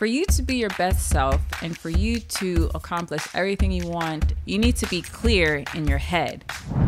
For 0.00 0.06
you 0.06 0.24
to 0.24 0.42
be 0.42 0.56
your 0.56 0.70
best 0.78 1.10
self 1.10 1.42
and 1.62 1.76
for 1.76 1.90
you 1.90 2.20
to 2.20 2.70
accomplish 2.74 3.22
everything 3.34 3.70
you 3.70 3.86
want, 3.86 4.32
you 4.46 4.56
need 4.56 4.76
to 4.76 4.86
be 4.86 5.02
clear 5.02 5.62
in 5.74 5.86
your 5.86 5.98
head. 5.98 6.42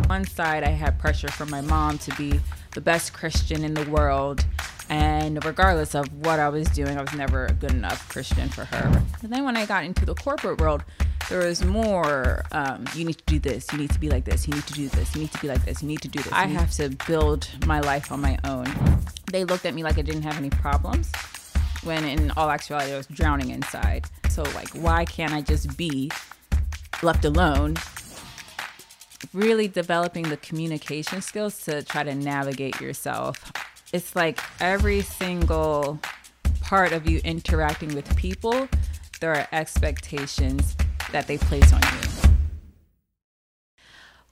One 0.07 0.25
side, 0.25 0.63
I 0.63 0.71
had 0.71 0.97
pressure 0.97 1.27
from 1.27 1.51
my 1.51 1.61
mom 1.61 1.99
to 1.99 2.15
be 2.15 2.39
the 2.73 2.81
best 2.81 3.13
Christian 3.13 3.63
in 3.63 3.75
the 3.75 3.87
world. 3.87 4.43
And 4.89 5.45
regardless 5.45 5.93
of 5.93 6.11
what 6.25 6.39
I 6.39 6.49
was 6.49 6.67
doing, 6.69 6.97
I 6.97 7.01
was 7.01 7.13
never 7.13 7.45
a 7.45 7.53
good 7.53 7.73
enough 7.73 8.09
Christian 8.09 8.49
for 8.49 8.65
her. 8.65 9.03
And 9.21 9.31
then 9.31 9.45
when 9.45 9.57
I 9.57 9.67
got 9.67 9.83
into 9.83 10.07
the 10.07 10.15
corporate 10.15 10.59
world, 10.59 10.83
there 11.29 11.45
was 11.47 11.63
more 11.63 12.43
um, 12.51 12.85
you 12.95 13.05
need 13.05 13.19
to 13.19 13.23
do 13.25 13.39
this 13.39 13.71
you 13.71 13.77
need 13.77 13.89
to 13.91 13.99
be 13.99 14.09
like 14.09 14.25
this 14.25 14.45
you 14.45 14.53
need 14.53 14.67
to 14.67 14.73
do 14.73 14.89
this 14.89 15.15
you 15.15 15.21
need 15.21 15.31
to 15.31 15.39
be 15.39 15.47
like 15.47 15.63
this 15.63 15.81
you 15.81 15.87
need 15.87 16.01
to 16.01 16.09
do 16.09 16.21
this 16.21 16.33
i 16.33 16.45
have 16.45 16.69
to 16.69 16.89
build 17.07 17.47
my 17.65 17.79
life 17.79 18.11
on 18.11 18.19
my 18.19 18.37
own 18.43 18.67
they 19.31 19.45
looked 19.45 19.65
at 19.65 19.73
me 19.73 19.83
like 19.83 19.97
i 19.97 20.01
didn't 20.01 20.23
have 20.23 20.37
any 20.37 20.49
problems 20.49 21.09
when 21.85 22.03
in 22.05 22.31
all 22.31 22.49
actuality 22.49 22.93
i 22.93 22.97
was 22.97 23.07
drowning 23.07 23.49
inside 23.49 24.05
so 24.29 24.43
like 24.55 24.69
why 24.69 25.05
can't 25.05 25.33
i 25.33 25.41
just 25.41 25.77
be 25.77 26.11
left 27.01 27.25
alone 27.25 27.75
really 29.33 29.67
developing 29.67 30.23
the 30.29 30.37
communication 30.37 31.21
skills 31.21 31.63
to 31.63 31.83
try 31.83 32.03
to 32.03 32.15
navigate 32.15 32.79
yourself 32.79 33.51
it's 33.91 34.15
like 34.15 34.39
every 34.59 35.01
single 35.01 35.99
part 36.61 36.91
of 36.91 37.09
you 37.09 37.19
interacting 37.23 37.93
with 37.95 38.15
people 38.15 38.67
there 39.23 39.33
are 39.33 39.47
expectations 39.53 40.75
that 41.13 41.27
they 41.27 41.37
place 41.37 41.71
on 41.71 41.79
you. 41.81 42.29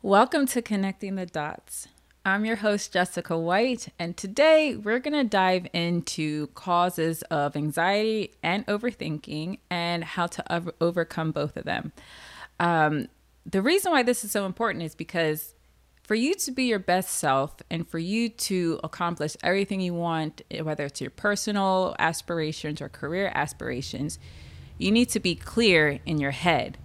Welcome 0.02 0.48
to 0.48 0.62
Connecting 0.62 1.16
the 1.16 1.26
Dots. 1.26 1.88
I'm 2.24 2.46
your 2.46 2.58
host, 2.58 2.94
Jessica 2.94 3.36
White, 3.36 3.90
and 3.98 4.16
today 4.16 4.76
we're 4.76 5.00
going 5.00 5.16
to 5.16 5.24
dive 5.24 5.66
into 5.74 6.48
causes 6.54 7.24
of 7.24 7.56
anxiety 7.56 8.32
and 8.44 8.64
overthinking 8.68 9.58
and 9.72 10.04
how 10.04 10.28
to 10.28 10.54
over- 10.54 10.74
overcome 10.80 11.32
both 11.32 11.58
of 11.58 11.64
them. 11.64 11.94
Um, 12.60 13.08
the 13.44 13.64
reason 13.64 13.92
why 13.92 14.04
this 14.04 14.24
is 14.24 14.30
so 14.30 14.46
important 14.46 14.84
is 14.84 14.94
because 14.94 15.56
for 16.04 16.14
you 16.14 16.36
to 16.36 16.52
be 16.52 16.66
your 16.66 16.78
best 16.78 17.10
self 17.10 17.56
and 17.72 17.88
for 17.88 17.98
you 17.98 18.30
to 18.30 18.80
accomplish 18.84 19.36
everything 19.42 19.82
you 19.82 19.96
want, 19.96 20.44
whether 20.62 20.86
it's 20.86 21.02
your 21.02 21.10
personal 21.10 21.96
aspirations 21.98 22.84
or 22.84 22.90
career 22.90 23.32
aspirations, 23.34 24.20
you 24.78 24.92
need 24.92 25.10
to 25.10 25.20
be 25.20 25.34
clear 25.34 26.00
in 26.06 26.20
your 26.20 26.32
head. 26.32 26.78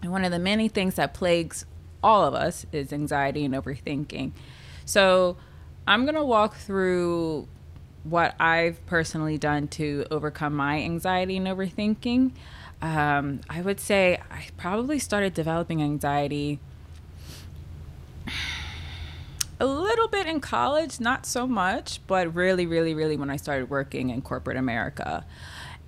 And 0.00 0.10
one 0.10 0.24
of 0.24 0.32
the 0.32 0.38
many 0.38 0.68
things 0.68 0.94
that 0.94 1.12
plagues 1.12 1.66
all 2.02 2.24
of 2.24 2.34
us 2.34 2.66
is 2.72 2.92
anxiety 2.92 3.44
and 3.44 3.54
overthinking. 3.54 4.32
So 4.84 5.36
I'm 5.86 6.04
going 6.04 6.14
to 6.14 6.24
walk 6.24 6.56
through 6.56 7.48
what 8.04 8.34
I've 8.40 8.84
personally 8.86 9.38
done 9.38 9.68
to 9.68 10.06
overcome 10.10 10.54
my 10.54 10.78
anxiety 10.80 11.36
and 11.36 11.46
overthinking. 11.46 12.32
Um, 12.80 13.40
I 13.50 13.60
would 13.60 13.80
say 13.80 14.20
I 14.30 14.46
probably 14.56 14.98
started 14.98 15.34
developing 15.34 15.82
anxiety 15.82 16.60
a 19.60 19.66
little 19.66 20.08
bit 20.08 20.26
in 20.26 20.40
college, 20.40 21.00
not 21.00 21.26
so 21.26 21.46
much, 21.46 22.00
but 22.06 22.32
really, 22.34 22.66
really, 22.66 22.94
really 22.94 23.16
when 23.16 23.30
I 23.30 23.36
started 23.36 23.68
working 23.68 24.10
in 24.10 24.22
corporate 24.22 24.56
America. 24.56 25.24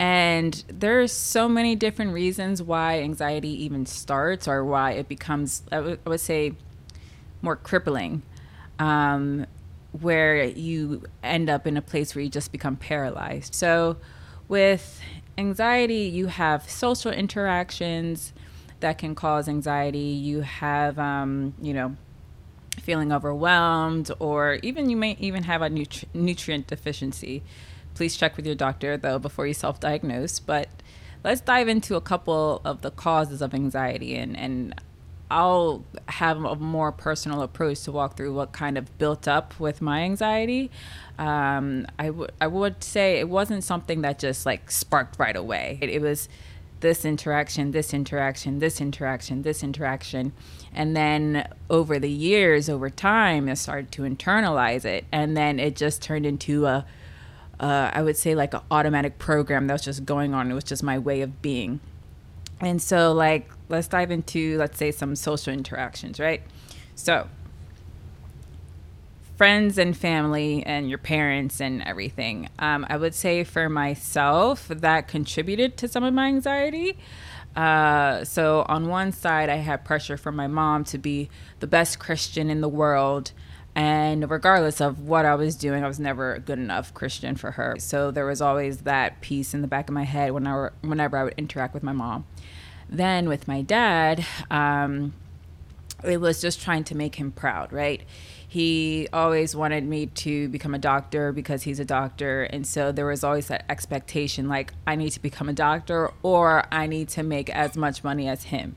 And 0.00 0.64
there's 0.66 1.12
so 1.12 1.46
many 1.46 1.76
different 1.76 2.14
reasons 2.14 2.62
why 2.62 3.00
anxiety 3.00 3.64
even 3.64 3.84
starts 3.84 4.48
or 4.48 4.64
why 4.64 4.92
it 4.92 5.08
becomes, 5.08 5.62
I, 5.70 5.76
w- 5.76 5.98
I 6.06 6.08
would 6.08 6.20
say, 6.20 6.54
more 7.42 7.54
crippling, 7.54 8.22
um, 8.78 9.44
where 10.00 10.42
you 10.42 11.02
end 11.22 11.50
up 11.50 11.66
in 11.66 11.76
a 11.76 11.82
place 11.82 12.14
where 12.14 12.24
you 12.24 12.30
just 12.30 12.50
become 12.50 12.76
paralyzed. 12.76 13.54
So, 13.54 13.98
with 14.48 15.02
anxiety, 15.36 16.04
you 16.08 16.28
have 16.28 16.68
social 16.68 17.12
interactions 17.12 18.32
that 18.80 18.96
can 18.96 19.14
cause 19.14 19.50
anxiety. 19.50 19.98
You 19.98 20.40
have, 20.40 20.98
um, 20.98 21.52
you 21.60 21.74
know, 21.74 21.94
feeling 22.80 23.12
overwhelmed, 23.12 24.10
or 24.18 24.54
even 24.62 24.88
you 24.88 24.96
may 24.96 25.18
even 25.20 25.42
have 25.42 25.60
a 25.60 25.68
nutri- 25.68 26.06
nutrient 26.14 26.68
deficiency 26.68 27.42
please 28.00 28.16
check 28.16 28.34
with 28.34 28.46
your 28.46 28.54
doctor 28.54 28.96
though 28.96 29.18
before 29.18 29.46
you 29.46 29.52
self-diagnose. 29.52 30.38
But 30.40 30.70
let's 31.22 31.42
dive 31.42 31.68
into 31.68 31.96
a 31.96 32.00
couple 32.00 32.62
of 32.64 32.80
the 32.80 32.90
causes 32.90 33.42
of 33.42 33.52
anxiety 33.52 34.16
and 34.16 34.34
and 34.34 34.74
I'll 35.30 35.84
have 36.08 36.42
a 36.42 36.56
more 36.56 36.92
personal 36.92 37.42
approach 37.42 37.82
to 37.82 37.92
walk 37.92 38.16
through 38.16 38.32
what 38.32 38.52
kind 38.52 38.78
of 38.78 38.96
built 38.96 39.28
up 39.28 39.60
with 39.60 39.82
my 39.82 40.00
anxiety. 40.00 40.70
Um, 41.18 41.86
I, 41.98 42.06
w- 42.06 42.30
I 42.40 42.46
would 42.46 42.82
say 42.82 43.20
it 43.20 43.28
wasn't 43.28 43.62
something 43.64 44.00
that 44.00 44.18
just 44.18 44.46
like 44.46 44.70
sparked 44.70 45.18
right 45.18 45.36
away. 45.36 45.78
It, 45.82 45.90
it 45.90 46.00
was 46.00 46.28
this 46.80 47.04
interaction, 47.04 47.70
this 47.70 47.92
interaction, 47.92 48.58
this 48.58 48.80
interaction, 48.80 49.42
this 49.42 49.62
interaction. 49.62 50.32
And 50.74 50.96
then 50.96 51.46
over 51.68 52.00
the 52.00 52.10
years, 52.10 52.68
over 52.68 52.90
time, 52.90 53.48
I 53.48 53.54
started 53.54 53.92
to 53.92 54.02
internalize 54.02 54.84
it. 54.84 55.04
And 55.12 55.36
then 55.36 55.60
it 55.60 55.76
just 55.76 56.02
turned 56.02 56.26
into 56.26 56.66
a 56.66 56.86
uh, 57.60 57.90
I 57.92 58.02
would 58.02 58.16
say 58.16 58.34
like 58.34 58.54
an 58.54 58.62
automatic 58.70 59.18
program 59.18 59.66
that 59.66 59.74
was 59.74 59.82
just 59.82 60.06
going 60.06 60.34
on. 60.34 60.50
It 60.50 60.54
was 60.54 60.64
just 60.64 60.82
my 60.82 60.98
way 60.98 61.20
of 61.20 61.42
being. 61.42 61.80
And 62.58 62.80
so, 62.80 63.12
like, 63.12 63.50
let's 63.68 63.86
dive 63.86 64.10
into, 64.10 64.58
let's 64.58 64.78
say, 64.78 64.90
some 64.90 65.14
social 65.14 65.52
interactions, 65.52 66.18
right? 66.18 66.42
So, 66.94 67.28
friends 69.36 69.78
and 69.78 69.96
family 69.96 70.62
and 70.66 70.88
your 70.88 70.98
parents 70.98 71.60
and 71.60 71.82
everything. 71.82 72.48
Um, 72.58 72.86
I 72.90 72.96
would 72.96 73.14
say 73.14 73.44
for 73.44 73.68
myself, 73.68 74.68
that 74.68 75.08
contributed 75.08 75.78
to 75.78 75.88
some 75.88 76.04
of 76.04 76.12
my 76.12 76.26
anxiety. 76.28 76.98
Uh, 77.56 78.24
so, 78.24 78.64
on 78.68 78.88
one 78.88 79.12
side, 79.12 79.48
I 79.48 79.56
had 79.56 79.84
pressure 79.84 80.16
from 80.16 80.36
my 80.36 80.46
mom 80.46 80.84
to 80.84 80.98
be 80.98 81.30
the 81.60 81.66
best 81.66 81.98
Christian 81.98 82.50
in 82.50 82.60
the 82.60 82.68
world 82.68 83.32
and 83.74 84.28
regardless 84.28 84.80
of 84.80 85.00
what 85.00 85.24
I 85.24 85.34
was 85.34 85.54
doing, 85.54 85.84
I 85.84 85.88
was 85.88 86.00
never 86.00 86.34
a 86.34 86.40
good 86.40 86.58
enough 86.58 86.92
Christian 86.92 87.36
for 87.36 87.52
her. 87.52 87.76
So 87.78 88.10
there 88.10 88.26
was 88.26 88.40
always 88.40 88.78
that 88.78 89.20
piece 89.20 89.54
in 89.54 89.62
the 89.62 89.68
back 89.68 89.88
of 89.88 89.94
my 89.94 90.04
head 90.04 90.32
whenever, 90.32 90.72
whenever 90.80 91.16
I 91.16 91.24
would 91.24 91.34
interact 91.36 91.74
with 91.74 91.82
my 91.82 91.92
mom. 91.92 92.26
Then 92.88 93.28
with 93.28 93.46
my 93.46 93.62
dad, 93.62 94.26
um, 94.50 95.14
it 96.02 96.20
was 96.20 96.40
just 96.40 96.60
trying 96.60 96.82
to 96.84 96.96
make 96.96 97.16
him 97.16 97.30
proud, 97.30 97.72
right? 97.72 98.02
He 98.48 99.06
always 99.12 99.54
wanted 99.54 99.84
me 99.84 100.06
to 100.06 100.48
become 100.48 100.74
a 100.74 100.78
doctor 100.78 101.30
because 101.30 101.62
he's 101.62 101.78
a 101.78 101.84
doctor. 101.84 102.42
And 102.42 102.66
so 102.66 102.90
there 102.90 103.06
was 103.06 103.22
always 103.22 103.46
that 103.46 103.64
expectation 103.68 104.48
like, 104.48 104.72
I 104.88 104.96
need 104.96 105.10
to 105.10 105.22
become 105.22 105.48
a 105.48 105.52
doctor 105.52 106.10
or 106.24 106.64
I 106.72 106.88
need 106.88 107.10
to 107.10 107.22
make 107.22 107.48
as 107.50 107.76
much 107.76 108.02
money 108.02 108.28
as 108.28 108.44
him. 108.44 108.74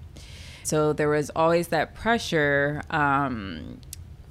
So 0.61 0.93
there 0.93 1.09
was 1.09 1.31
always 1.35 1.69
that 1.69 1.95
pressure 1.95 2.83
um, 2.91 3.79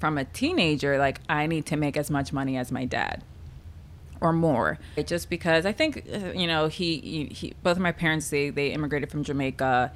from 0.03 0.19
a 0.19 0.25
teenager, 0.25 0.99
like 0.99 1.21
I 1.29 1.47
need 1.47 1.65
to 1.67 1.77
make 1.77 1.97
as 1.97 2.11
much 2.11 2.33
money 2.33 2.57
as 2.57 2.73
my 2.73 2.85
dad 2.85 3.23
or 4.21 4.33
more. 4.33 4.81
Just 5.07 5.31
because 5.31 5.65
I 5.65 5.71
think 5.71 6.05
uh, 6.13 6.33
you 6.33 6.49
know 6.49 6.67
he, 6.67 7.29
he 7.33 7.55
both 7.63 7.77
of 7.77 7.83
my 7.83 7.93
parents 7.93 8.29
they 8.29 8.51
they 8.51 8.73
immigrated 8.73 9.13
from 9.13 9.23
Jamaica, 9.23 9.93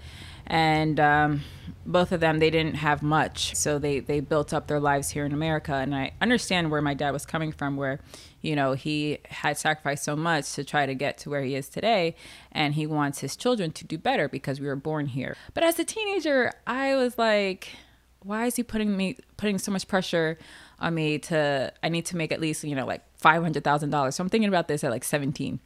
and 0.47 1.00
um, 1.00 1.41
both 1.84 2.12
of 2.12 2.21
them 2.21 2.39
they 2.39 2.50
didn't 2.50 2.77
have 2.77 3.03
much, 3.03 3.56
so 3.56 3.81
they 3.81 3.99
they 3.99 4.21
built 4.21 4.55
up 4.55 4.69
their 4.69 4.78
lives 4.78 5.11
here 5.11 5.25
in 5.27 5.33
America. 5.33 5.75
And 5.75 5.93
I 5.93 6.12
understand 6.21 6.71
where 6.71 6.81
my 6.81 6.95
dad 6.95 7.11
was 7.11 7.27
coming 7.27 7.50
from, 7.50 7.77
where 7.77 7.99
you 8.43 8.55
know 8.55 8.75
he 8.75 9.19
had 9.28 9.59
sacrificed 9.59 10.05
so 10.05 10.15
much 10.15 10.53
to 10.53 10.62
try 10.62 10.87
to 10.87 10.95
get 10.95 11.19
to 11.19 11.31
where 11.31 11.43
he 11.43 11.56
is 11.56 11.69
today, 11.69 12.15
and 12.53 12.75
he 12.75 12.87
wants 12.87 13.19
his 13.19 13.34
children 13.34 13.72
to 13.72 13.84
do 13.84 13.99
better 13.99 14.28
because 14.28 14.61
we 14.61 14.69
were 14.69 14.77
born 14.77 15.06
here. 15.06 15.37
But 15.53 15.65
as 15.65 15.81
a 15.81 15.84
teenager, 15.84 16.53
I 16.65 16.95
was 16.95 17.19
like 17.19 17.71
why 18.27 18.47
is 18.47 18.57
he 18.57 18.63
putting 18.63 18.97
me 18.97 19.17
putting 19.37 19.59
so 19.59 19.71
much 19.71 19.87
pressure 19.87 20.39
on 20.81 20.95
me 20.95 21.19
to 21.19 21.73
I 21.83 21.89
need 21.89 22.07
to 22.07 22.17
make 22.17 22.33
at 22.33 22.41
least, 22.41 22.65
you 22.65 22.75
know, 22.75 22.87
like 22.87 23.03
five 23.17 23.43
hundred 23.43 23.65
thousand 23.65 23.91
dollars. 23.91 24.17
So 24.17 24.23
I'm 24.23 24.29
thinking 24.29 24.49
about 24.49 24.69
this 24.69 24.83
at 24.85 24.91
like 24.91 25.05
17. 25.05 25.61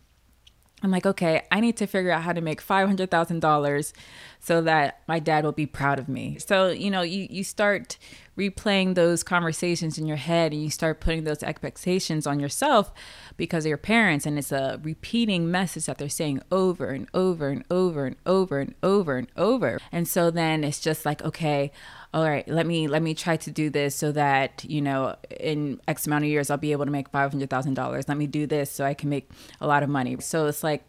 I'm 0.82 0.90
like, 0.90 1.04
okay, 1.04 1.42
I 1.52 1.60
need 1.60 1.76
to 1.76 1.86
figure 1.86 2.10
out 2.10 2.22
how 2.22 2.32
to 2.32 2.40
make 2.40 2.60
five 2.60 2.86
hundred 2.86 3.10
thousand 3.10 3.40
dollars 3.40 3.92
so 4.40 4.62
that 4.62 5.00
my 5.06 5.18
dad 5.18 5.44
will 5.44 5.52
be 5.52 5.66
proud 5.66 5.98
of 5.98 6.08
me. 6.08 6.38
So, 6.38 6.68
you 6.68 6.90
know, 6.90 7.02
you, 7.02 7.26
you 7.28 7.44
start 7.44 7.98
replaying 8.38 8.94
those 8.94 9.22
conversations 9.22 9.98
in 9.98 10.06
your 10.06 10.16
head 10.16 10.52
and 10.52 10.62
you 10.62 10.70
start 10.70 11.00
putting 11.00 11.24
those 11.24 11.42
expectations 11.42 12.26
on 12.26 12.40
yourself 12.40 12.90
because 13.36 13.66
of 13.66 13.68
your 13.68 13.76
parents 13.76 14.24
and 14.24 14.38
it's 14.38 14.52
a 14.52 14.80
repeating 14.82 15.50
message 15.50 15.84
that 15.84 15.98
they're 15.98 16.08
saying 16.08 16.40
over 16.50 16.88
and 16.88 17.06
over 17.12 17.48
and 17.48 17.64
over 17.70 18.06
and 18.06 18.16
over 18.24 18.60
and 18.60 18.74
over 18.82 19.18
and 19.18 19.28
over. 19.36 19.78
And 19.92 20.08
so 20.08 20.30
then 20.30 20.64
it's 20.64 20.80
just 20.80 21.04
like, 21.04 21.22
okay, 21.22 21.70
all 22.12 22.24
right 22.24 22.48
let 22.48 22.66
me 22.66 22.88
let 22.88 23.02
me 23.02 23.14
try 23.14 23.36
to 23.36 23.50
do 23.50 23.70
this 23.70 23.94
so 23.94 24.10
that 24.12 24.64
you 24.64 24.80
know 24.80 25.14
in 25.38 25.80
x 25.86 26.06
amount 26.06 26.24
of 26.24 26.30
years 26.30 26.50
i'll 26.50 26.56
be 26.56 26.72
able 26.72 26.84
to 26.84 26.90
make 26.90 27.10
$500000 27.12 28.08
let 28.08 28.16
me 28.16 28.26
do 28.26 28.46
this 28.46 28.70
so 28.70 28.84
i 28.84 28.94
can 28.94 29.08
make 29.08 29.30
a 29.60 29.66
lot 29.66 29.82
of 29.82 29.88
money 29.88 30.16
so 30.20 30.46
it's 30.46 30.64
like 30.64 30.82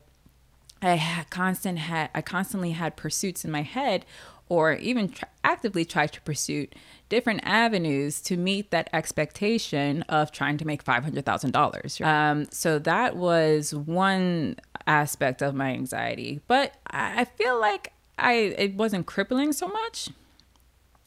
i 0.81 0.95
had 0.95 1.29
constant 1.29 1.79
had 1.79 2.09
i 2.15 2.21
constantly 2.21 2.71
had 2.71 2.95
pursuits 2.95 3.45
in 3.45 3.51
my 3.51 3.61
head 3.61 4.05
or 4.51 4.73
even 4.73 5.07
tr- 5.07 5.23
actively 5.45 5.85
tried 5.85 6.11
to 6.11 6.19
pursue 6.21 6.67
different 7.07 7.39
avenues 7.43 8.19
to 8.19 8.35
meet 8.35 8.69
that 8.71 8.89
expectation 8.91 10.01
of 10.09 10.29
trying 10.33 10.57
to 10.57 10.67
make 10.67 10.83
$500,000. 10.83 12.05
Um, 12.05 12.45
so 12.51 12.77
that 12.79 13.15
was 13.15 13.73
one 13.73 14.57
aspect 14.85 15.41
of 15.41 15.55
my 15.55 15.69
anxiety. 15.69 16.41
But 16.47 16.73
I 16.85 17.23
feel 17.23 17.61
like 17.61 17.93
I 18.17 18.33
it 18.33 18.75
wasn't 18.75 19.05
crippling 19.05 19.53
so 19.53 19.69
much. 19.69 20.09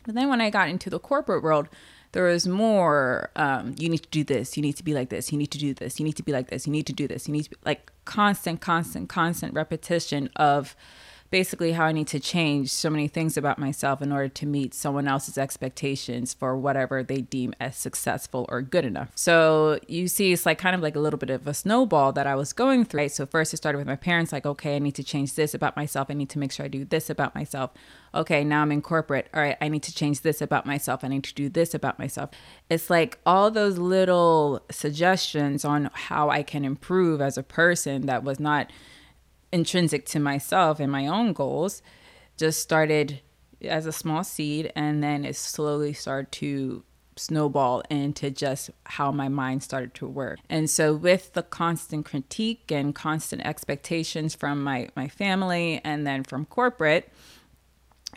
But 0.04 0.14
then 0.14 0.28
when 0.28 0.40
I 0.40 0.50
got 0.50 0.68
into 0.68 0.90
the 0.90 0.98
corporate 0.98 1.42
world, 1.42 1.68
there 2.14 2.24
was 2.24 2.46
more 2.46 3.30
um, 3.34 3.74
you 3.76 3.88
need 3.88 4.04
to 4.04 4.08
do 4.10 4.22
this 4.22 4.56
you 4.56 4.62
need 4.62 4.76
to 4.76 4.84
be 4.84 4.94
like 4.94 5.08
this 5.08 5.32
you 5.32 5.36
need 5.36 5.50
to 5.50 5.58
do 5.58 5.74
this 5.74 5.98
you 5.98 6.04
need 6.04 6.16
to 6.16 6.22
be 6.22 6.30
like 6.30 6.48
this 6.48 6.64
you 6.64 6.72
need 6.72 6.86
to 6.86 6.92
do 6.92 7.08
this 7.08 7.26
you 7.26 7.32
need 7.32 7.42
to 7.42 7.50
be 7.50 7.56
like 7.66 7.90
constant 8.04 8.60
constant 8.60 9.08
constant 9.08 9.52
repetition 9.52 10.30
of 10.36 10.76
basically 11.34 11.72
how 11.72 11.86
I 11.86 11.90
need 11.90 12.06
to 12.06 12.20
change 12.20 12.70
so 12.70 12.88
many 12.88 13.08
things 13.08 13.36
about 13.36 13.58
myself 13.58 14.00
in 14.00 14.12
order 14.12 14.28
to 14.28 14.46
meet 14.46 14.72
someone 14.72 15.08
else's 15.08 15.36
expectations 15.36 16.32
for 16.32 16.56
whatever 16.56 17.02
they 17.02 17.22
deem 17.22 17.52
as 17.58 17.76
successful 17.76 18.46
or 18.48 18.62
good 18.62 18.84
enough. 18.84 19.08
So 19.16 19.80
you 19.88 20.06
see, 20.06 20.32
it's 20.32 20.46
like 20.46 20.58
kind 20.58 20.76
of 20.76 20.80
like 20.80 20.94
a 20.94 21.00
little 21.00 21.18
bit 21.18 21.30
of 21.30 21.48
a 21.48 21.52
snowball 21.52 22.12
that 22.12 22.28
I 22.28 22.36
was 22.36 22.52
going 22.52 22.84
through. 22.84 23.00
Right? 23.00 23.10
So 23.10 23.26
first 23.26 23.52
it 23.52 23.56
started 23.56 23.78
with 23.78 23.86
my 23.88 23.96
parents, 23.96 24.30
like, 24.30 24.46
okay, 24.46 24.76
I 24.76 24.78
need 24.78 24.94
to 24.94 25.02
change 25.02 25.34
this 25.34 25.54
about 25.54 25.74
myself. 25.74 26.06
I 26.08 26.14
need 26.14 26.30
to 26.30 26.38
make 26.38 26.52
sure 26.52 26.66
I 26.66 26.68
do 26.68 26.84
this 26.84 27.10
about 27.10 27.34
myself. 27.34 27.72
Okay, 28.14 28.44
now 28.44 28.62
I'm 28.62 28.70
in 28.70 28.80
corporate. 28.80 29.28
All 29.34 29.42
right, 29.42 29.56
I 29.60 29.66
need 29.66 29.82
to 29.82 29.92
change 29.92 30.20
this 30.20 30.40
about 30.40 30.66
myself. 30.66 31.02
I 31.02 31.08
need 31.08 31.24
to 31.24 31.34
do 31.34 31.48
this 31.48 31.74
about 31.74 31.98
myself. 31.98 32.30
It's 32.70 32.88
like 32.88 33.18
all 33.26 33.50
those 33.50 33.76
little 33.76 34.62
suggestions 34.70 35.64
on 35.64 35.90
how 35.94 36.30
I 36.30 36.44
can 36.44 36.64
improve 36.64 37.20
as 37.20 37.36
a 37.36 37.42
person 37.42 38.06
that 38.06 38.22
was 38.22 38.38
not 38.38 38.70
intrinsic 39.54 40.04
to 40.06 40.18
myself 40.18 40.80
and 40.80 40.90
my 40.90 41.06
own 41.06 41.32
goals 41.32 41.80
just 42.36 42.60
started 42.60 43.20
as 43.62 43.86
a 43.86 43.92
small 43.92 44.24
seed 44.24 44.72
and 44.74 45.02
then 45.02 45.24
it 45.24 45.36
slowly 45.36 45.92
started 45.92 46.30
to 46.32 46.82
snowball 47.16 47.80
into 47.88 48.28
just 48.30 48.70
how 48.84 49.12
my 49.12 49.28
mind 49.28 49.62
started 49.62 49.94
to 49.94 50.06
work. 50.06 50.40
And 50.50 50.68
so 50.68 50.92
with 50.92 51.32
the 51.34 51.44
constant 51.44 52.04
critique 52.04 52.72
and 52.72 52.92
constant 52.92 53.42
expectations 53.46 54.34
from 54.34 54.62
my 54.62 54.88
my 54.96 55.06
family 55.06 55.80
and 55.84 56.04
then 56.04 56.24
from 56.24 56.44
corporate, 56.46 57.08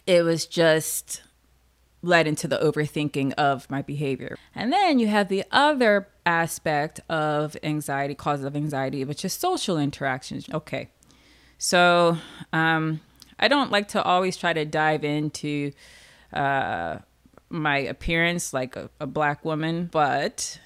it 0.08 0.24
was 0.24 0.48
just 0.48 1.22
led 2.02 2.28
into 2.28 2.48
the 2.48 2.58
overthinking 2.58 3.34
of 3.34 3.70
my 3.70 3.84
behavior. 3.84 4.38
And 4.56 4.74
then 4.74 4.98
you 4.98 5.08
have 5.08 5.30
the 5.30 5.44
other 5.52 6.08
aspect 6.26 7.00
of 7.10 7.56
anxiety, 7.64 8.16
cause 8.16 8.44
of 8.44 8.56
anxiety, 8.56 9.04
which 9.04 9.24
is 9.24 9.34
social 9.34 9.78
interactions. 9.78 10.48
Okay. 10.52 10.90
So 11.58 12.18
um, 12.54 13.02
I 13.40 13.48
don't 13.48 13.72
like 13.72 13.90
to 13.90 14.04
always 14.04 14.38
try 14.38 14.54
to 14.54 14.66
dive 14.66 15.04
into 15.04 15.72
uh, 16.34 17.00
my 17.50 17.78
appearance 17.78 18.54
like 18.54 18.76
a, 18.76 18.90
a 19.00 19.08
black 19.08 19.44
woman, 19.44 19.90
but 19.92 20.60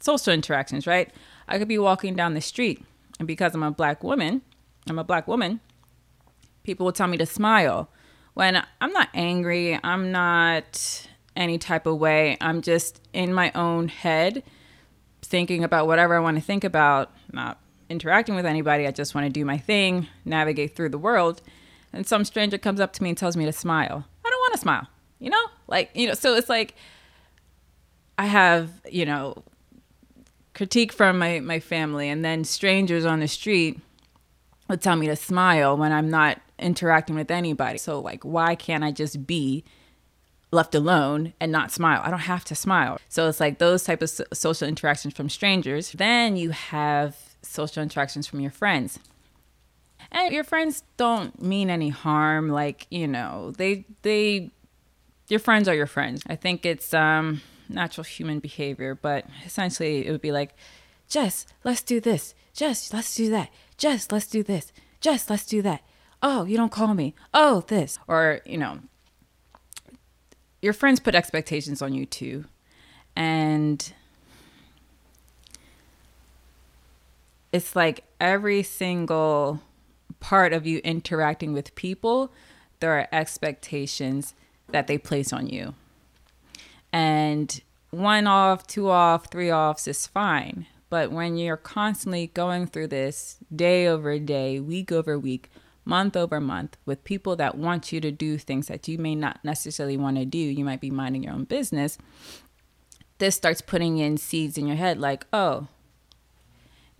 social 0.00 0.32
interactions, 0.32 0.86
right? 0.86 1.10
I 1.46 1.58
could 1.58 1.68
be 1.68 1.78
walking 1.78 2.14
down 2.14 2.34
the 2.34 2.40
street, 2.40 2.84
and 3.18 3.26
because 3.26 3.54
I'm 3.54 3.62
a 3.62 3.70
black 3.70 4.04
woman, 4.04 4.42
I'm 4.88 4.98
a 4.98 5.04
black 5.04 5.28
woman, 5.28 5.60
people 6.62 6.84
will 6.84 6.92
tell 6.92 7.08
me 7.08 7.16
to 7.16 7.26
smile. 7.26 7.88
When 8.34 8.62
I'm 8.80 8.92
not 8.92 9.08
angry, 9.14 9.78
I'm 9.82 10.12
not 10.12 11.08
any 11.34 11.58
type 11.58 11.86
of 11.86 11.98
way. 11.98 12.36
I'm 12.40 12.62
just 12.62 13.00
in 13.12 13.32
my 13.32 13.50
own 13.54 13.88
head 13.88 14.42
thinking 15.22 15.64
about 15.64 15.86
whatever 15.86 16.14
I 16.16 16.20
want 16.20 16.36
to 16.36 16.42
think 16.42 16.64
about, 16.64 17.12
not 17.32 17.58
interacting 17.88 18.34
with 18.34 18.46
anybody. 18.46 18.86
I 18.86 18.90
just 18.90 19.14
want 19.14 19.26
to 19.26 19.30
do 19.30 19.44
my 19.44 19.58
thing, 19.58 20.06
navigate 20.24 20.74
through 20.74 20.90
the 20.90 20.98
world. 20.98 21.42
And 21.92 22.06
some 22.06 22.24
stranger 22.24 22.58
comes 22.58 22.80
up 22.80 22.92
to 22.94 23.02
me 23.02 23.10
and 23.10 23.18
tells 23.18 23.36
me 23.36 23.44
to 23.44 23.52
smile. 23.52 24.04
I 24.24 24.30
don't 24.30 24.40
want 24.40 24.54
to 24.54 24.60
smile, 24.60 24.86
you 25.18 25.30
know? 25.30 25.46
Like, 25.66 25.90
you 25.94 26.06
know, 26.06 26.14
so 26.14 26.34
it's 26.34 26.48
like 26.48 26.74
I 28.18 28.26
have, 28.26 28.70
you 28.90 29.06
know, 29.06 29.42
critique 30.54 30.92
from 30.92 31.18
my, 31.18 31.40
my 31.40 31.60
family, 31.60 32.08
and 32.08 32.24
then 32.24 32.44
strangers 32.44 33.04
on 33.04 33.20
the 33.20 33.28
street 33.28 33.80
would 34.68 34.82
tell 34.82 34.96
me 34.96 35.06
to 35.06 35.16
smile 35.16 35.76
when 35.76 35.92
I'm 35.92 36.10
not 36.10 36.40
interacting 36.58 37.14
with 37.14 37.30
anybody. 37.30 37.78
So, 37.78 38.00
like, 38.00 38.24
why 38.24 38.54
can't 38.54 38.82
I 38.82 38.90
just 38.90 39.26
be 39.26 39.64
left 40.50 40.74
alone 40.74 41.32
and 41.40 41.52
not 41.52 41.70
smile? 41.70 42.00
I 42.04 42.10
don't 42.10 42.20
have 42.20 42.44
to 42.46 42.54
smile. 42.54 42.98
So, 43.08 43.28
it's 43.28 43.40
like 43.40 43.58
those 43.58 43.84
type 43.84 44.02
of 44.02 44.10
so- 44.10 44.24
social 44.32 44.66
interactions 44.66 45.14
from 45.14 45.28
strangers. 45.28 45.92
Then 45.92 46.36
you 46.36 46.50
have 46.50 47.27
social 47.48 47.82
interactions 47.82 48.26
from 48.26 48.40
your 48.40 48.50
friends. 48.50 48.98
And 50.10 50.32
your 50.32 50.44
friends 50.44 50.84
don't 50.96 51.42
mean 51.42 51.70
any 51.70 51.90
harm 51.90 52.48
like, 52.48 52.86
you 52.90 53.06
know, 53.06 53.52
they 53.56 53.84
they 54.02 54.50
your 55.28 55.40
friends 55.40 55.68
are 55.68 55.74
your 55.74 55.86
friends. 55.86 56.22
I 56.26 56.36
think 56.36 56.64
it's 56.64 56.94
um 56.94 57.42
natural 57.68 58.04
human 58.04 58.38
behavior, 58.38 58.94
but 58.94 59.26
essentially 59.44 60.06
it 60.06 60.10
would 60.10 60.22
be 60.22 60.32
like, 60.32 60.54
"Jess, 61.08 61.46
let's 61.64 61.82
do 61.82 62.00
this. 62.00 62.34
Jess, 62.54 62.92
let's 62.92 63.14
do 63.14 63.30
that. 63.30 63.50
Jess, 63.76 64.10
let's 64.10 64.26
do 64.26 64.42
this. 64.42 64.72
Jess, 65.00 65.28
let's 65.28 65.44
do 65.44 65.62
that. 65.62 65.82
Oh, 66.22 66.44
you 66.44 66.56
don't 66.56 66.72
call 66.72 66.94
me. 66.94 67.14
Oh, 67.34 67.64
this." 67.68 67.98
Or, 68.08 68.40
you 68.46 68.56
know, 68.56 68.80
your 70.62 70.72
friends 70.72 71.00
put 71.00 71.14
expectations 71.14 71.82
on 71.82 71.92
you 71.92 72.06
too. 72.06 72.46
And 73.14 73.92
it's 77.52 77.74
like 77.74 78.04
every 78.20 78.62
single 78.62 79.60
part 80.20 80.52
of 80.52 80.66
you 80.66 80.78
interacting 80.78 81.52
with 81.52 81.74
people, 81.74 82.32
there 82.80 82.98
are 82.98 83.08
expectations 83.12 84.34
that 84.68 84.86
they 84.86 84.98
place 84.98 85.32
on 85.32 85.46
you. 85.46 85.74
And 86.92 87.60
one 87.90 88.26
off, 88.26 88.66
two 88.66 88.90
off, 88.90 89.30
three 89.30 89.52
offs 89.52 89.88
is 89.88 90.06
fine. 90.06 90.66
But 90.90 91.10
when 91.12 91.36
you're 91.36 91.56
constantly 91.56 92.28
going 92.28 92.66
through 92.66 92.88
this 92.88 93.36
day 93.54 93.86
over 93.86 94.18
day, 94.18 94.58
week 94.58 94.90
over 94.90 95.18
week, 95.18 95.50
month 95.84 96.16
over 96.16 96.40
month 96.40 96.76
with 96.84 97.04
people 97.04 97.34
that 97.36 97.56
want 97.56 97.92
you 97.92 98.00
to 98.00 98.10
do 98.10 98.36
things 98.38 98.68
that 98.68 98.88
you 98.88 98.98
may 98.98 99.14
not 99.14 99.42
necessarily 99.44 99.96
want 99.96 100.16
to 100.16 100.24
do, 100.24 100.38
you 100.38 100.64
might 100.64 100.80
be 100.80 100.90
minding 100.90 101.24
your 101.24 101.32
own 101.32 101.44
business. 101.44 101.98
This 103.18 103.34
starts 103.34 103.60
putting 103.60 103.98
in 103.98 104.16
seeds 104.16 104.56
in 104.58 104.66
your 104.66 104.76
head 104.76 104.98
like, 104.98 105.26
oh, 105.32 105.68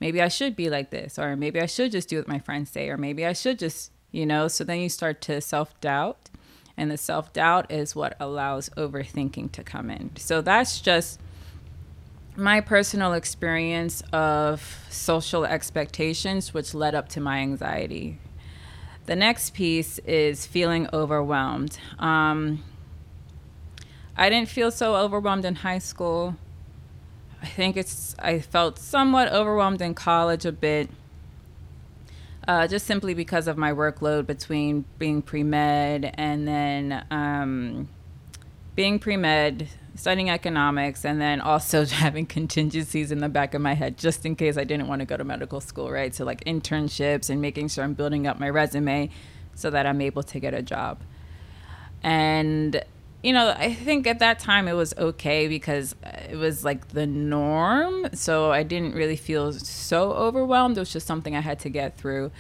maybe 0.01 0.21
I 0.23 0.29
should 0.29 0.57
be 0.57 0.71
like 0.71 0.91
this, 0.91 1.19
or 1.19 1.37
maybe 1.37 1.61
I 1.61 1.67
should 1.67 1.93
just 1.93 2.09
do 2.09 2.19
what 2.19 2.29
my 2.29 2.39
friends 2.39 2.71
say, 2.71 2.89
or 2.89 2.97
maybe 2.97 3.25
I 3.25 3.33
should 3.33 3.59
just, 3.59 3.93
you 4.11 4.27
know. 4.27 4.49
So 4.49 4.65
then 4.65 4.81
you 4.81 4.89
start 4.89 5.21
to 5.23 5.41
self 5.41 5.79
doubt, 5.81 6.31
and 6.77 6.91
the 6.91 6.97
self 6.97 7.33
doubt 7.33 7.71
is 7.71 7.95
what 7.97 8.17
allows 8.21 8.69
overthinking 8.71 9.53
to 9.53 9.63
come 9.63 9.91
in. 9.91 10.11
So 10.17 10.41
that's 10.41 10.81
just 10.81 11.21
my 12.37 12.61
personal 12.61 13.15
experience 13.15 14.03
of 14.13 14.87
social 14.89 15.45
expectations, 15.45 16.55
which 16.55 16.73
led 16.73 16.95
up 16.95 17.09
to 17.11 17.21
my 17.21 17.39
anxiety. 17.39 18.19
The 19.07 19.17
next 19.17 19.55
piece 19.55 19.99
is 20.01 20.47
feeling 20.47 20.87
overwhelmed. 20.93 21.79
Um, 21.99 22.63
I 24.17 24.29
didn't 24.31 24.49
feel 24.49 24.71
so 24.71 24.97
overwhelmed 24.97 25.45
in 25.45 25.57
high 25.57 25.79
school. 25.79 26.37
I 27.43 27.47
think 27.47 27.77
it's 27.77 28.15
I 28.19 28.41
felt 28.41 28.79
somewhat 28.79 29.33
overwhelmed 29.33 29.81
in 29.81 29.95
college 29.95 30.45
a 30.45 30.53
bit. 30.53 30.91
Uh, 32.47 32.67
just 32.67 32.87
simply 32.87 33.13
because 33.13 33.47
of 33.47 33.59
my 33.59 33.73
workload 33.73 34.27
between 34.27 34.85
being 34.99 35.21
pre 35.21 35.43
med 35.43 36.15
and 36.15 36.49
then 36.49 37.05
um, 37.11 37.89
being 38.75 38.99
pre 38.99 39.17
med, 39.17 39.69
studying 39.95 40.31
economics, 40.31 41.05
and 41.05 41.21
then 41.21 41.41
also 41.41 41.85
having 41.87 42.25
contingencies 42.25 43.13
in 43.13 43.19
the 43.19 43.29
back 43.29 43.55
of 43.55 43.61
my 43.61 43.75
head 43.75 43.99
just 43.99 44.25
in 44.25 44.35
case 44.35 44.57
I 44.57 44.65
didn't 44.65 44.89
want 44.89 45.01
to 45.01 45.07
go 45.07 45.17
to 45.17 45.25
medical 45.25 45.61
school, 45.61 45.91
right? 45.91 46.15
So, 46.15 46.25
like 46.25 46.43
internships 46.45 47.29
and 47.29 47.41
making 47.41 47.69
sure 47.69 47.85
I'm 47.85 47.95
building 47.95 48.27
up 48.27 48.41
my 48.41 48.49
resume 48.49 49.11
so 49.55 49.71
that 49.71 49.85
I'm 49.87 50.01
able 50.01 50.23
to 50.23 50.41
get 50.41 50.55
a 50.55 50.63
job. 50.63 51.01
And 52.03 52.83
you 53.29 53.35
know, 53.35 53.55
I 53.55 53.75
think 53.75 54.07
at 54.07 54.21
that 54.21 54.39
time 54.39 54.69
it 54.69 54.73
was 54.73 54.95
okay 54.97 55.49
because 55.49 55.95
it 56.31 56.37
was 56.39 56.65
like 56.65 56.89
the 56.89 57.07
norm. 57.07 58.09
So 58.15 58.51
I 58.51 58.63
didn't 58.63 58.95
really 58.95 59.17
feel 59.17 59.53
so 59.53 60.13
overwhelmed. 60.13 60.79
It 60.79 60.81
was 60.81 60.91
just 60.91 61.07
something 61.07 61.37
I 61.37 61.43
had 61.43 61.59
to 61.59 61.69
get 61.69 61.99
through. 61.99 62.31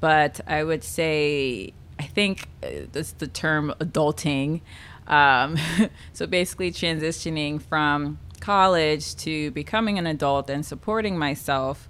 But 0.00 0.40
I 0.46 0.64
would 0.64 0.82
say, 0.82 1.74
I 1.98 2.04
think 2.04 2.48
uh, 2.62 2.86
that's 2.90 3.12
the 3.12 3.26
term 3.26 3.74
adulting. 3.80 4.62
Um, 5.06 5.58
so 6.14 6.26
basically, 6.26 6.72
transitioning 6.72 7.60
from 7.60 8.18
college 8.40 9.14
to 9.16 9.50
becoming 9.50 9.98
an 9.98 10.06
adult 10.06 10.48
and 10.48 10.64
supporting 10.64 11.18
myself 11.18 11.86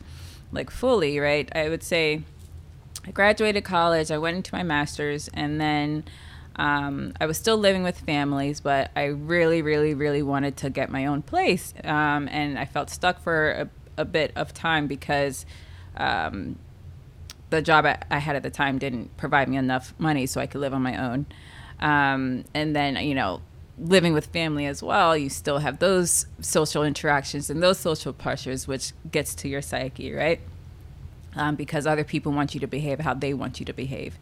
like 0.50 0.72
fully, 0.72 1.20
right? 1.20 1.48
I 1.54 1.68
would 1.68 1.84
say 1.84 2.24
I 3.06 3.12
graduated 3.12 3.62
college, 3.62 4.10
I 4.10 4.18
went 4.18 4.38
into 4.38 4.52
my 4.52 4.64
master's, 4.64 5.28
and 5.28 5.60
then 5.60 6.02
um, 6.56 7.14
I 7.20 7.26
was 7.26 7.38
still 7.38 7.56
living 7.56 7.82
with 7.82 7.98
families, 8.00 8.60
but 8.60 8.90
I 8.96 9.06
really, 9.06 9.62
really, 9.62 9.94
really 9.94 10.22
wanted 10.22 10.56
to 10.58 10.70
get 10.70 10.90
my 10.90 11.06
own 11.06 11.22
place. 11.22 11.72
Um, 11.84 12.28
and 12.28 12.58
I 12.58 12.64
felt 12.64 12.90
stuck 12.90 13.20
for 13.22 13.50
a, 13.50 13.68
a 13.96 14.04
bit 14.04 14.32
of 14.36 14.52
time 14.52 14.86
because 14.86 15.46
um, 15.96 16.58
the 17.50 17.62
job 17.62 17.86
I, 17.86 17.98
I, 18.10 18.18
had 18.18 18.36
at 18.36 18.42
the 18.42 18.50
time 18.50 18.78
didn't 18.78 19.16
provide 19.16 19.48
me 19.48 19.56
enough 19.56 19.94
money 19.98 20.26
so 20.26 20.40
I 20.40 20.46
could 20.46 20.60
live 20.60 20.74
on 20.74 20.82
my 20.82 20.96
own. 20.96 21.26
Um, 21.80 22.44
and 22.54 22.76
then, 22.76 22.96
you 22.96 23.14
know, 23.14 23.40
living 23.78 24.12
with 24.12 24.26
family 24.26 24.66
as 24.66 24.82
well, 24.82 25.16
you 25.16 25.30
still 25.30 25.58
have 25.58 25.78
those 25.78 26.26
social 26.40 26.84
interactions 26.84 27.48
and 27.48 27.62
those 27.62 27.78
social 27.78 28.12
pressures, 28.12 28.68
which 28.68 28.92
gets 29.10 29.34
to 29.36 29.48
your 29.48 29.62
psyche, 29.62 30.12
right? 30.12 30.40
um, 31.34 31.56
because 31.56 31.86
other 31.86 32.04
people 32.04 32.32
want 32.32 32.54
you 32.54 32.60
to 32.60 32.66
behave 32.66 33.00
how 33.00 33.14
they 33.14 33.34
want 33.34 33.60
you 33.60 33.66
to 33.66 33.72
behave. 33.72 34.18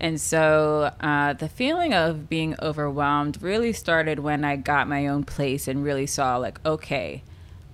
And 0.00 0.18
so 0.18 0.92
uh, 1.00 1.34
the 1.34 1.48
feeling 1.48 1.92
of 1.92 2.28
being 2.28 2.56
overwhelmed 2.62 3.42
really 3.42 3.74
started 3.74 4.18
when 4.18 4.44
I 4.44 4.56
got 4.56 4.88
my 4.88 5.06
own 5.06 5.24
place 5.24 5.68
and 5.68 5.84
really 5.84 6.06
saw, 6.06 6.38
like, 6.38 6.58
okay, 6.64 7.22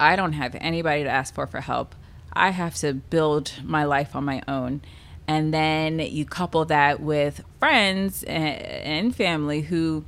I 0.00 0.16
don't 0.16 0.32
have 0.32 0.56
anybody 0.60 1.04
to 1.04 1.08
ask 1.08 1.32
for 1.32 1.46
for 1.46 1.60
help. 1.60 1.94
I 2.32 2.50
have 2.50 2.74
to 2.76 2.92
build 2.92 3.52
my 3.62 3.84
life 3.84 4.16
on 4.16 4.24
my 4.24 4.42
own. 4.48 4.82
And 5.28 5.54
then 5.54 6.00
you 6.00 6.24
couple 6.24 6.64
that 6.66 7.00
with 7.00 7.42
friends 7.60 8.24
and 8.24 9.14
family 9.14 9.62
who 9.62 10.04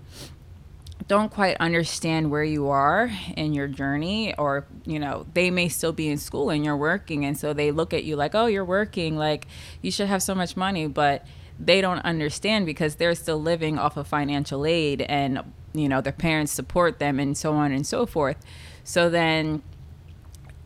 don't 1.07 1.31
quite 1.31 1.57
understand 1.59 2.31
where 2.31 2.45
you 2.45 2.69
are 2.69 3.11
in 3.37 3.55
your 3.55 3.67
journey 3.67 4.35
or 4.37 4.67
you 4.85 4.99
know 4.99 5.25
they 5.33 5.51
may 5.51 5.69
still 5.69 5.93
be 5.93 6.07
in 6.09 6.19
school 6.19 6.51
and 6.51 6.65
you're 6.67 6.77
working 6.77 7.25
and 7.25 7.39
so 7.39 7.55
they 7.55 7.71
look 7.71 7.95
at 7.95 8.05
you 8.05 8.15
like 8.15 8.35
oh 8.35 8.45
you're 8.45 8.65
working 8.65 9.17
like 9.17 9.47
you 9.81 9.91
should 9.91 10.07
have 10.07 10.23
so 10.23 10.35
much 10.35 10.55
money 10.55 10.87
but 10.87 11.25
they 11.59 11.81
don't 11.81 12.01
understand 12.01 12.67
because 12.67 12.97
they're 12.97 13.15
still 13.15 13.41
living 13.41 13.79
off 13.79 13.97
of 13.97 14.07
financial 14.07 14.65
aid 14.65 15.03
and 15.03 15.41
you 15.75 15.89
know 15.89 16.01
their 16.01 16.13
parents 16.13 16.53
support 16.53 16.99
them 16.99 17.19
and 17.19 17.37
so 17.37 17.53
on 17.53 17.73
and 17.73 17.87
so 17.87 18.07
forth 18.07 18.37
so 18.85 19.11
then 19.11 19.63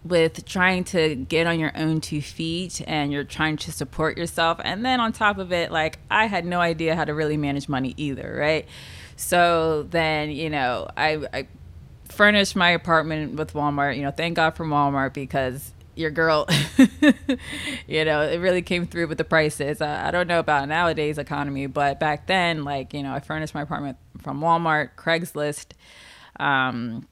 with 0.05 0.45
trying 0.45 0.83
to 0.83 1.15
get 1.15 1.47
on 1.47 1.61
your 1.61 1.73
own 1.77 2.01
two 2.01 2.21
feet 2.21 2.83
and 2.87 3.13
you're 3.13 3.25
trying 3.25 3.57
to 3.57 3.71
support 3.71 4.19
yourself 4.19 4.61
and 4.65 4.85
then 4.85 5.01
on 5.01 5.13
top 5.13 5.39
of 5.39 5.53
it 5.53 5.71
like 5.71 5.99
i 6.11 6.27
had 6.27 6.45
no 6.45 6.61
idea 6.61 6.95
how 6.95 7.05
to 7.05 7.15
really 7.15 7.37
manage 7.37 7.69
money 7.69 7.95
either 7.97 8.35
right 8.39 8.67
so 9.17 9.87
then, 9.91 10.31
you 10.31 10.51
know, 10.51 10.89
I, 10.97 11.25
I 11.33 11.47
furnished 12.07 12.57
my 12.57 12.71
apartment 12.71 13.37
with 13.37 13.53
Walmart. 13.53 13.97
You 13.97 14.03
know, 14.03 14.11
thank 14.11 14.37
God 14.37 14.57
for 14.57 14.67
Walmart 14.67 15.15
because 15.15 15.73
your 15.95 16.11
girl, 16.11 16.47
you 17.87 18.05
know, 18.05 18.23
it 18.23 18.39
really 18.39 18.63
came 18.63 18.87
through 18.87 19.09
with 19.09 19.19
the 19.19 19.25
prices. 19.25 19.81
Uh, 19.81 20.03
I 20.05 20.11
don't 20.11 20.27
know 20.27 20.39
about 20.39 20.69
nowadays 20.69 21.19
economy, 21.19 21.67
but 21.67 22.01
back 22.01 22.27
then, 22.27 22.65
like, 22.65 22.95
you 22.95 23.03
know, 23.03 23.13
I 23.13 23.21
furnished 23.21 23.55
my 23.55 23.63
apartment 23.63 23.99
from 24.23 24.41
Walmart, 24.41 24.91
Craigslist, 24.97 25.73
um, 26.41 27.07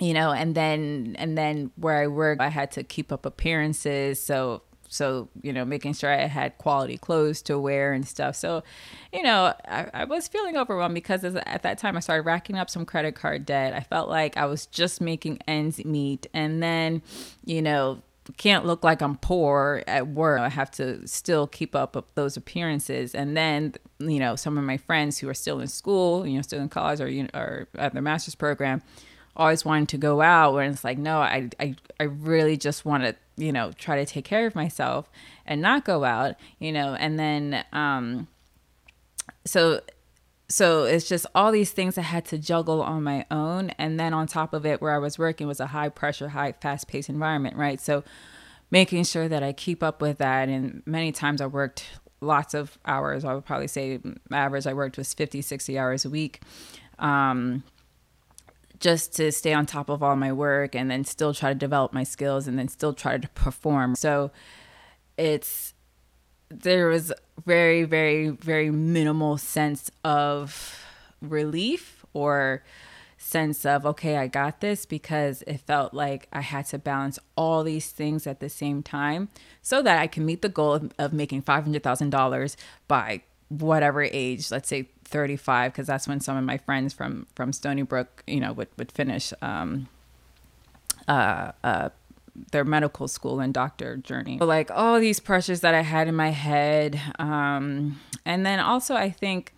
you 0.00 0.14
know, 0.14 0.30
and 0.30 0.54
then, 0.54 1.16
and 1.18 1.36
then 1.36 1.70
where 1.76 2.02
I 2.02 2.06
work, 2.06 2.40
I 2.40 2.48
had 2.48 2.70
to 2.72 2.84
keep 2.84 3.10
up 3.10 3.26
appearances. 3.26 4.20
So 4.20 4.62
so 4.88 5.28
you 5.42 5.52
know 5.52 5.64
making 5.64 5.92
sure 5.92 6.10
i 6.10 6.26
had 6.26 6.56
quality 6.58 6.96
clothes 6.96 7.42
to 7.42 7.58
wear 7.58 7.92
and 7.92 8.06
stuff. 8.06 8.36
So 8.36 8.62
you 9.12 9.22
know 9.22 9.54
i, 9.66 9.88
I 9.92 10.04
was 10.04 10.28
feeling 10.28 10.56
overwhelmed 10.56 10.94
because 10.94 11.24
at 11.24 11.62
that 11.62 11.78
time 11.78 11.96
i 11.96 12.00
started 12.00 12.22
racking 12.22 12.56
up 12.56 12.70
some 12.70 12.84
credit 12.84 13.14
card 13.14 13.46
debt. 13.46 13.72
I 13.72 13.80
felt 13.80 14.08
like 14.08 14.36
i 14.36 14.46
was 14.46 14.66
just 14.66 15.00
making 15.00 15.40
ends 15.46 15.84
meet. 15.84 16.26
And 16.34 16.62
then 16.62 17.02
you 17.44 17.62
know 17.62 18.02
can't 18.36 18.66
look 18.66 18.84
like 18.84 19.00
i'm 19.00 19.16
poor 19.16 19.82
at 19.86 20.08
work. 20.08 20.40
I 20.40 20.48
have 20.48 20.70
to 20.72 21.06
still 21.06 21.46
keep 21.46 21.74
up 21.74 21.96
those 22.14 22.36
appearances. 22.36 23.14
And 23.14 23.36
then 23.36 23.74
you 23.98 24.18
know 24.18 24.36
some 24.36 24.58
of 24.58 24.64
my 24.64 24.76
friends 24.76 25.18
who 25.18 25.28
are 25.28 25.34
still 25.34 25.60
in 25.60 25.68
school 25.68 26.26
you 26.26 26.36
know 26.36 26.42
still 26.42 26.60
in 26.60 26.68
college 26.68 27.00
or, 27.00 27.08
you 27.08 27.24
know, 27.24 27.30
or 27.34 27.68
at 27.76 27.92
their 27.92 28.02
master's 28.02 28.34
program 28.34 28.82
always 29.38 29.64
wanting 29.64 29.86
to 29.86 29.96
go 29.98 30.20
out 30.20 30.56
and 30.58 30.74
it's 30.74 30.84
like 30.84 30.98
no 30.98 31.20
i 31.20 31.48
i, 31.60 31.74
I 32.00 32.04
really 32.04 32.56
just 32.56 32.84
want 32.84 33.04
to 33.04 33.14
you 33.36 33.52
know 33.52 33.72
try 33.72 33.96
to 33.96 34.04
take 34.04 34.24
care 34.24 34.46
of 34.46 34.54
myself 34.54 35.08
and 35.46 35.62
not 35.62 35.84
go 35.84 36.04
out 36.04 36.34
you 36.58 36.72
know 36.72 36.94
and 36.94 37.18
then 37.18 37.64
um 37.72 38.26
so 39.44 39.80
so 40.48 40.84
it's 40.84 41.08
just 41.08 41.26
all 41.34 41.52
these 41.52 41.72
things 41.72 41.98
i 41.98 42.02
had 42.02 42.24
to 42.26 42.38
juggle 42.38 42.82
on 42.82 43.02
my 43.02 43.26
own. 43.30 43.70
And 43.78 44.00
then 44.00 44.14
on 44.14 44.26
top 44.26 44.52
of 44.52 44.64
it 44.64 44.80
where 44.80 44.94
i 44.94 44.98
was 44.98 45.18
working 45.18 45.46
was 45.46 45.60
a 45.60 45.66
high 45.66 45.88
pressure 45.88 46.30
high 46.30 46.52
fast 46.52 46.88
paced 46.88 47.08
environment 47.08 47.56
right? 47.56 47.80
So 47.80 48.04
making 48.70 49.04
sure 49.04 49.28
that 49.28 49.42
i 49.42 49.52
keep 49.52 49.82
up 49.82 50.00
with 50.00 50.18
that. 50.18 50.48
And 50.48 50.82
many 50.86 51.12
times 51.12 51.40
i 51.40 51.46
worked 51.46 51.86
lots 52.20 52.52
of 52.52 52.78
hours. 52.84 53.24
I 53.24 53.34
would 53.34 53.44
probably 53.44 53.68
say 53.68 54.00
average 54.32 54.66
i 54.66 54.72
worked 54.72 54.96
was 54.96 55.12
50 55.14 55.42
60 55.42 55.78
hours 55.78 56.04
a 56.04 56.10
week. 56.10 56.40
Um 56.98 57.62
just 58.80 59.14
to 59.16 59.32
stay 59.32 59.52
on 59.52 59.66
top 59.66 59.88
of 59.88 60.02
all 60.02 60.16
my 60.16 60.32
work 60.32 60.74
and 60.74 60.90
then 60.90 61.04
still 61.04 61.34
try 61.34 61.50
to 61.50 61.54
develop 61.54 61.92
my 61.92 62.04
skills 62.04 62.46
and 62.46 62.58
then 62.58 62.68
still 62.68 62.92
try 62.92 63.18
to 63.18 63.28
perform. 63.30 63.94
So 63.94 64.30
it's 65.16 65.74
there 66.50 66.86
was 66.86 67.12
very 67.44 67.84
very 67.84 68.28
very 68.30 68.70
minimal 68.70 69.36
sense 69.36 69.90
of 70.02 70.82
relief 71.20 72.06
or 72.14 72.62
sense 73.18 73.66
of 73.66 73.84
okay 73.84 74.16
I 74.16 74.28
got 74.28 74.60
this 74.60 74.86
because 74.86 75.42
it 75.46 75.60
felt 75.60 75.92
like 75.92 76.28
I 76.32 76.40
had 76.40 76.66
to 76.66 76.78
balance 76.78 77.18
all 77.36 77.64
these 77.64 77.90
things 77.90 78.26
at 78.26 78.40
the 78.40 78.48
same 78.48 78.82
time 78.82 79.28
so 79.60 79.82
that 79.82 79.98
I 79.98 80.06
can 80.06 80.24
meet 80.24 80.40
the 80.40 80.48
goal 80.48 80.74
of, 80.74 80.92
of 80.98 81.12
making 81.12 81.42
$500,000 81.42 82.56
by 82.86 83.22
whatever 83.48 84.02
age 84.02 84.50
let's 84.50 84.68
say 84.68 84.88
35 85.08 85.72
because 85.72 85.86
that's 85.86 86.06
when 86.06 86.20
some 86.20 86.36
of 86.36 86.44
my 86.44 86.58
friends 86.58 86.92
from 86.92 87.26
from 87.34 87.52
Stony 87.52 87.82
Brook, 87.82 88.22
you 88.26 88.40
know, 88.40 88.52
would 88.52 88.68
would 88.76 88.92
finish 88.92 89.32
um, 89.42 89.88
uh, 91.06 91.52
uh, 91.64 91.88
their 92.52 92.64
medical 92.64 93.08
school 93.08 93.40
and 93.40 93.52
doctor 93.52 93.96
journey. 93.96 94.36
But 94.38 94.48
like 94.48 94.70
all 94.70 95.00
these 95.00 95.20
pressures 95.20 95.60
that 95.60 95.74
I 95.74 95.82
had 95.82 96.08
in 96.08 96.14
my 96.14 96.30
head, 96.30 97.00
um, 97.18 98.00
and 98.24 98.44
then 98.44 98.60
also 98.60 98.94
I 98.94 99.10
think 99.10 99.54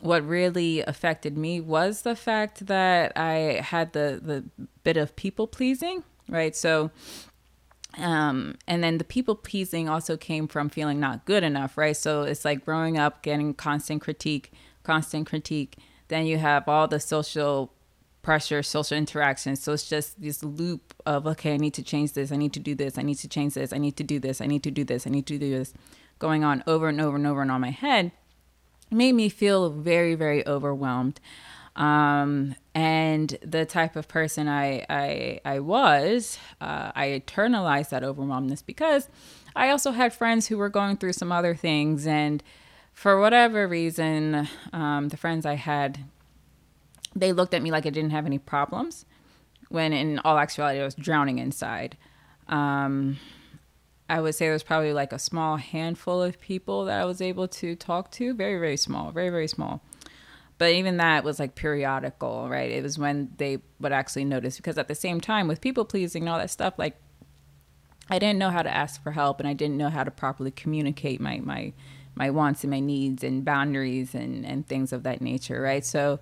what 0.00 0.26
really 0.26 0.80
affected 0.80 1.36
me 1.36 1.60
was 1.60 2.02
the 2.02 2.16
fact 2.16 2.66
that 2.66 3.12
I 3.16 3.60
had 3.62 3.92
the 3.92 4.20
the 4.22 4.44
bit 4.84 4.96
of 4.96 5.14
people 5.16 5.46
pleasing, 5.46 6.04
right? 6.28 6.54
So 6.56 6.90
um 7.98 8.56
and 8.66 8.82
then 8.82 8.96
the 8.98 9.04
people 9.04 9.34
pleasing 9.34 9.88
also 9.88 10.16
came 10.16 10.48
from 10.48 10.70
feeling 10.70 10.98
not 10.98 11.26
good 11.26 11.42
enough 11.42 11.76
right 11.76 11.94
so 11.94 12.22
it's 12.22 12.42
like 12.42 12.64
growing 12.64 12.96
up 12.96 13.22
getting 13.22 13.52
constant 13.52 14.00
critique 14.00 14.50
constant 14.82 15.26
critique. 15.26 15.76
Then 16.08 16.26
you 16.26 16.38
have 16.38 16.68
all 16.68 16.88
the 16.88 17.00
social 17.00 17.72
pressure, 18.22 18.62
social 18.62 18.96
interactions. 18.96 19.60
So 19.62 19.72
it's 19.72 19.88
just 19.88 20.20
this 20.20 20.44
loop 20.44 20.94
of, 21.04 21.26
okay, 21.26 21.54
I 21.54 21.56
need 21.56 21.74
to 21.74 21.82
change 21.82 22.12
this. 22.12 22.30
I 22.30 22.36
need 22.36 22.52
to 22.52 22.60
do 22.60 22.74
this. 22.74 22.98
I 22.98 23.02
need 23.02 23.16
to 23.16 23.28
change 23.28 23.54
this. 23.54 23.72
I 23.72 23.78
need 23.78 23.96
to 23.96 24.04
do 24.04 24.20
this. 24.20 24.40
I 24.40 24.46
need 24.46 24.62
to 24.62 24.70
do 24.70 24.84
this. 24.84 25.06
I 25.06 25.10
need 25.10 25.26
to 25.26 25.38
do 25.38 25.50
this 25.50 25.74
going 26.18 26.44
on 26.44 26.62
over 26.68 26.88
and 26.88 27.00
over 27.00 27.16
and 27.16 27.26
over 27.26 27.42
and 27.42 27.50
on 27.50 27.60
my 27.60 27.70
head 27.70 28.12
it 28.92 28.94
made 28.94 29.14
me 29.14 29.28
feel 29.28 29.70
very, 29.70 30.14
very 30.14 30.46
overwhelmed. 30.46 31.18
Um, 31.74 32.54
and 32.74 33.36
the 33.42 33.64
type 33.64 33.96
of 33.96 34.06
person 34.06 34.46
I, 34.46 34.84
I, 34.90 35.40
I 35.46 35.60
was, 35.60 36.38
uh, 36.60 36.92
I 36.94 37.06
internalized 37.08 37.88
that 37.88 38.04
overwhelmness 38.04 38.60
because 38.60 39.08
I 39.56 39.70
also 39.70 39.92
had 39.92 40.12
friends 40.12 40.48
who 40.48 40.58
were 40.58 40.68
going 40.68 40.98
through 40.98 41.14
some 41.14 41.32
other 41.32 41.54
things 41.54 42.06
and 42.06 42.42
for 42.92 43.20
whatever 43.20 43.66
reason, 43.66 44.48
um, 44.72 45.08
the 45.08 45.16
friends 45.16 45.44
I 45.46 45.54
had, 45.54 45.98
they 47.14 47.32
looked 47.32 47.54
at 47.54 47.62
me 47.62 47.70
like 47.70 47.86
I 47.86 47.90
didn't 47.90 48.10
have 48.10 48.26
any 48.26 48.38
problems, 48.38 49.04
when 49.68 49.92
in 49.92 50.18
all 50.20 50.38
actuality 50.38 50.80
I 50.80 50.84
was 50.84 50.94
drowning 50.94 51.38
inside. 51.38 51.96
Um, 52.48 53.18
I 54.08 54.20
would 54.20 54.34
say 54.34 54.44
there 54.44 54.52
was 54.52 54.62
probably 54.62 54.92
like 54.92 55.12
a 55.12 55.18
small 55.18 55.56
handful 55.56 56.22
of 56.22 56.38
people 56.40 56.84
that 56.84 57.00
I 57.00 57.04
was 57.04 57.22
able 57.22 57.48
to 57.48 57.74
talk 57.74 58.10
to, 58.12 58.34
very 58.34 58.58
very 58.58 58.76
small, 58.76 59.10
very 59.10 59.30
very 59.30 59.48
small. 59.48 59.82
But 60.58 60.72
even 60.72 60.98
that 60.98 61.24
was 61.24 61.40
like 61.40 61.54
periodical, 61.54 62.48
right? 62.48 62.70
It 62.70 62.82
was 62.82 62.98
when 62.98 63.32
they 63.38 63.58
would 63.80 63.90
actually 63.90 64.26
notice 64.26 64.56
because 64.56 64.78
at 64.78 64.86
the 64.86 64.94
same 64.94 65.20
time 65.20 65.48
with 65.48 65.60
people 65.60 65.84
pleasing 65.84 66.24
and 66.24 66.28
all 66.28 66.38
that 66.38 66.50
stuff, 66.50 66.74
like 66.76 66.96
I 68.10 68.18
didn't 68.18 68.38
know 68.38 68.50
how 68.50 68.62
to 68.62 68.72
ask 68.72 69.02
for 69.02 69.12
help 69.12 69.40
and 69.40 69.48
I 69.48 69.54
didn't 69.54 69.78
know 69.78 69.88
how 69.88 70.04
to 70.04 70.10
properly 70.10 70.50
communicate 70.50 71.20
my 71.20 71.40
my 71.40 71.72
my 72.14 72.30
wants 72.30 72.62
and 72.64 72.70
my 72.70 72.80
needs 72.80 73.24
and 73.24 73.44
boundaries 73.44 74.14
and 74.14 74.44
and 74.44 74.66
things 74.66 74.92
of 74.92 75.02
that 75.02 75.20
nature 75.20 75.60
right 75.60 75.84
so 75.84 76.18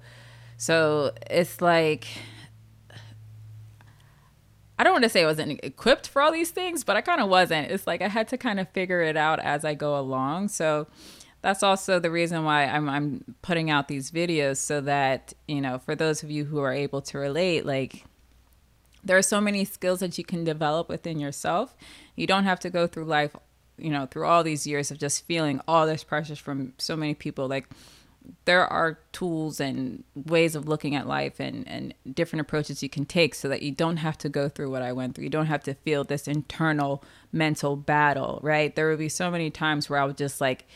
so 0.57 1.13
it's 1.31 1.61
like 1.61 2.07
I 4.81 4.83
don't 4.83 4.95
want 4.95 5.05
to 5.05 5.11
say 5.11 5.25
I 5.25 5.27
wasn't 5.27 5.61
equipped 5.63 6.09
for 6.09 6.23
all 6.23 6.33
these 6.33 6.53
things, 6.53 6.85
but 6.85 6.97
I 6.97 7.03
kind 7.03 7.21
of 7.21 7.29
wasn't. 7.29 7.71
It's 7.71 7.87
like 7.87 8.01
I 8.01 8.09
had 8.09 8.29
to 8.29 8.39
kind 8.39 8.59
of 8.59 8.67
figure 8.71 9.03
it 9.03 9.15
out 9.15 9.39
as 9.39 9.63
I 9.63 9.75
go 9.75 9.99
along. 9.99 10.49
So 10.49 10.87
that's 11.43 11.63
also 11.63 11.99
the 11.99 12.11
reason 12.11 12.45
why 12.45 12.65
I'm, 12.65 12.89
I'm 12.89 13.37
putting 13.43 13.71
out 13.71 13.89
these 13.89 14.11
videos 14.11 14.57
so 14.57 14.81
that, 14.81 15.35
you 15.47 15.61
know, 15.61 15.79
for 15.79 15.95
those 15.95 16.23
of 16.23 16.31
you 16.31 16.47
who 16.47 16.61
are 16.61 16.73
able 16.73 17.03
to 17.03 17.19
relate, 17.19 17.67
like 17.67 18.07
there 19.05 19.19
are 19.19 19.23
so 19.23 19.39
many 19.39 19.67
skills 19.67 20.01
that 20.01 20.17
you 20.17 20.25
can 20.25 20.45
develop 20.45 20.89
within 20.89 21.19
yourself. 21.19 21.77
You 22.17 22.27
don't 22.27 22.45
have 22.45 22.61
to 22.61 22.71
go 22.71 22.87
through 22.87 23.05
life 23.05 23.37
you 23.81 23.91
know, 23.91 24.07
through 24.07 24.27
all 24.27 24.43
these 24.43 24.67
years 24.67 24.91
of 24.91 24.99
just 24.99 25.27
feeling 25.27 25.61
all 25.67 25.87
this 25.87 26.05
pressure 26.05 26.37
from 26.37 26.75
so 26.79 26.97
many 26.97 27.15
people, 27.15 27.49
like 27.49 27.69
there 28.45 28.67
are 28.67 28.99
tools 29.13 29.61
and 29.61 30.05
ways 30.15 30.55
of 30.55 30.69
looking 30.69 30.95
at 30.95 31.07
life 31.07 31.41
and, 31.41 31.67
and 31.67 31.95
different 32.13 32.41
approaches 32.41 32.83
you 32.83 32.89
can 32.89 33.05
take 33.05 33.35
so 33.35 33.49
that 33.49 33.63
you 33.63 33.73
don't 33.73 33.99
have 33.99 34.19
to 34.19 34.29
go 34.29 34.49
through 34.49 34.71
what 34.71 34.83
I 34.83 34.93
went 34.93 35.15
through. 35.15 35.25
You 35.25 35.31
don't 35.31 35.47
have 35.47 35.65
to 35.65 35.75
feel 35.75 36.05
this 36.05 36.29
internal 36.29 37.03
mental 37.33 37.77
battle, 37.77 38.39
right? 38.43 38.75
There 38.75 38.89
would 38.89 38.99
be 38.99 39.09
so 39.09 39.31
many 39.31 39.51
times 39.51 39.89
where 39.89 39.99
I 39.99 40.05
would 40.05 40.17
just 40.17 40.41
like 40.41 40.67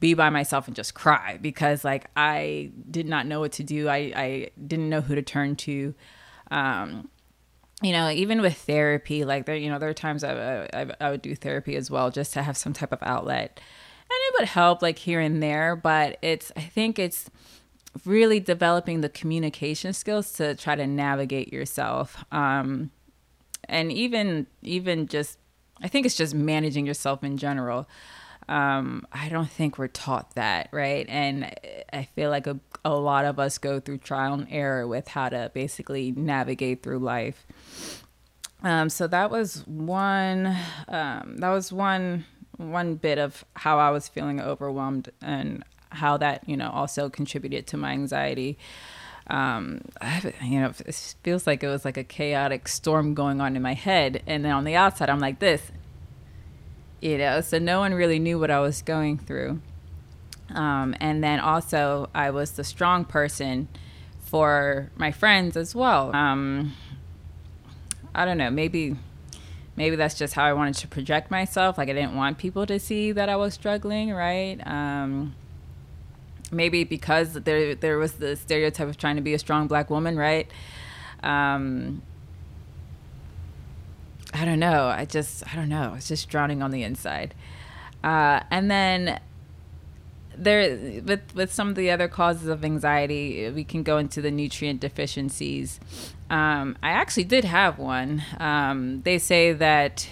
be 0.00 0.14
by 0.14 0.30
myself 0.30 0.66
and 0.66 0.76
just 0.76 0.94
cry 0.94 1.38
because 1.40 1.84
like 1.84 2.10
I 2.16 2.70
did 2.90 3.06
not 3.06 3.26
know 3.26 3.40
what 3.40 3.52
to 3.52 3.62
do. 3.62 3.88
I, 3.88 4.12
I 4.14 4.50
didn't 4.64 4.88
know 4.88 5.00
who 5.00 5.14
to 5.14 5.22
turn 5.22 5.56
to. 5.56 5.94
Um, 6.50 7.10
you 7.82 7.92
know, 7.92 8.10
even 8.10 8.40
with 8.40 8.56
therapy, 8.56 9.24
like 9.24 9.46
there, 9.46 9.54
you 9.54 9.70
know, 9.70 9.78
there 9.78 9.88
are 9.88 9.94
times 9.94 10.24
I, 10.24 10.68
I, 10.72 10.86
I 11.00 11.10
would 11.10 11.22
do 11.22 11.34
therapy 11.34 11.76
as 11.76 11.90
well 11.90 12.10
just 12.10 12.32
to 12.32 12.42
have 12.42 12.56
some 12.56 12.72
type 12.72 12.92
of 12.92 12.98
outlet, 13.02 13.60
and 14.10 14.10
it 14.10 14.34
would 14.38 14.48
help 14.48 14.82
like 14.82 14.98
here 14.98 15.20
and 15.20 15.42
there. 15.42 15.76
But 15.76 16.18
it's, 16.20 16.50
I 16.56 16.62
think 16.62 16.98
it's 16.98 17.30
really 18.04 18.40
developing 18.40 19.00
the 19.00 19.08
communication 19.08 19.92
skills 19.92 20.32
to 20.34 20.56
try 20.56 20.74
to 20.74 20.86
navigate 20.86 21.52
yourself, 21.52 22.24
um, 22.32 22.90
and 23.68 23.92
even 23.92 24.46
even 24.62 25.06
just, 25.06 25.38
I 25.80 25.86
think 25.86 26.04
it's 26.04 26.16
just 26.16 26.34
managing 26.34 26.84
yourself 26.84 27.22
in 27.22 27.36
general. 27.36 27.88
Um, 28.48 29.06
I 29.12 29.28
don't 29.28 29.50
think 29.50 29.78
we're 29.78 29.88
taught 29.88 30.34
that, 30.34 30.68
right? 30.72 31.06
And 31.08 31.54
I 31.92 32.04
feel 32.14 32.30
like 32.30 32.46
a, 32.46 32.58
a 32.84 32.94
lot 32.94 33.24
of 33.24 33.38
us 33.38 33.58
go 33.58 33.78
through 33.78 33.98
trial 33.98 34.34
and 34.34 34.46
error 34.50 34.86
with 34.86 35.08
how 35.08 35.28
to 35.28 35.50
basically 35.52 36.12
navigate 36.12 36.82
through 36.82 37.00
life. 37.00 37.46
Um, 38.62 38.88
so 38.88 39.06
that 39.06 39.30
was 39.30 39.66
one. 39.66 40.56
Um, 40.88 41.36
that 41.38 41.50
was 41.50 41.72
one 41.72 42.24
one 42.56 42.96
bit 42.96 43.18
of 43.18 43.44
how 43.54 43.78
I 43.78 43.90
was 43.90 44.08
feeling 44.08 44.40
overwhelmed 44.40 45.10
and 45.22 45.62
how 45.90 46.16
that 46.16 46.46
you 46.48 46.56
know 46.56 46.70
also 46.70 47.08
contributed 47.08 47.66
to 47.68 47.76
my 47.76 47.92
anxiety. 47.92 48.58
Um, 49.28 49.82
I, 50.00 50.32
you 50.42 50.60
know, 50.60 50.72
it 50.86 51.16
feels 51.22 51.46
like 51.46 51.62
it 51.62 51.68
was 51.68 51.84
like 51.84 51.96
a 51.96 52.04
chaotic 52.04 52.66
storm 52.66 53.14
going 53.14 53.40
on 53.40 53.56
in 53.56 53.62
my 53.62 53.74
head, 53.74 54.22
and 54.26 54.44
then 54.44 54.52
on 54.52 54.64
the 54.64 54.74
outside, 54.74 55.10
I'm 55.10 55.20
like 55.20 55.38
this, 55.38 55.62
you 57.00 57.18
know. 57.18 57.40
So 57.40 57.58
no 57.58 57.80
one 57.80 57.94
really 57.94 58.18
knew 58.18 58.38
what 58.38 58.50
I 58.50 58.60
was 58.60 58.82
going 58.82 59.18
through. 59.18 59.60
Um, 60.54 60.94
and 61.00 61.22
then 61.22 61.40
also, 61.40 62.08
I 62.14 62.30
was 62.30 62.52
the 62.52 62.64
strong 62.64 63.04
person 63.04 63.68
for 64.20 64.90
my 64.96 65.10
friends 65.10 65.56
as 65.56 65.74
well. 65.74 66.14
Um, 66.14 66.74
I 68.14 68.24
don't 68.24 68.38
know, 68.38 68.50
maybe 68.50 68.96
maybe 69.76 69.94
that's 69.94 70.18
just 70.18 70.34
how 70.34 70.44
I 70.44 70.52
wanted 70.52 70.74
to 70.74 70.88
project 70.88 71.30
myself. 71.30 71.78
Like 71.78 71.88
I 71.88 71.92
didn't 71.92 72.16
want 72.16 72.36
people 72.38 72.66
to 72.66 72.78
see 72.78 73.12
that 73.12 73.28
I 73.28 73.36
was 73.36 73.54
struggling, 73.54 74.10
right? 74.10 74.58
Um, 74.66 75.34
maybe 76.50 76.84
because 76.84 77.34
there 77.34 77.74
there 77.74 77.98
was 77.98 78.14
the 78.14 78.36
stereotype 78.36 78.88
of 78.88 78.96
trying 78.96 79.16
to 79.16 79.22
be 79.22 79.34
a 79.34 79.38
strong 79.38 79.68
black 79.68 79.88
woman, 79.88 80.16
right? 80.16 80.50
Um, 81.22 82.02
I 84.34 84.44
don't 84.44 84.58
know. 84.58 84.86
I 84.86 85.04
just 85.04 85.44
I 85.50 85.56
don't 85.56 85.68
know. 85.68 85.94
It's 85.96 86.08
just 86.08 86.28
drowning 86.28 86.62
on 86.62 86.70
the 86.70 86.82
inside. 86.82 87.34
Uh, 88.04 88.40
and 88.50 88.70
then 88.70 89.20
there 90.36 91.02
with 91.02 91.34
with 91.34 91.52
some 91.52 91.68
of 91.68 91.74
the 91.74 91.90
other 91.90 92.08
causes 92.08 92.48
of 92.48 92.64
anxiety, 92.64 93.50
we 93.50 93.64
can 93.64 93.82
go 93.82 93.98
into 93.98 94.20
the 94.20 94.30
nutrient 94.30 94.80
deficiencies. 94.80 95.80
Um, 96.30 96.76
I 96.82 96.90
actually 96.90 97.24
did 97.24 97.44
have 97.44 97.78
one. 97.78 98.22
Um, 98.38 99.02
they 99.02 99.18
say 99.18 99.52
that 99.52 100.08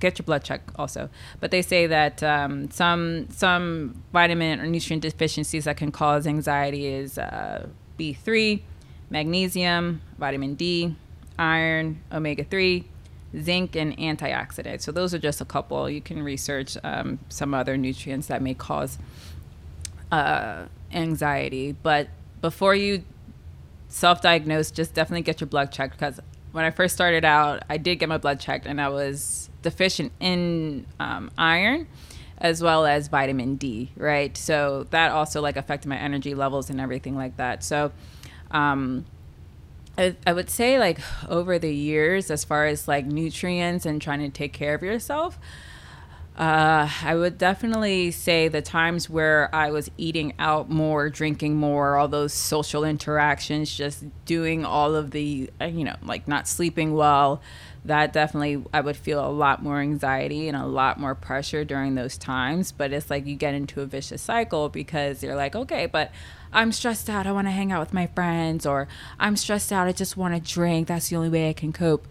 get 0.00 0.18
your 0.18 0.24
blood 0.24 0.44
check 0.44 0.62
also, 0.76 1.10
but 1.40 1.50
they 1.50 1.62
say 1.62 1.86
that 1.88 2.22
um, 2.22 2.70
some 2.70 3.28
some 3.30 4.02
vitamin 4.12 4.60
or 4.60 4.66
nutrient 4.66 5.02
deficiencies 5.02 5.64
that 5.64 5.76
can 5.76 5.90
cause 5.90 6.26
anxiety 6.26 6.86
is 6.86 7.18
uh, 7.18 7.66
B 7.96 8.12
three, 8.12 8.64
magnesium, 9.10 10.00
vitamin 10.16 10.54
D, 10.54 10.94
iron, 11.38 12.00
omega 12.12 12.44
three 12.44 12.86
zinc 13.36 13.76
and 13.76 13.96
antioxidants. 13.98 14.82
So 14.82 14.92
those 14.92 15.14
are 15.14 15.18
just 15.18 15.40
a 15.40 15.44
couple. 15.44 15.88
You 15.90 16.00
can 16.00 16.22
research 16.22 16.76
um, 16.84 17.18
some 17.28 17.54
other 17.54 17.76
nutrients 17.76 18.28
that 18.28 18.42
may 18.42 18.54
cause 18.54 18.98
uh, 20.10 20.64
anxiety. 20.92 21.72
But 21.82 22.08
before 22.40 22.74
you 22.74 23.04
self-diagnose, 23.88 24.70
just 24.70 24.94
definitely 24.94 25.22
get 25.22 25.40
your 25.40 25.48
blood 25.48 25.72
checked 25.72 25.98
because 25.98 26.20
when 26.52 26.64
I 26.64 26.70
first 26.70 26.94
started 26.94 27.24
out, 27.24 27.62
I 27.68 27.76
did 27.76 27.96
get 27.96 28.08
my 28.08 28.18
blood 28.18 28.40
checked 28.40 28.66
and 28.66 28.80
I 28.80 28.88
was 28.88 29.50
deficient 29.62 30.12
in 30.20 30.86
um, 30.98 31.30
iron 31.36 31.86
as 32.38 32.62
well 32.62 32.86
as 32.86 33.08
vitamin 33.08 33.56
D, 33.56 33.90
right? 33.96 34.36
So 34.36 34.86
that 34.90 35.10
also 35.10 35.40
like 35.40 35.56
affected 35.56 35.88
my 35.88 35.98
energy 35.98 36.34
levels 36.34 36.70
and 36.70 36.80
everything 36.80 37.16
like 37.16 37.36
that. 37.36 37.64
So 37.64 37.92
um, 38.50 39.04
I, 39.98 40.32
would 40.32 40.48
say 40.48 40.78
like 40.78 41.00
over 41.28 41.58
the 41.58 41.74
years, 41.74 42.30
as 42.30 42.44
far 42.44 42.66
as 42.66 42.86
like 42.86 43.04
nutrients 43.06 43.84
and 43.84 44.00
trying 44.00 44.20
to 44.20 44.28
take 44.28 44.52
care 44.52 44.74
of 44.74 44.82
yourself, 44.82 45.38
uh, 46.38 46.88
I 47.02 47.16
would 47.16 47.36
definitely 47.36 48.12
say 48.12 48.46
the 48.46 48.62
times 48.62 49.10
where 49.10 49.52
I 49.52 49.72
was 49.72 49.90
eating 49.98 50.34
out 50.38 50.70
more, 50.70 51.10
drinking 51.10 51.56
more, 51.56 51.96
all 51.96 52.06
those 52.06 52.32
social 52.32 52.84
interactions, 52.84 53.74
just 53.74 54.04
doing 54.24 54.64
all 54.64 54.94
of 54.94 55.10
the, 55.10 55.50
uh, 55.60 55.64
you 55.64 55.82
know, 55.82 55.96
like 56.00 56.28
not 56.28 56.46
sleeping 56.46 56.94
well, 56.94 57.42
that 57.88 58.12
definitely 58.12 58.64
I 58.72 58.80
would 58.80 58.96
feel 58.96 59.24
a 59.24 59.28
lot 59.28 59.62
more 59.62 59.80
anxiety 59.80 60.48
and 60.48 60.56
a 60.56 60.66
lot 60.66 60.98
more 60.98 61.14
pressure 61.14 61.64
during 61.64 61.94
those 61.94 62.16
times. 62.16 62.72
But 62.72 62.92
it's 62.92 63.10
like 63.10 63.26
you 63.26 63.34
get 63.34 63.54
into 63.54 63.80
a 63.80 63.86
vicious 63.86 64.22
cycle 64.22 64.68
because 64.68 65.22
you're 65.22 65.36
like, 65.36 65.56
okay, 65.56 65.86
but 65.86 66.12
I'm 66.52 66.72
stressed 66.72 67.10
out. 67.10 67.26
I 67.26 67.32
want 67.32 67.46
to 67.46 67.52
hang 67.52 67.72
out 67.72 67.80
with 67.80 67.92
my 67.92 68.06
friends, 68.06 68.64
or 68.64 68.88
I'm 69.18 69.36
stressed 69.36 69.72
out. 69.72 69.88
I 69.88 69.92
just 69.92 70.16
want 70.16 70.34
to 70.34 70.52
drink. 70.52 70.88
That's 70.88 71.08
the 71.08 71.16
only 71.16 71.28
way 71.28 71.50
I 71.50 71.52
can 71.52 71.72
cope 71.72 72.06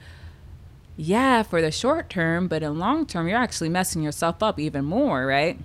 yeah, 0.98 1.44
for 1.44 1.62
the 1.62 1.72
short 1.72 2.10
term, 2.10 2.48
but 2.48 2.64
in 2.64 2.80
long 2.80 3.06
term, 3.06 3.28
you're 3.28 3.38
actually 3.38 3.70
messing 3.70 4.02
yourself 4.02 4.42
up 4.42 4.60
even 4.60 4.84
more, 4.84 5.28
right? 5.28 5.60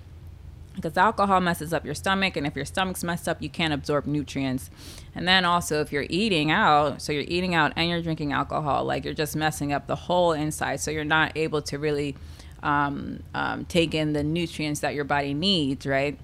Because 0.75 0.96
alcohol 0.96 1.40
messes 1.40 1.72
up 1.72 1.87
your 1.87 1.94
stomach, 1.94 2.37
and 2.37 2.46
if 2.46 2.55
your 2.55 2.66
stomach's 2.66 3.03
messed 3.03 3.27
up, 3.27 3.40
you 3.40 3.48
can't 3.48 3.72
absorb 3.72 4.07
nutrients. 4.07 4.70
And 5.14 5.29
then 5.29 5.44
also, 5.44 5.81
if 5.81 5.92
you're 5.92 6.07
eating 6.09 6.51
out, 6.51 7.03
so 7.03 7.12
you're 7.12 7.25
eating 7.27 7.55
out 7.55 7.72
and 7.77 7.90
you're 7.90 8.03
drinking 8.03 8.33
alcohol, 8.33 8.85
like 8.85 9.05
you're 9.05 9.14
just 9.14 9.37
messing 9.37 9.72
up 9.72 9.87
the 9.87 9.96
whole 9.96 10.33
inside. 10.33 10.81
So 10.81 10.90
you're 10.90 11.05
not 11.05 11.37
able 11.37 11.61
to 11.62 11.79
really 11.79 12.16
um, 12.62 13.22
um, 13.35 13.64
take 13.66 13.94
in 13.94 14.12
the 14.14 14.22
nutrients 14.22 14.81
that 14.81 14.94
your 14.94 15.05
body 15.05 15.35
needs, 15.35 15.87
right? 15.87 16.18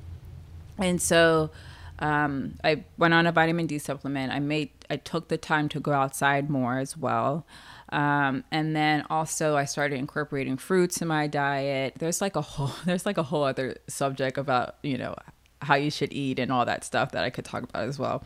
And 0.79 1.03
so 1.03 1.51
um, 1.99 2.55
I 2.63 2.85
went 2.97 3.15
on 3.15 3.27
a 3.27 3.33
vitamin 3.33 3.67
D 3.67 3.79
supplement. 3.79 4.33
I 4.33 4.39
made, 4.39 4.71
I 4.89 4.97
took 4.97 5.29
the 5.29 5.37
time 5.37 5.69
to 5.71 5.81
go 5.81 5.93
outside 5.93 6.49
more 6.49 6.79
as 6.79 6.97
well. 6.97 7.45
Um, 7.91 8.45
and 8.51 8.77
then 8.77 9.05
also 9.09 9.57
I 9.57 9.65
started 9.65 9.99
incorporating 9.99 10.57
fruits 10.57 11.01
in 11.01 11.09
my 11.09 11.27
diet. 11.27 11.95
There's 11.99 12.21
like 12.21 12.37
a 12.37 12.43
whole 12.43 12.73
there's 12.85 13.07
like 13.07 13.19
a 13.19 13.23
whole 13.23 13.45
other 13.45 13.77
subject 13.89 14.39
about, 14.39 14.77
you 14.83 14.99
know, 14.99 15.15
how 15.63 15.75
you 15.75 15.91
should 15.91 16.13
eat 16.13 16.39
and 16.39 16.53
all 16.53 16.65
that 16.65 16.85
stuff 16.85 17.13
that 17.13 17.25
I 17.25 17.31
could 17.31 17.45
talk 17.45 17.65
about 17.65 17.85
as 17.85 17.99
well. 17.99 18.23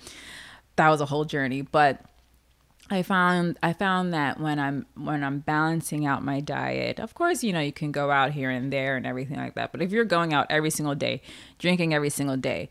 That 0.77 0.89
was 0.89 1.01
a 1.01 1.07
whole 1.07 1.25
journey, 1.25 1.63
but 1.63 2.03
I 2.91 3.03
found 3.03 3.59
I 3.63 3.73
found 3.73 4.13
that 4.13 4.41
when 4.41 4.59
I'm 4.59 4.87
when 4.95 5.25
I'm 5.25 5.39
balancing 5.39 6.05
out 6.05 6.23
my 6.23 6.41
diet, 6.41 7.01
of 7.01 7.15
course, 7.15 7.43
you 7.43 7.53
know, 7.53 7.61
you 7.61 7.73
can 7.73 7.93
go 7.93 8.11
out 8.11 8.33
here 8.33 8.51
and 8.51 8.73
there 8.73 8.97
and 8.97 9.07
everything 9.07 9.39
like 9.39 9.55
that. 9.55 9.73
But 9.73 9.83
if 9.83 9.93
you're 9.93 10.05
going 10.05 10.33
out 10.35 10.47
every 10.51 10.71
single 10.71 10.95
day, 10.95 11.23
drinking 11.59 11.95
every 11.95 12.11
single 12.11 12.37
day, 12.37 12.71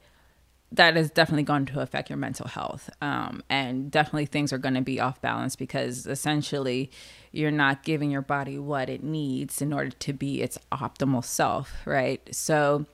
that 0.71 0.95
is 0.95 1.11
definitely 1.11 1.43
going 1.43 1.65
to 1.65 1.79
affect 1.81 2.09
your 2.09 2.17
mental 2.17 2.47
health. 2.47 2.89
Um, 3.01 3.43
and 3.49 3.91
definitely 3.91 4.25
things 4.25 4.53
are 4.53 4.57
going 4.57 4.75
to 4.75 4.81
be 4.81 4.99
off 4.99 5.21
balance 5.21 5.55
because 5.55 6.07
essentially 6.07 6.89
you're 7.31 7.51
not 7.51 7.83
giving 7.83 8.09
your 8.09 8.21
body 8.21 8.57
what 8.57 8.89
it 8.89 9.03
needs 9.03 9.61
in 9.61 9.73
order 9.73 9.89
to 9.89 10.13
be 10.13 10.41
its 10.41 10.57
optimal 10.71 11.25
self, 11.25 11.73
right? 11.85 12.21
So 12.33 12.85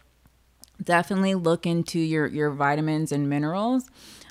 definitely 0.83 1.35
look 1.35 1.65
into 1.65 1.99
your, 1.99 2.25
your 2.27 2.51
vitamins 2.51 3.11
and 3.11 3.29
minerals. 3.29 3.89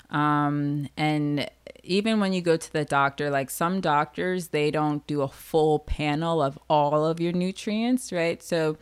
Um, 0.09 0.89
and 0.97 1.49
even 1.83 2.19
when 2.19 2.33
you 2.33 2.41
go 2.41 2.57
to 2.57 2.73
the 2.73 2.85
doctor, 2.85 3.29
like 3.29 3.49
some 3.49 3.81
doctors, 3.81 4.49
they 4.49 4.71
don't 4.71 5.05
do 5.07 5.21
a 5.21 5.27
full 5.27 5.79
panel 5.79 6.41
of 6.41 6.59
all 6.69 7.05
of 7.05 7.19
your 7.19 7.33
nutrients, 7.33 8.11
right? 8.11 8.41
So 8.41 8.77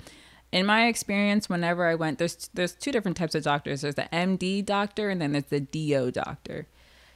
in 0.51 0.65
my 0.65 0.87
experience, 0.87 1.49
whenever 1.49 1.85
I 1.85 1.95
went, 1.95 2.17
there's 2.17 2.49
there's 2.53 2.73
two 2.73 2.91
different 2.91 3.17
types 3.17 3.35
of 3.35 3.43
doctors. 3.43 3.81
There's 3.81 3.95
the 3.95 4.09
MD 4.13 4.65
doctor 4.65 5.09
and 5.09 5.21
then 5.21 5.33
there's 5.33 5.45
the 5.45 5.59
DO 5.59 6.11
doctor. 6.11 6.67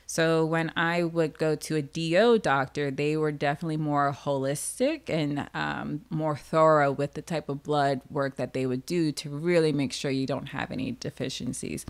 So 0.06 0.44
when 0.44 0.72
I 0.76 1.04
would 1.04 1.38
go 1.38 1.56
to 1.56 1.76
a 1.76 1.84
DO 1.84 2.40
doctor, 2.40 2.90
they 2.90 3.16
were 3.16 3.32
definitely 3.32 3.78
more 3.78 4.12
holistic 4.12 5.08
and 5.08 5.48
um, 5.54 6.02
more 6.10 6.36
thorough 6.36 6.92
with 6.92 7.14
the 7.14 7.22
type 7.22 7.48
of 7.48 7.62
blood 7.62 8.02
work 8.10 8.36
that 8.38 8.54
they 8.54 8.66
would 8.66 8.88
do 8.88 9.12
to 9.12 9.30
really 9.30 9.72
make 9.72 9.94
sure 9.94 10.10
you 10.10 10.26
don't 10.26 10.48
have 10.48 10.72
any 10.72 10.94
deficiencies. 10.94 11.86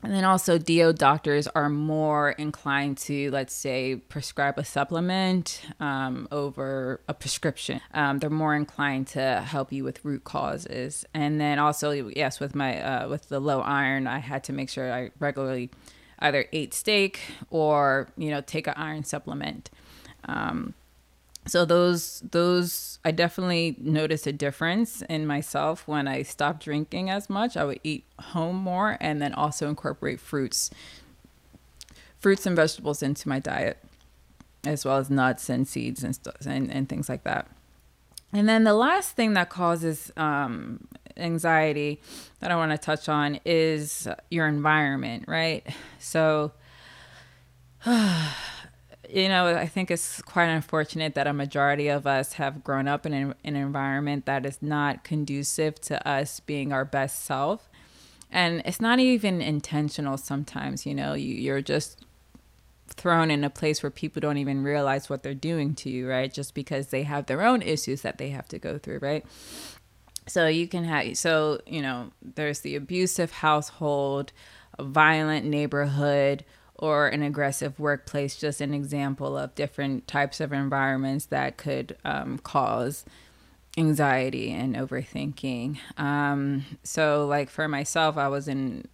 And 0.00 0.12
then 0.12 0.24
also, 0.24 0.58
DO 0.58 0.92
doctors 0.92 1.48
are 1.48 1.68
more 1.68 2.30
inclined 2.30 2.98
to, 2.98 3.32
let's 3.32 3.52
say, 3.52 3.96
prescribe 3.96 4.56
a 4.56 4.64
supplement 4.64 5.60
um, 5.80 6.28
over 6.30 7.00
a 7.08 7.14
prescription. 7.14 7.80
Um, 7.92 8.20
they're 8.20 8.30
more 8.30 8.54
inclined 8.54 9.08
to 9.08 9.40
help 9.40 9.72
you 9.72 9.82
with 9.82 10.04
root 10.04 10.22
causes. 10.22 11.04
And 11.14 11.40
then 11.40 11.58
also, 11.58 11.90
yes, 11.90 12.38
with 12.38 12.54
my 12.54 12.80
uh, 12.80 13.08
with 13.08 13.28
the 13.28 13.40
low 13.40 13.60
iron, 13.60 14.06
I 14.06 14.18
had 14.18 14.44
to 14.44 14.52
make 14.52 14.70
sure 14.70 14.92
I 14.92 15.10
regularly 15.18 15.70
either 16.20 16.46
ate 16.52 16.74
steak 16.74 17.20
or 17.50 18.08
you 18.16 18.30
know 18.30 18.40
take 18.40 18.68
an 18.68 18.74
iron 18.76 19.02
supplement. 19.02 19.68
Um, 20.26 20.74
so 21.50 21.64
those 21.64 22.20
those 22.30 22.98
I 23.04 23.10
definitely 23.10 23.76
noticed 23.78 24.26
a 24.26 24.32
difference 24.32 25.02
in 25.02 25.26
myself 25.26 25.86
when 25.88 26.06
I 26.08 26.22
stopped 26.22 26.64
drinking 26.64 27.10
as 27.10 27.28
much. 27.30 27.56
I 27.56 27.64
would 27.64 27.80
eat 27.84 28.04
home 28.20 28.56
more 28.56 28.96
and 29.00 29.20
then 29.22 29.32
also 29.32 29.68
incorporate 29.68 30.20
fruits 30.20 30.70
fruits 32.18 32.46
and 32.46 32.56
vegetables 32.56 33.02
into 33.02 33.28
my 33.28 33.38
diet. 33.38 33.78
as 34.64 34.84
well 34.84 34.96
as 34.98 35.08
nuts 35.08 35.48
and 35.48 35.68
seeds 35.68 36.02
and, 36.02 36.14
st- 36.14 36.34
and, 36.44 36.70
and 36.72 36.88
things 36.88 37.08
like 37.08 37.22
that. 37.24 37.46
And 38.32 38.48
then 38.48 38.64
the 38.64 38.74
last 38.74 39.12
thing 39.16 39.34
that 39.34 39.48
causes 39.48 40.10
um, 40.16 40.86
anxiety 41.16 42.00
that 42.40 42.50
I 42.50 42.56
want 42.56 42.72
to 42.72 42.78
touch 42.78 43.08
on 43.08 43.38
is 43.46 44.06
your 44.30 44.46
environment, 44.46 45.24
right? 45.28 45.64
So, 45.98 46.52
you 49.08 49.28
know, 49.28 49.46
I 49.48 49.66
think 49.66 49.90
it's 49.90 50.20
quite 50.22 50.46
unfortunate 50.46 51.14
that 51.14 51.26
a 51.26 51.32
majority 51.32 51.88
of 51.88 52.06
us 52.06 52.34
have 52.34 52.62
grown 52.62 52.86
up 52.86 53.06
in 53.06 53.14
an, 53.14 53.34
an 53.44 53.56
environment 53.56 54.26
that 54.26 54.44
is 54.44 54.58
not 54.60 55.02
conducive 55.02 55.80
to 55.82 56.06
us 56.06 56.40
being 56.40 56.72
our 56.72 56.84
best 56.84 57.24
self. 57.24 57.68
And 58.30 58.60
it's 58.66 58.80
not 58.80 58.98
even 58.98 59.40
intentional 59.40 60.18
sometimes, 60.18 60.84
you 60.84 60.94
know, 60.94 61.14
you, 61.14 61.34
you're 61.34 61.62
just 61.62 62.04
thrown 62.88 63.30
in 63.30 63.44
a 63.44 63.50
place 63.50 63.82
where 63.82 63.90
people 63.90 64.20
don't 64.20 64.36
even 64.36 64.62
realize 64.62 65.08
what 65.08 65.22
they're 65.22 65.34
doing 65.34 65.74
to 65.76 65.90
you, 65.90 66.08
right? 66.08 66.32
Just 66.32 66.54
because 66.54 66.88
they 66.88 67.04
have 67.04 67.26
their 67.26 67.42
own 67.42 67.62
issues 67.62 68.02
that 68.02 68.18
they 68.18 68.30
have 68.30 68.48
to 68.48 68.58
go 68.58 68.76
through, 68.76 68.98
right? 68.98 69.24
So 70.26 70.46
you 70.46 70.68
can 70.68 70.84
have, 70.84 71.16
so, 71.16 71.60
you 71.66 71.80
know, 71.80 72.10
there's 72.22 72.60
the 72.60 72.76
abusive 72.76 73.30
household, 73.30 74.32
violent 74.78 75.46
neighborhood, 75.46 76.44
or 76.78 77.08
an 77.08 77.22
aggressive 77.22 77.78
workplace, 77.78 78.36
just 78.36 78.60
an 78.60 78.72
example 78.72 79.36
of 79.36 79.54
different 79.54 80.06
types 80.06 80.40
of 80.40 80.52
environments 80.52 81.26
that 81.26 81.56
could 81.56 81.96
um, 82.04 82.38
cause 82.38 83.04
anxiety 83.76 84.50
and 84.52 84.76
overthinking. 84.76 85.78
Um, 85.98 86.64
so, 86.82 87.26
like 87.26 87.50
for 87.50 87.68
myself, 87.68 88.16
I 88.16 88.28
was 88.28 88.48
in 88.48 88.86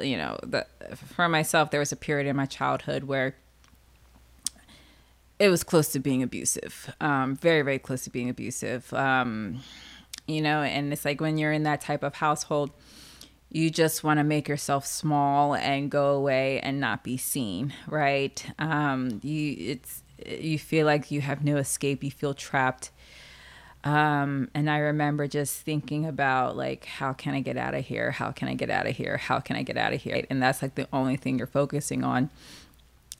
you 0.00 0.16
know, 0.16 0.38
the, 0.42 0.66
for 0.96 1.28
myself, 1.28 1.70
there 1.70 1.80
was 1.80 1.92
a 1.92 1.96
period 1.96 2.26
in 2.26 2.36
my 2.36 2.46
childhood 2.46 3.04
where 3.04 3.36
it 5.38 5.48
was 5.48 5.62
close 5.62 5.92
to 5.92 5.98
being 5.98 6.22
abusive, 6.22 6.94
um, 7.00 7.36
very, 7.36 7.62
very 7.62 7.78
close 7.78 8.04
to 8.04 8.10
being 8.10 8.28
abusive. 8.28 8.92
Um, 8.94 9.60
you 10.26 10.40
know, 10.40 10.62
and 10.62 10.92
it's 10.92 11.04
like 11.04 11.20
when 11.20 11.38
you're 11.38 11.52
in 11.52 11.64
that 11.64 11.80
type 11.80 12.02
of 12.02 12.14
household, 12.14 12.70
you 13.54 13.70
just 13.70 14.04
want 14.04 14.18
to 14.18 14.24
make 14.24 14.48
yourself 14.48 14.84
small 14.84 15.54
and 15.54 15.90
go 15.90 16.10
away 16.10 16.60
and 16.60 16.80
not 16.80 17.02
be 17.02 17.16
seen, 17.16 17.72
right? 17.86 18.44
Um, 18.58 19.20
you, 19.22 19.56
it's 19.58 20.02
you 20.26 20.58
feel 20.58 20.86
like 20.86 21.10
you 21.10 21.22
have 21.22 21.42
no 21.42 21.56
escape. 21.56 22.04
You 22.04 22.10
feel 22.10 22.34
trapped 22.34 22.90
um, 23.84 24.48
and 24.54 24.70
I 24.70 24.78
remember 24.78 25.28
just 25.28 25.60
thinking 25.60 26.06
about 26.06 26.56
like, 26.56 26.86
how 26.86 27.12
can 27.12 27.34
I 27.34 27.40
get 27.40 27.58
out 27.58 27.74
of 27.74 27.84
here? 27.84 28.12
How 28.12 28.32
can 28.32 28.48
I 28.48 28.54
get 28.54 28.70
out 28.70 28.86
of 28.86 28.96
here? 28.96 29.18
How 29.18 29.40
can 29.40 29.56
I 29.56 29.62
get 29.62 29.76
out 29.76 29.92
of 29.92 30.00
here? 30.00 30.24
And 30.30 30.42
that's 30.42 30.62
like 30.62 30.74
the 30.74 30.88
only 30.90 31.16
thing 31.16 31.36
you're 31.36 31.46
focusing 31.46 32.02
on. 32.02 32.30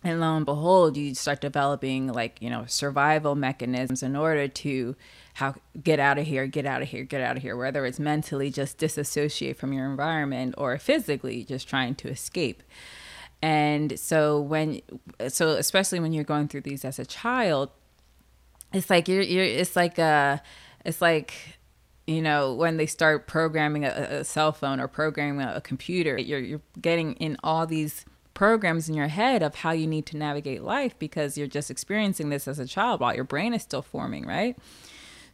And 0.03 0.20
lo 0.20 0.37
and 0.37 0.47
behold, 0.47 0.97
you 0.97 1.14
start 1.14 1.42
developing 1.42 2.09
like, 2.09 2.40
you 2.40 2.49
know, 2.49 2.64
survival 2.66 3.35
mechanisms 3.35 4.03
in 4.03 4.16
order 4.16 4.49
to 4.49 4.97
how 5.35 5.55
get 5.83 6.01
out 6.01 6.18
of 6.18 6.27
here, 6.27 6.47
get 6.47 6.64
out 6.64 6.83
of 6.83 6.88
here, 6.88 7.05
get 7.05 7.20
out 7.20 7.37
of 7.37 7.42
here, 7.42 7.57
whether 7.57 7.85
it's 7.85 7.99
mentally 7.99 8.51
just 8.51 8.79
disassociate 8.79 9.57
from 9.57 9.73
your 9.73 9.85
environment 9.87 10.55
or 10.57 10.79
physically 10.79 11.44
just 11.44 11.68
trying 11.68 11.94
to 11.97 12.09
escape. 12.09 12.62
And 13.42 13.99
so 13.99 14.40
when 14.40 14.81
so 15.29 15.51
especially 15.51 16.01
when 16.01 16.12
you're 16.12 16.25
going 16.25 16.49
through 16.49 16.62
these 16.62 16.85
as 16.85 16.99
a 16.99 17.05
child, 17.05 17.70
it's 18.73 18.90
like 18.90 19.09
you're 19.09 19.23
you're 19.23 19.44
it's 19.44 19.77
like 19.77 19.99
a 19.99 20.42
it's 20.85 21.03
like 21.03 21.59
you 22.07 22.23
know 22.23 22.55
when 22.55 22.77
they 22.77 22.87
start 22.87 23.27
programming 23.27 23.85
a, 23.85 23.88
a 23.88 24.25
cell 24.25 24.53
phone 24.53 24.81
or 24.81 24.88
programming 24.88 25.40
a, 25.40 25.55
a 25.57 25.61
computer 25.61 26.18
you're 26.18 26.40
you're 26.40 26.61
getting 26.81 27.14
in 27.14 27.37
all 27.42 27.66
these 27.66 28.05
programs 28.35 28.88
in 28.88 28.94
your 28.94 29.09
head 29.09 29.42
of 29.42 29.55
how 29.57 29.70
you 29.70 29.87
need 29.87 30.05
to 30.05 30.16
navigate 30.16 30.62
life 30.62 30.99
because 30.99 31.38
you're 31.38 31.47
just 31.47 31.70
experiencing 31.70 32.31
this 32.31 32.49
as 32.49 32.59
a 32.59 32.66
child 32.66 33.01
while 33.01 33.14
your 33.14 33.25
brain 33.25 33.55
is 33.55 33.62
still 33.62 33.83
forming 33.83 34.27
right 34.27 34.57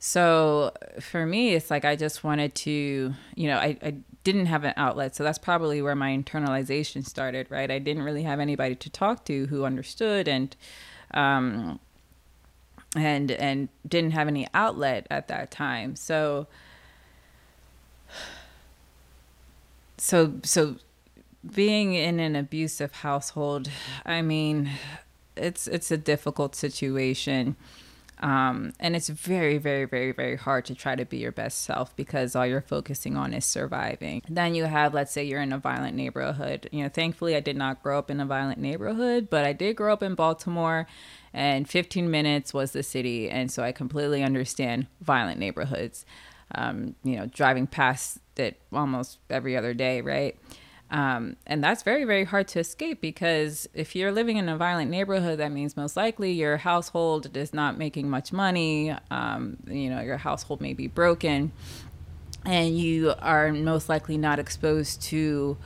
so 0.01 0.73
for 0.99 1.25
me 1.25 1.55
it's 1.55 1.71
like 1.71 1.85
i 1.85 1.95
just 1.95 2.25
wanted 2.25 2.53
to 2.55 3.15
you 3.37 3.47
know 3.47 3.59
i, 3.59 3.77
I 3.83 3.95
didn't 4.23 4.47
have 4.47 4.65
an 4.65 4.75
outlet. 4.77 5.17
So 5.17 5.25
that's 5.25 5.39
probably 5.39 5.81
where 5.81 5.95
my 5.95 6.11
internalization 6.11 7.05
started 7.07 7.47
right? 7.51 7.71
I 7.71 7.79
didn't 7.79 8.03
really 8.03 8.23
have 8.25 8.41
anybody 8.41 8.75
to 8.75 8.91
talk 8.91 9.25
to 9.27 9.47
who 9.47 9.65
understood 9.65 10.29
and 10.29 10.55
um 11.13 11.81
and 12.97 13.31
and 13.31 13.69
didn't 13.87 14.13
have 14.13 14.29
any 14.29 14.47
outlet 14.53 15.07
at 15.11 15.29
that 15.29 15.51
time. 15.51 15.97
So 15.97 16.47
so 19.97 20.35
so 20.43 20.77
being 21.55 21.95
in 21.95 22.21
an 22.21 22.35
abusive 22.37 22.93
household 22.93 23.71
i 24.05 24.21
mean 24.21 24.71
it's 25.37 25.67
it's 25.67 25.91
a 25.91 25.97
difficult 25.97 26.55
situation 26.55 27.55
um, 28.21 28.73
and 28.79 28.95
it's 28.95 29.09
very 29.09 29.59
very 29.59 29.85
very 29.85 30.13
very 30.13 30.37
hard 30.37 30.65
to 30.65 30.75
try 30.75 30.95
to 30.95 31.05
be 31.05 31.19
your 31.19 31.33
best 31.33 31.63
self 31.63 31.95
because 31.97 32.37
all 32.37 32.47
you're 32.47 32.61
focusing 32.61 33.17
on 33.17 33.33
is 33.33 33.45
surviving 33.45 34.23
then 34.29 34.55
you 34.55 34.65
have 34.65 34.95
let's 34.95 35.13
say 35.13 35.25
you're 35.25 35.41
in 35.41 35.53
a 35.53 35.59
violent 35.59 35.97
neighborhood 35.97 36.69
you 36.73 36.83
know 36.83 36.89
thankfully 36.89 37.35
i 37.35 37.41
did 37.41 37.57
not 37.57 37.83
grow 37.83 37.99
up 37.99 38.11
in 38.11 38.21
a 38.21 38.27
violent 38.27 38.59
neighborhood 38.59 39.29
but 39.31 39.45
i 39.45 39.53
did 39.53 39.77
grow 39.77 39.93
up 39.93 40.03
in 40.03 40.15
baltimore 40.15 40.87
and 41.33 41.69
15 41.69 42.11
minutes 42.11 42.53
was 42.53 42.73
the 42.73 42.83
city. 42.83 43.31
And 43.31 43.51
so 43.51 43.63
I 43.63 43.73
completely 43.73 44.23
understand 44.23 44.87
violent 45.01 45.39
neighborhoods. 45.39 46.05
Um, 46.55 46.97
you 47.05 47.17
know, 47.17 47.27
driving 47.27 47.67
past 47.67 48.19
it 48.37 48.61
almost 48.73 49.19
every 49.29 49.57
other 49.57 49.75
day, 49.75 50.01
right? 50.01 50.37
Um, 50.91 51.37
and 51.47 51.63
that's 51.63 51.83
very, 51.83 52.05
very 52.05 52.25
hard 52.25 52.49
to 52.49 52.59
escape 52.59 53.01
because 53.01 53.69
if 53.75 53.95
you're 53.95 54.11
living 54.11 54.39
in 54.39 54.49
a 54.49 54.57
violent 54.57 54.91
neighborhood, 54.91 55.39
that 55.39 55.53
means 55.53 55.77
most 55.77 55.97
likely 55.97 56.33
your 56.33 56.57
household 56.57 57.37
is 57.37 57.55
not 57.55 57.79
making 57.79 58.11
much 58.11 58.33
money. 58.33 58.97
Um, 59.11 59.59
you 59.67 59.89
know, 59.89 60.01
your 60.01 60.17
household 60.17 60.61
may 60.61 60.75
be 60.75 60.89
broken, 60.89 61.53
and 62.45 62.77
you 62.77 63.15
are 63.21 63.53
most 63.53 63.89
likely 63.89 64.19
not 64.19 64.41
exposed 64.41 65.03
to 65.03 65.57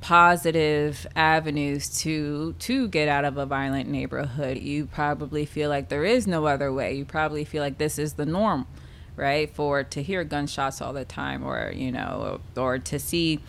positive 0.00 1.06
avenues 1.14 2.00
to 2.00 2.54
to 2.58 2.88
get 2.88 3.08
out 3.08 3.24
of 3.24 3.36
a 3.36 3.44
violent 3.44 3.88
neighborhood. 3.90 4.56
You 4.56 4.86
probably 4.86 5.44
feel 5.44 5.68
like 5.68 5.90
there 5.90 6.04
is 6.04 6.26
no 6.26 6.46
other 6.46 6.72
way. 6.72 6.94
You 6.94 7.04
probably 7.04 7.44
feel 7.44 7.62
like 7.62 7.76
this 7.76 7.98
is 7.98 8.14
the 8.14 8.26
norm 8.26 8.66
right? 9.14 9.54
For 9.54 9.84
to 9.84 10.02
hear 10.02 10.24
gunshots 10.24 10.80
all 10.80 10.92
the 10.92 11.04
time 11.04 11.44
or 11.44 11.72
you 11.74 11.92
know 11.92 12.40
or 12.56 12.78
to 12.78 12.98
see 12.98 13.40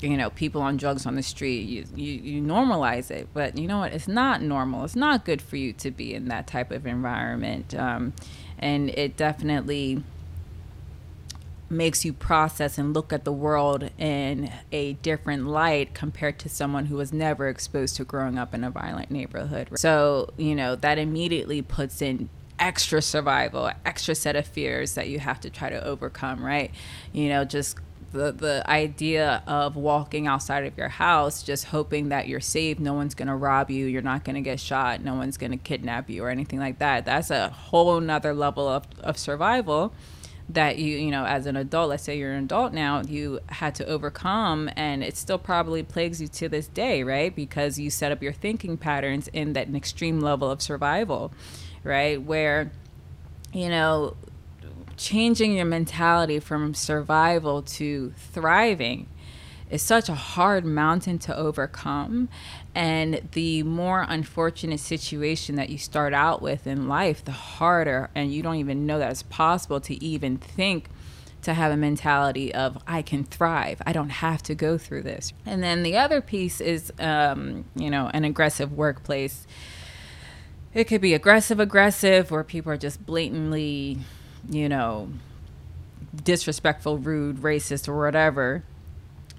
you 0.00 0.16
know 0.16 0.30
people 0.30 0.62
on 0.62 0.76
drugs 0.76 1.06
on 1.06 1.16
the 1.16 1.22
street 1.22 1.62
you, 1.62 1.84
you 1.96 2.12
you 2.12 2.42
normalize 2.42 3.10
it 3.10 3.28
but 3.34 3.58
you 3.58 3.66
know 3.66 3.78
what 3.78 3.92
it's 3.92 4.08
not 4.08 4.40
normal 4.40 4.84
it's 4.84 4.94
not 4.94 5.24
good 5.24 5.42
for 5.42 5.56
you 5.56 5.72
to 5.72 5.90
be 5.90 6.14
in 6.14 6.28
that 6.28 6.46
type 6.46 6.70
of 6.70 6.86
environment 6.86 7.74
um, 7.74 8.12
and 8.58 8.90
it 8.90 9.16
definitely 9.16 10.02
makes 11.70 12.04
you 12.04 12.12
process 12.12 12.78
and 12.78 12.94
look 12.94 13.12
at 13.12 13.24
the 13.24 13.32
world 13.32 13.90
in 13.98 14.50
a 14.72 14.94
different 14.94 15.46
light 15.46 15.92
compared 15.94 16.38
to 16.38 16.48
someone 16.48 16.86
who 16.86 16.96
was 16.96 17.12
never 17.12 17.48
exposed 17.48 17.96
to 17.96 18.04
growing 18.04 18.38
up 18.38 18.54
in 18.54 18.64
a 18.64 18.70
violent 18.70 19.10
neighborhood. 19.10 19.68
So, 19.78 20.32
you 20.36 20.54
know, 20.54 20.76
that 20.76 20.98
immediately 20.98 21.60
puts 21.60 22.00
in 22.00 22.30
extra 22.58 23.02
survival, 23.02 23.70
extra 23.84 24.14
set 24.14 24.34
of 24.34 24.46
fears 24.46 24.94
that 24.94 25.08
you 25.08 25.18
have 25.18 25.40
to 25.40 25.50
try 25.50 25.68
to 25.68 25.84
overcome, 25.84 26.42
right? 26.44 26.70
You 27.12 27.28
know, 27.28 27.44
just 27.44 27.76
the 28.12 28.32
the 28.32 28.62
idea 28.68 29.42
of 29.46 29.76
walking 29.76 30.26
outside 30.26 30.64
of 30.64 30.76
your 30.78 30.88
house 30.88 31.42
just 31.42 31.66
hoping 31.66 32.08
that 32.08 32.26
you're 32.26 32.40
safe 32.40 32.78
no 32.78 32.94
one's 32.94 33.14
going 33.14 33.28
to 33.28 33.34
rob 33.34 33.70
you 33.70 33.86
you're 33.86 34.02
not 34.02 34.24
going 34.24 34.34
to 34.34 34.40
get 34.40 34.58
shot 34.58 35.02
no 35.02 35.14
one's 35.14 35.36
going 35.36 35.50
to 35.50 35.58
kidnap 35.58 36.08
you 36.08 36.24
or 36.24 36.30
anything 36.30 36.58
like 36.58 36.78
that 36.78 37.04
that's 37.04 37.30
a 37.30 37.48
whole 37.50 38.00
nother 38.00 38.32
level 38.32 38.66
of, 38.66 38.84
of 39.00 39.18
survival 39.18 39.92
that 40.48 40.78
you 40.78 40.96
you 40.96 41.10
know 41.10 41.26
as 41.26 41.46
an 41.46 41.56
adult 41.56 41.90
let's 41.90 42.02
say 42.02 42.16
you're 42.16 42.32
an 42.32 42.44
adult 42.44 42.72
now 42.72 43.02
you 43.02 43.38
had 43.50 43.74
to 43.74 43.84
overcome 43.86 44.70
and 44.76 45.04
it 45.04 45.16
still 45.16 45.38
probably 45.38 45.82
plagues 45.82 46.22
you 46.22 46.28
to 46.28 46.48
this 46.48 46.68
day 46.68 47.02
right? 47.02 47.36
Because 47.36 47.78
you 47.78 47.90
set 47.90 48.12
up 48.12 48.22
your 48.22 48.32
thinking 48.32 48.76
patterns 48.78 49.28
in 49.28 49.52
that 49.52 49.74
extreme 49.74 50.20
level 50.20 50.50
of 50.50 50.62
survival 50.62 51.32
right? 51.84 52.22
Where 52.22 52.72
you 53.52 53.68
know 53.68 54.16
changing 54.98 55.54
your 55.54 55.64
mentality 55.64 56.40
from 56.40 56.74
survival 56.74 57.62
to 57.62 58.12
thriving 58.16 59.08
is 59.70 59.82
such 59.82 60.08
a 60.08 60.14
hard 60.14 60.64
mountain 60.64 61.18
to 61.18 61.36
overcome. 61.36 62.28
And 62.74 63.28
the 63.32 63.62
more 63.62 64.04
unfortunate 64.08 64.80
situation 64.80 65.56
that 65.56 65.70
you 65.70 65.78
start 65.78 66.14
out 66.14 66.42
with 66.42 66.66
in 66.66 66.88
life, 66.88 67.24
the 67.24 67.32
harder, 67.32 68.10
and 68.14 68.32
you 68.32 68.42
don't 68.42 68.56
even 68.56 68.86
know 68.86 68.98
that 68.98 69.10
it's 69.10 69.22
possible 69.22 69.80
to 69.80 70.02
even 70.02 70.38
think 70.38 70.88
to 71.42 71.54
have 71.54 71.70
a 71.70 71.76
mentality 71.76 72.52
of 72.52 72.78
I 72.86 73.02
can 73.02 73.24
thrive. 73.24 73.80
I 73.86 73.92
don't 73.92 74.10
have 74.10 74.42
to 74.44 74.54
go 74.54 74.76
through 74.76 75.02
this. 75.02 75.32
And 75.46 75.62
then 75.62 75.82
the 75.82 75.96
other 75.96 76.20
piece 76.20 76.60
is, 76.60 76.92
um, 76.98 77.64
you 77.74 77.90
know, 77.90 78.10
an 78.12 78.24
aggressive 78.24 78.72
workplace. 78.72 79.46
It 80.74 80.84
could 80.84 81.00
be 81.00 81.14
aggressive, 81.14 81.60
aggressive, 81.60 82.30
where 82.30 82.44
people 82.44 82.72
are 82.72 82.76
just 82.76 83.04
blatantly, 83.06 83.98
you 84.48 84.68
know, 84.68 85.10
disrespectful, 86.24 86.98
rude, 86.98 87.38
racist, 87.38 87.88
or 87.88 87.98
whatever 87.98 88.64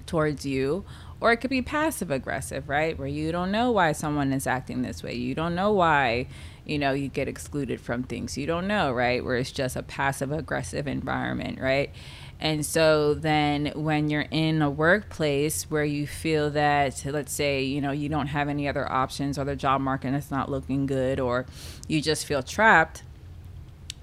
towards 0.05 0.45
you 0.45 0.85
Or 1.21 1.31
it 1.33 1.37
could 1.37 1.49
be 1.49 1.61
passive 1.61 2.11
aggressive, 2.11 2.69
right? 2.69 2.97
Where 2.97 3.07
you 3.07 3.31
don't 3.31 3.51
know 3.51 3.71
why 3.71 3.91
someone 3.91 4.31
is 4.31 4.47
acting 4.47 4.81
this 4.81 5.03
way. 5.03 5.15
You 5.15 5.35
don't 5.35 5.53
know 5.53 5.71
why, 5.73 6.27
you 6.65 6.79
know, 6.79 6.93
you 6.93 7.09
get 7.09 7.27
excluded 7.27 7.81
from 7.81 8.03
things. 8.03 8.37
You 8.37 8.45
don't 8.45 8.67
know, 8.67 8.93
right? 8.93 9.23
Where 9.23 9.35
it's 9.35 9.51
just 9.51 9.75
a 9.75 9.83
passive 9.83 10.31
aggressive 10.31 10.87
environment, 10.87 11.59
right? 11.59 11.91
And 12.39 12.65
so 12.65 13.15
then 13.15 13.73
when 13.75 14.09
you're 14.09 14.27
in 14.31 14.61
a 14.61 14.69
workplace 14.69 15.63
where 15.69 15.83
you 15.83 16.07
feel 16.07 16.49
that, 16.51 17.03
let's 17.05 17.33
say, 17.33 17.63
you 17.63 17.81
know, 17.81 17.91
you 17.91 18.07
don't 18.07 18.27
have 18.27 18.47
any 18.47 18.69
other 18.69 18.89
options 18.89 19.37
or 19.37 19.43
the 19.43 19.57
job 19.57 19.81
market 19.81 20.13
is 20.13 20.31
not 20.31 20.49
looking 20.49 20.85
good 20.85 21.19
or 21.19 21.45
you 21.89 22.01
just 22.01 22.25
feel 22.25 22.41
trapped, 22.41 23.03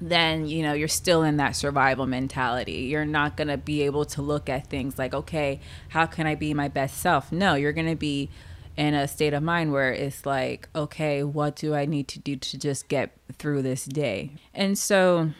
then 0.00 0.46
you 0.46 0.62
know 0.62 0.72
you're 0.72 0.88
still 0.88 1.22
in 1.22 1.36
that 1.38 1.56
survival 1.56 2.06
mentality. 2.06 2.88
You're 2.90 3.04
not 3.04 3.36
going 3.36 3.48
to 3.48 3.56
be 3.56 3.82
able 3.82 4.04
to 4.06 4.22
look 4.22 4.48
at 4.48 4.68
things 4.68 4.98
like 4.98 5.14
okay 5.14 5.60
how 5.88 6.06
can 6.06 6.26
i 6.26 6.34
be 6.34 6.54
my 6.54 6.68
best 6.68 6.98
self? 6.98 7.32
No 7.32 7.54
you're 7.54 7.72
going 7.72 7.88
to 7.88 7.96
be 7.96 8.30
in 8.76 8.94
a 8.94 9.08
state 9.08 9.32
of 9.32 9.42
mind 9.42 9.72
where 9.72 9.92
it's 9.92 10.26
like 10.26 10.68
okay 10.74 11.22
what 11.22 11.56
do 11.56 11.74
i 11.74 11.86
need 11.86 12.06
to 12.08 12.18
do 12.18 12.36
to 12.36 12.58
just 12.58 12.88
get 12.88 13.16
through 13.38 13.62
this 13.62 13.84
day? 13.84 14.32
And 14.54 14.78
so 14.78 15.30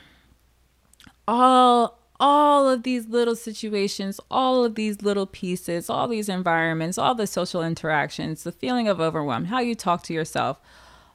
all 1.29 1.99
all 2.19 2.69
of 2.69 2.83
these 2.83 3.09
little 3.09 3.37
situations, 3.37 4.19
all 4.31 4.65
of 4.65 4.75
these 4.75 5.03
little 5.03 5.27
pieces, 5.27 5.91
all 5.91 6.09
these 6.09 6.29
environments, 6.29 6.97
all 6.97 7.15
the 7.15 7.27
social 7.27 7.63
interactions, 7.63 8.43
the 8.43 8.53
feeling 8.53 8.89
of 8.89 9.01
overwhelm, 9.01 9.47
how 9.47 9.61
you 9.61 9.75
talk 9.75 10.03
to 10.03 10.15
yourself, 10.15 10.59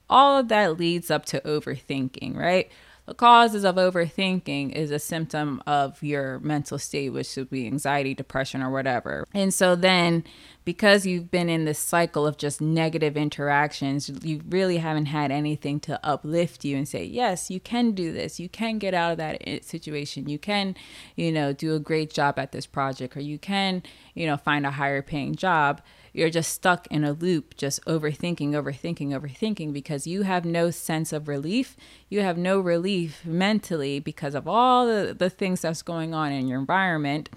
all 0.10 0.38
of 0.38 0.48
that 0.50 0.78
leads 0.78 1.10
up 1.10 1.26
to 1.26 1.40
overthinking, 1.42 2.36
right? 2.36 2.70
The 3.08 3.16
causes 3.16 3.64
of 3.64 3.76
overthinking 3.76 4.74
is 4.74 4.92
a 4.92 5.00
symptom 5.00 5.62
of 5.66 6.02
your 6.04 6.40
mental 6.40 6.78
state, 6.78 7.10
which 7.10 7.36
would 7.36 7.50
be 7.50 7.66
anxiety, 7.66 8.14
depression, 8.14 8.62
or 8.62 8.70
whatever. 8.70 9.28
And 9.34 9.54
so 9.54 9.76
then, 9.76 10.24
because 10.64 11.06
you've 11.06 11.32
been 11.32 11.50
in 11.50 11.66
this 11.66 11.80
cycle 11.80 12.28
of 12.28 12.38
just 12.38 12.62
negative 12.62 13.18
interactions, 13.18 14.12
you 14.24 14.42
really 14.48 14.78
haven't 14.78 15.08
had 15.08 15.32
anything 15.32 15.80
to 15.82 16.00
uplift 16.06 16.64
you 16.64 16.78
and 16.78 16.88
say, 16.88 17.04
yes, 17.04 17.50
you 17.50 17.60
can 17.60 17.92
do 17.92 18.14
this. 18.14 18.40
You 18.40 18.48
can 18.48 18.78
get 18.78 18.94
out 18.94 19.12
of 19.12 19.18
that 19.18 19.42
eh, 19.46 19.60
situation. 19.62 20.30
You 20.30 20.38
can, 20.38 20.76
you 21.16 21.32
know, 21.32 21.52
do 21.54 21.76
a 21.76 21.80
great 21.80 22.12
job 22.14 22.38
at 22.38 22.52
this 22.52 22.66
project, 22.66 23.18
or 23.18 23.22
you 23.22 23.40
can, 23.40 23.84
you 24.14 24.28
know, 24.28 24.38
find 24.38 24.66
a 24.66 24.72
higher 24.72 25.02
paying 25.02 25.36
job 25.36 25.82
you're 26.14 26.30
just 26.30 26.52
stuck 26.52 26.88
in 26.88 27.04
a 27.04 27.14
loop, 27.14 27.56
just 27.56 27.84
overthinking, 27.86 28.50
overthinking, 28.50 29.10
overthinking 29.10 29.72
because 29.72 30.06
you 30.06 30.24
have 30.24 30.44
no 30.44 30.70
sense 30.70 31.14
of 31.14 31.28
relief. 31.28 31.78
You 32.10 32.22
have 32.22 32.38
no 32.38 32.60
relief 32.60 33.26
mentally 33.26 34.00
because 34.00 34.36
of 34.36 34.48
all 34.48 34.86
the, 34.86 35.16
the 35.18 35.30
things 35.30 35.62
that's 35.62 35.82
going 35.82 36.14
on 36.14 36.32
in 36.32 36.48
your 36.48 36.60
environment. 36.60 37.30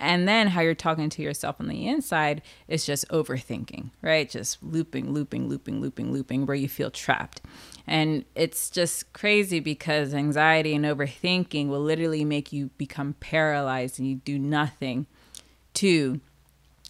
And 0.00 0.26
then 0.26 0.48
how 0.48 0.62
you're 0.62 0.74
talking 0.74 1.10
to 1.10 1.22
yourself 1.22 1.60
on 1.60 1.68
the 1.68 1.86
inside 1.86 2.40
is 2.66 2.86
just 2.86 3.06
overthinking, 3.08 3.90
right? 4.00 4.28
Just 4.28 4.62
looping, 4.62 5.12
looping, 5.12 5.48
looping, 5.48 5.80
looping, 5.80 6.12
looping, 6.12 6.46
where 6.46 6.56
you 6.56 6.68
feel 6.68 6.90
trapped. 6.90 7.42
And 7.86 8.24
it's 8.34 8.70
just 8.70 9.12
crazy 9.12 9.60
because 9.60 10.14
anxiety 10.14 10.74
and 10.74 10.84
overthinking 10.84 11.68
will 11.68 11.82
literally 11.82 12.24
make 12.24 12.52
you 12.52 12.70
become 12.78 13.14
paralyzed 13.20 13.98
and 13.98 14.08
you 14.08 14.16
do 14.16 14.38
nothing 14.38 15.06
to 15.74 16.20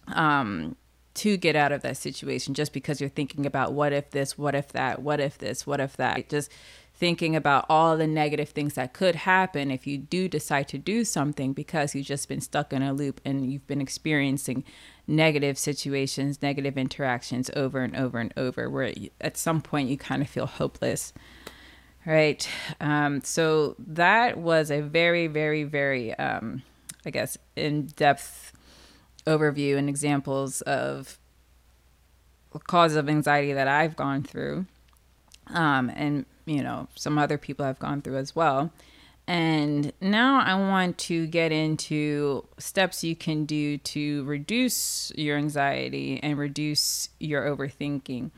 um, 0.07 0.75
to 1.13 1.35
get 1.37 1.55
out 1.55 1.71
of 1.71 1.81
that 1.81 1.97
situation 1.97 2.53
just 2.53 2.71
because 2.71 3.01
you're 3.01 3.09
thinking 3.09 3.45
about 3.45 3.73
what 3.73 3.91
if 3.91 4.11
this, 4.11 4.37
what 4.37 4.55
if 4.55 4.69
that, 4.69 5.01
what 5.01 5.19
if 5.19 5.37
this, 5.37 5.67
what 5.67 5.79
if 5.79 5.97
that. 5.97 6.29
Just 6.29 6.49
thinking 7.01 7.35
about 7.35 7.65
all 7.67 7.97
the 7.97 8.05
negative 8.05 8.49
things 8.49 8.75
that 8.75 8.93
could 8.93 9.15
happen 9.15 9.71
if 9.71 9.87
you 9.87 9.97
do 9.97 10.29
decide 10.29 10.67
to 10.67 10.77
do 10.77 11.03
something 11.03 11.51
because 11.51 11.95
you've 11.95 12.05
just 12.05 12.29
been 12.29 12.39
stuck 12.39 12.71
in 12.71 12.83
a 12.83 12.93
loop 12.93 13.19
and 13.25 13.51
you've 13.51 13.65
been 13.65 13.81
experiencing 13.81 14.63
negative 15.07 15.57
situations, 15.57 16.43
negative 16.43 16.77
interactions 16.77 17.49
over 17.55 17.79
and 17.79 17.95
over 17.95 18.19
and 18.19 18.31
over, 18.37 18.69
where 18.69 18.93
at 19.19 19.35
some 19.35 19.61
point 19.61 19.89
you 19.89 19.97
kind 19.97 20.21
of 20.21 20.29
feel 20.29 20.45
hopeless. 20.45 21.11
Right. 22.05 22.47
Um, 22.79 23.21
so 23.23 23.75
that 23.79 24.37
was 24.37 24.69
a 24.69 24.81
very, 24.81 25.25
very, 25.25 25.63
very, 25.63 26.13
um, 26.19 26.61
I 27.03 27.09
guess, 27.09 27.35
in 27.55 27.87
depth 27.87 28.53
overview 29.25 29.75
and 29.75 29.89
examples 29.89 30.61
of 30.61 31.17
causes 32.67 32.95
of 32.95 33.09
anxiety 33.09 33.53
that 33.53 33.67
I've 33.67 33.95
gone 33.95 34.21
through, 34.21 34.67
um, 35.53 35.91
and 35.95 36.25
you 36.45 36.63
know 36.63 36.87
some 36.95 37.17
other 37.17 37.37
people 37.37 37.65
have 37.65 37.79
gone 37.79 38.01
through 38.01 38.17
as 38.17 38.35
well. 38.35 38.71
And 39.27 39.93
now 40.01 40.41
I 40.41 40.55
want 40.55 40.97
to 40.99 41.27
get 41.27 41.51
into 41.51 42.45
steps 42.57 43.03
you 43.03 43.15
can 43.15 43.45
do 43.45 43.77
to 43.77 44.23
reduce 44.25 45.11
your 45.15 45.37
anxiety 45.37 46.19
and 46.21 46.37
reduce 46.37 47.09
your 47.19 47.45
overthinking. 47.45 48.31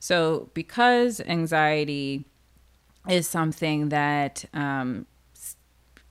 So, 0.00 0.48
because 0.54 1.20
anxiety 1.20 2.24
is 3.08 3.28
something 3.28 3.90
that 3.90 4.44
um, 4.54 5.06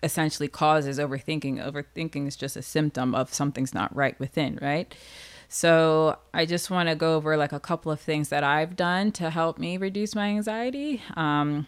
essentially 0.04 0.48
causes 0.48 1.00
overthinking. 1.00 1.63
Overthinking 1.63 2.28
is 2.28 2.36
just 2.36 2.56
a 2.56 2.62
symptom 2.62 3.13
of 3.13 3.34
something's 3.34 3.74
not 3.74 3.93
right 3.95 4.19
within, 4.19 4.60
right? 4.62 4.93
So 5.51 6.19
I 6.31 6.45
just 6.45 6.69
want 6.69 6.89
to 6.89 6.95
go 6.95 7.15
over 7.15 7.35
like 7.35 7.51
a 7.51 7.59
couple 7.59 7.91
of 7.91 7.99
things 7.99 8.29
that 8.29 8.43
I've 8.43 8.75
done 8.75 9.12
to 9.13 9.31
help 9.31 9.57
me 9.57 9.77
reduce 9.77 10.13
my 10.13 10.27
anxiety, 10.27 11.01
um, 11.15 11.65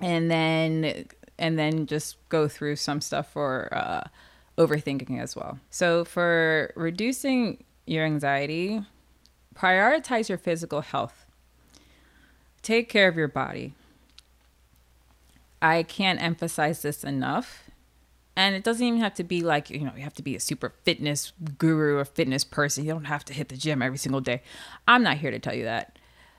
and 0.00 0.30
then 0.30 1.04
and 1.36 1.58
then 1.58 1.86
just 1.86 2.16
go 2.28 2.46
through 2.46 2.76
some 2.76 3.00
stuff 3.00 3.32
for 3.32 3.68
uh, 3.72 4.04
overthinking 4.56 5.20
as 5.20 5.34
well. 5.34 5.58
So 5.70 6.04
for 6.04 6.72
reducing 6.76 7.64
your 7.84 8.04
anxiety, 8.04 8.80
prioritize 9.56 10.28
your 10.28 10.38
physical 10.38 10.80
health. 10.80 11.26
Take 12.62 12.88
care 12.88 13.08
of 13.08 13.16
your 13.16 13.28
body. 13.28 13.74
I 15.60 15.82
can't 15.82 16.22
emphasize 16.22 16.82
this 16.82 17.02
enough. 17.02 17.63
And 18.36 18.54
it 18.54 18.64
doesn't 18.64 18.84
even 18.84 19.00
have 19.00 19.14
to 19.14 19.24
be 19.24 19.42
like, 19.42 19.70
you 19.70 19.80
know, 19.80 19.92
you 19.96 20.02
have 20.02 20.14
to 20.14 20.22
be 20.22 20.34
a 20.34 20.40
super 20.40 20.72
fitness 20.82 21.32
guru 21.58 21.98
or 21.98 22.04
fitness 22.04 22.42
person. 22.42 22.84
You 22.84 22.92
don't 22.92 23.04
have 23.04 23.24
to 23.26 23.32
hit 23.32 23.48
the 23.48 23.56
gym 23.56 23.80
every 23.80 23.98
single 23.98 24.20
day. 24.20 24.42
I'm 24.88 25.02
not 25.02 25.18
here 25.18 25.30
to 25.30 25.38
tell 25.38 25.54
you 25.54 25.64
that. 25.64 25.98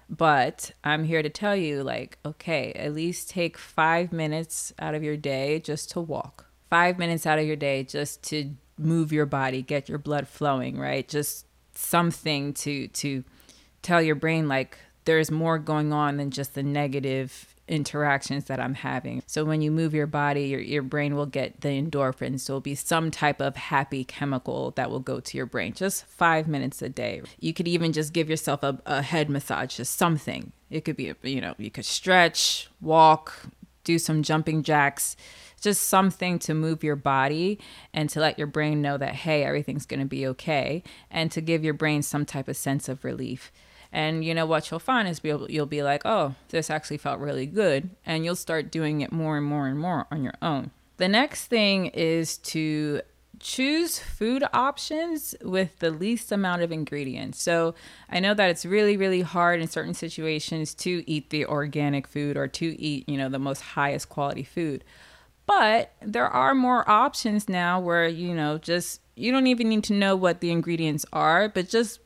But 0.10 0.72
I'm 0.84 1.06
here 1.06 1.24
to 1.24 1.30
tell 1.30 1.56
you, 1.56 1.82
like, 1.82 2.20
okay, 2.24 2.74
at 2.74 2.94
least 2.94 3.30
take 3.30 3.58
five 3.58 4.12
minutes 4.12 4.72
out 4.78 4.94
of 4.94 5.04
your 5.04 5.18
day 5.18 5.60
just 5.60 5.90
to 5.92 6.02
walk. 6.02 6.46
Five 6.70 7.00
minutes 7.00 7.26
out 7.26 7.40
of 7.40 7.46
your 7.46 7.56
day 7.56 7.84
just 7.84 8.22
to 8.24 8.52
move 8.78 9.12
your 9.12 9.26
body, 9.26 9.62
get 9.62 9.90
your 9.90 9.98
blood 9.98 10.28
flowing, 10.28 10.78
right? 10.78 11.08
Just 11.08 11.46
something 11.74 12.54
to 12.54 12.88
to 12.88 13.24
tell 13.82 14.02
your 14.02 14.16
brain 14.16 14.48
like 14.48 14.78
there's 15.06 15.30
more 15.30 15.60
going 15.60 15.94
on 15.94 16.18
than 16.18 16.32
just 16.32 16.56
the 16.56 16.64
negative 16.64 17.55
interactions 17.68 18.46
that 18.46 18.60
I'm 18.60 18.76
having. 18.76 19.24
So 19.26 19.44
when 19.44 19.62
you 19.62 19.72
move 19.72 19.94
your 19.94 20.08
body, 20.08 20.44
your, 20.44 20.60
your 20.60 20.84
brain 20.84 21.16
will 21.16 21.26
get 21.26 21.62
the 21.62 21.70
endorphins. 21.70 22.42
So 22.42 22.54
it'll 22.54 22.62
be 22.62 22.76
some 22.76 23.12
type 23.12 23.42
of 23.42 23.56
happy 23.56 24.04
chemical 24.04 24.72
that 24.72 24.90
will 24.90 25.00
go 25.00 25.20
to 25.20 25.38
your 25.38 25.46
brain. 25.46 25.74
Just 25.74 26.06
five 26.06 26.48
minutes 26.48 26.82
a 26.82 26.90
day. 26.90 27.22
You 27.40 27.54
could 27.54 27.68
even 27.68 27.94
just 27.94 28.14
give 28.14 28.30
yourself 28.30 28.64
a, 28.64 28.80
a 28.86 29.02
head 29.02 29.30
massage, 29.30 29.78
just 29.78 29.96
something. 29.96 30.52
It 30.70 30.86
could 30.86 30.96
be, 30.96 31.14
you 31.24 31.42
know, 31.42 31.56
you 31.58 31.72
could 31.72 31.86
stretch, 31.86 32.70
walk, 32.82 33.34
do 33.84 33.98
some 34.00 34.24
jumping 34.24 34.64
jacks 34.64 35.16
just 35.62 35.84
something 35.84 36.38
to 36.38 36.54
move 36.54 36.84
your 36.84 36.96
body 36.96 37.60
and 37.92 38.08
to 38.10 38.20
let 38.20 38.38
your 38.38 38.46
brain 38.46 38.84
know 38.84 38.98
that 38.98 39.16
hey 39.16 39.44
everything's 39.44 39.88
going 39.88 40.00
to 40.00 40.06
be 40.06 40.28
okay 40.28 40.84
and 41.10 41.32
to 41.32 41.42
give 41.42 41.64
your 41.64 41.74
brain 41.74 42.04
some 42.04 42.24
type 42.24 42.48
of 42.48 42.56
sense 42.56 42.88
of 42.88 43.04
relief 43.04 43.52
and 43.96 44.26
you 44.26 44.34
know 44.34 44.46
what 44.46 44.70
you'll 44.70 44.82
find 44.82 45.08
is 45.08 45.22
you'll, 45.24 45.50
you'll 45.50 45.66
be 45.66 45.82
like, 45.82 46.02
oh, 46.04 46.36
this 46.50 46.70
actually 46.70 46.98
felt 46.98 47.18
really 47.22 47.46
good. 47.46 47.92
And 48.06 48.26
you'll 48.26 48.36
start 48.36 48.70
doing 48.70 49.00
it 49.00 49.14
more 49.14 49.38
and 49.38 49.46
more 49.46 49.68
and 49.68 49.80
more 49.80 50.06
on 50.12 50.22
your 50.22 50.34
own. 50.42 50.72
The 50.98 51.08
next 51.08 51.46
thing 51.46 51.86
is 51.88 52.38
to 52.40 53.00
choose 53.40 53.98
food 53.98 54.44
options 54.52 55.34
with 55.42 55.80
the 55.80 55.92
least 55.92 56.34
amount 56.34 56.62
of 56.62 56.74
ingredients. 56.74 57.42
So 57.42 57.74
I 58.10 58.20
know 58.20 58.34
that 58.34 58.50
it's 58.50 58.66
really, 58.66 58.98
really 58.98 59.22
hard 59.22 59.62
in 59.62 59.70
certain 59.70 59.94
situations 59.94 60.74
to 60.76 61.10
eat 61.10 61.30
the 61.30 61.46
organic 61.46 62.06
food 62.06 62.36
or 62.36 62.50
to 62.50 62.78
eat, 62.78 63.08
you 63.08 63.18
know, 63.18 63.30
the 63.30 63.40
most 63.40 63.62
highest 63.62 64.10
quality 64.10 64.44
food. 64.44 64.84
But 65.46 65.94
there 66.02 66.28
are 66.28 66.54
more 66.54 66.90
options 66.90 67.48
now 67.48 67.80
where, 67.80 68.10
you 68.10 68.36
know, 68.36 68.58
just 68.58 69.00
you 69.16 69.32
don't 69.32 69.48
even 69.48 69.70
need 69.70 69.86
to 69.86 69.94
know 69.94 70.18
what 70.18 70.42
the 70.42 70.52
ingredients 70.52 71.06
are, 71.14 71.48
but 71.48 71.70
just 71.70 72.02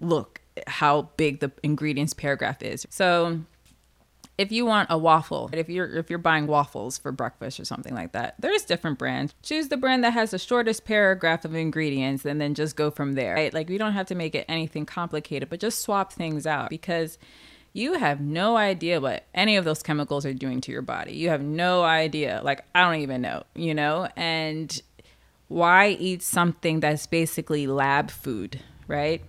look 0.00 0.39
how 0.66 1.10
big 1.16 1.40
the 1.40 1.52
ingredients 1.62 2.14
paragraph 2.14 2.62
is. 2.62 2.86
So 2.90 3.40
if 4.40 4.50
you 4.50 4.64
want 4.64 4.88
a 4.90 4.96
waffle, 4.96 5.50
if 5.52 5.68
you're 5.68 5.98
if 5.98 6.08
you're 6.08 6.18
buying 6.18 6.46
waffles 6.46 6.96
for 6.96 7.12
breakfast 7.12 7.60
or 7.60 7.66
something 7.66 7.94
like 7.94 8.12
that, 8.12 8.36
there's 8.38 8.64
different 8.64 8.98
brands. 8.98 9.34
Choose 9.42 9.68
the 9.68 9.76
brand 9.76 10.02
that 10.02 10.14
has 10.14 10.30
the 10.30 10.38
shortest 10.38 10.86
paragraph 10.86 11.44
of 11.44 11.54
ingredients 11.54 12.24
and 12.24 12.40
then 12.40 12.54
just 12.54 12.74
go 12.74 12.90
from 12.90 13.12
there. 13.12 13.34
Right? 13.34 13.52
Like 13.52 13.68
we 13.68 13.76
don't 13.76 13.92
have 13.92 14.06
to 14.06 14.14
make 14.14 14.34
it 14.34 14.46
anything 14.48 14.86
complicated, 14.86 15.50
but 15.50 15.60
just 15.60 15.80
swap 15.80 16.12
things 16.12 16.46
out 16.46 16.70
because 16.70 17.18
you 17.74 17.94
have 17.94 18.22
no 18.22 18.56
idea 18.56 19.00
what 19.00 19.26
any 19.34 19.56
of 19.56 19.66
those 19.66 19.82
chemicals 19.82 20.24
are 20.24 20.32
doing 20.32 20.62
to 20.62 20.72
your 20.72 20.82
body. 20.82 21.12
You 21.12 21.28
have 21.28 21.42
no 21.42 21.82
idea. 21.82 22.40
Like 22.42 22.64
I 22.74 22.80
don't 22.80 23.02
even 23.02 23.20
know, 23.20 23.42
you 23.54 23.74
know? 23.74 24.08
And 24.16 24.80
why 25.48 25.88
eat 25.88 26.22
something 26.22 26.80
that's 26.80 27.06
basically 27.06 27.66
lab 27.66 28.10
food, 28.10 28.60
right? 28.86 29.22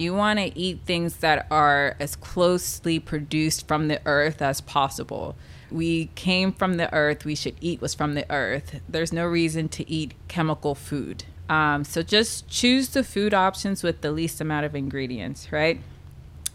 You 0.00 0.14
want 0.14 0.38
to 0.38 0.58
eat 0.58 0.80
things 0.86 1.18
that 1.18 1.46
are 1.50 1.94
as 2.00 2.16
closely 2.16 2.98
produced 2.98 3.68
from 3.68 3.88
the 3.88 4.00
earth 4.06 4.40
as 4.40 4.62
possible. 4.62 5.36
We 5.70 6.06
came 6.14 6.52
from 6.52 6.78
the 6.78 6.90
earth, 6.94 7.26
we 7.26 7.34
should 7.34 7.56
eat 7.60 7.82
what's 7.82 7.92
from 7.92 8.14
the 8.14 8.24
earth. 8.32 8.80
There's 8.88 9.12
no 9.12 9.26
reason 9.26 9.68
to 9.68 9.88
eat 9.90 10.14
chemical 10.26 10.74
food. 10.74 11.24
Um, 11.50 11.84
so 11.84 12.02
just 12.02 12.48
choose 12.48 12.88
the 12.88 13.04
food 13.04 13.34
options 13.34 13.82
with 13.82 14.00
the 14.00 14.10
least 14.10 14.40
amount 14.40 14.64
of 14.64 14.74
ingredients, 14.74 15.52
right? 15.52 15.78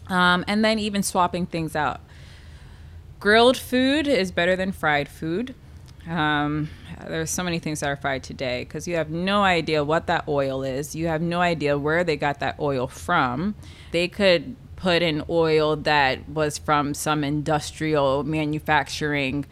Um, 0.08 0.44
and 0.48 0.64
then 0.64 0.80
even 0.80 1.04
swapping 1.04 1.46
things 1.46 1.76
out. 1.76 2.00
Grilled 3.20 3.56
food 3.56 4.08
is 4.08 4.32
better 4.32 4.56
than 4.56 4.72
fried 4.72 5.08
food. 5.08 5.54
Um, 6.08 6.68
there's 7.06 7.30
so 7.30 7.42
many 7.42 7.58
things 7.58 7.80
that 7.80 7.88
are 7.88 7.96
fried 7.96 8.22
today 8.22 8.64
because 8.64 8.86
you 8.86 8.96
have 8.96 9.10
no 9.10 9.42
idea 9.42 9.82
what 9.82 10.06
that 10.06 10.26
oil 10.28 10.62
is. 10.62 10.94
You 10.94 11.08
have 11.08 11.20
no 11.20 11.40
idea 11.40 11.78
where 11.78 12.04
they 12.04 12.16
got 12.16 12.40
that 12.40 12.58
oil 12.60 12.86
from. 12.86 13.54
They 13.90 14.08
could 14.08 14.56
put 14.76 15.02
in 15.02 15.24
oil 15.28 15.74
that 15.76 16.28
was 16.28 16.58
from 16.58 16.94
some 16.94 17.24
industrial 17.24 18.24
manufacturing 18.24 19.46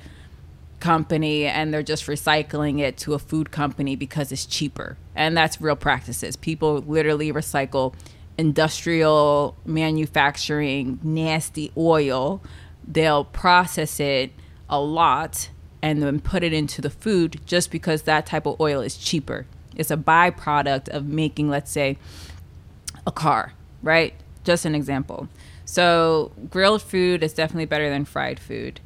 company 0.81 1.47
and 1.47 1.73
they're 1.73 1.83
just 1.83 2.07
recycling 2.07 2.79
it 2.79 2.97
to 2.99 3.15
a 3.15 3.19
food 3.19 3.51
company 3.51 3.97
because 3.97 4.31
it's 4.31 4.47
cheaper. 4.47 4.97
And 5.17 5.37
that's 5.37 5.61
real 5.61 5.77
practices. 5.77 6.37
People 6.37 6.79
literally 6.81 7.33
recycle 7.33 7.95
industrial 8.37 9.57
manufacturing 9.65 10.99
nasty 11.03 11.73
oil. 11.77 12.43
They'll 12.87 13.25
process 13.25 13.99
it 13.99 14.33
a 14.69 14.79
lot 14.79 15.49
and 15.85 16.03
then 16.03 16.19
put 16.19 16.43
it 16.43 16.55
into 16.55 16.81
the 16.81 16.89
food 16.89 17.39
just 17.45 17.71
because 17.71 18.03
that 18.03 18.25
type 18.25 18.47
of 18.47 18.59
oil 18.59 18.81
is 18.81 18.97
cheaper. 18.97 19.45
It's 19.77 19.91
a 19.91 19.99
byproduct 19.99 20.89
of 20.89 21.05
making, 21.05 21.51
let's 21.51 21.71
say, 21.71 21.99
a 23.07 23.13
car, 23.13 23.53
right? 23.83 24.15
Just 24.45 24.65
an 24.65 24.75
example. 24.75 25.29
So, 25.67 26.33
grilled 26.49 26.81
food 26.81 27.23
is 27.23 27.35
definitely 27.35 27.67
better 27.67 27.91
than 27.91 28.07
fried 28.07 28.41
food. 28.41 28.81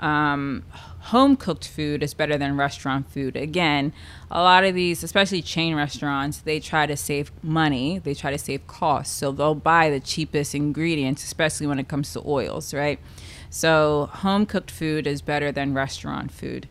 Um, 0.00 0.64
home 0.72 1.36
cooked 1.36 1.68
food 1.68 2.02
is 2.02 2.14
better 2.14 2.36
than 2.36 2.56
restaurant 2.56 3.08
food. 3.08 3.36
Again, 3.36 3.92
a 4.28 4.42
lot 4.42 4.64
of 4.64 4.74
these, 4.74 5.04
especially 5.04 5.42
chain 5.42 5.76
restaurants, 5.76 6.38
they 6.38 6.58
try 6.58 6.84
to 6.84 6.96
save 6.96 7.30
money, 7.44 8.00
they 8.00 8.14
try 8.14 8.32
to 8.32 8.38
save 8.38 8.66
costs. 8.66 9.14
So, 9.14 9.30
they'll 9.30 9.54
buy 9.54 9.88
the 9.88 10.00
cheapest 10.00 10.56
ingredients, 10.56 11.22
especially 11.22 11.68
when 11.68 11.78
it 11.78 11.86
comes 11.86 12.12
to 12.14 12.22
oils, 12.26 12.74
right? 12.74 12.98
So, 13.50 14.08
home 14.12 14.46
cooked 14.46 14.70
food 14.70 15.08
is 15.08 15.22
better 15.22 15.50
than 15.50 15.74
restaurant 15.74 16.30
food. 16.30 16.68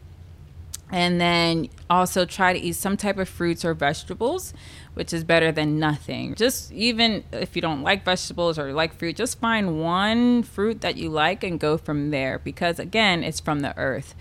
And 0.92 1.22
then 1.22 1.70
also 1.89 2.26
try 2.26 2.54
to 2.54 2.60
eat 2.60 2.74
some 2.74 2.98
type 2.98 3.18
of 3.20 3.30
fruits 3.30 3.63
or 3.63 3.74
vegetables, 3.74 4.54
which 4.96 5.13
is 5.13 5.24
better 5.24 5.52
than 5.52 5.78
nothing. 5.78 6.34
Just 6.36 6.72
even 6.72 7.24
if 7.32 7.56
you 7.56 7.62
don't 7.62 7.84
like 7.84 8.06
vegetables 8.06 8.58
or 8.58 8.74
like 8.74 8.96
fruit, 8.96 9.18
just 9.18 9.39
find 9.39 9.82
one 9.82 10.42
fruit 10.42 10.82
that 10.82 10.96
you 10.96 11.10
like 11.10 11.44
and 11.44 11.60
go 11.60 11.78
from 11.78 12.10
there 12.10 12.39
because, 12.39 12.80
again, 12.80 13.24
it's 13.24 13.39
from 13.39 13.60
the 13.60 13.78
earth. 13.78 14.15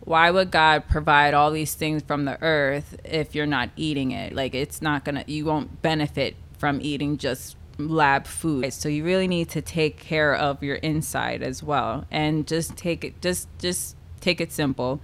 Why 0.00 0.30
would 0.30 0.50
God 0.50 0.88
provide 0.88 1.32
all 1.32 1.50
these 1.50 1.74
things 1.74 2.02
from 2.02 2.26
the 2.26 2.40
earth 2.42 3.00
if 3.04 3.34
you're 3.34 3.46
not 3.46 3.70
eating 3.76 4.10
it? 4.10 4.34
Like, 4.34 4.54
it's 4.54 4.82
not 4.82 5.04
gonna, 5.04 5.24
you 5.26 5.46
won't 5.46 5.80
benefit 5.80 6.36
from 6.58 6.80
eating 6.80 7.18
just 7.18 7.56
lab 7.78 8.26
food. 8.26 8.72
So 8.72 8.88
you 8.88 9.04
really 9.04 9.28
need 9.28 9.48
to 9.50 9.62
take 9.62 9.98
care 9.98 10.34
of 10.34 10.62
your 10.62 10.76
inside 10.76 11.42
as 11.42 11.62
well, 11.62 12.06
and 12.10 12.46
just 12.46 12.76
take 12.76 13.04
it 13.04 13.20
just 13.20 13.48
just 13.58 13.96
take 14.20 14.40
it 14.40 14.52
simple. 14.52 15.00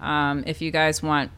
Um, 0.00 0.44
if 0.46 0.60
you 0.60 0.70
guys 0.70 1.02
want 1.02 1.30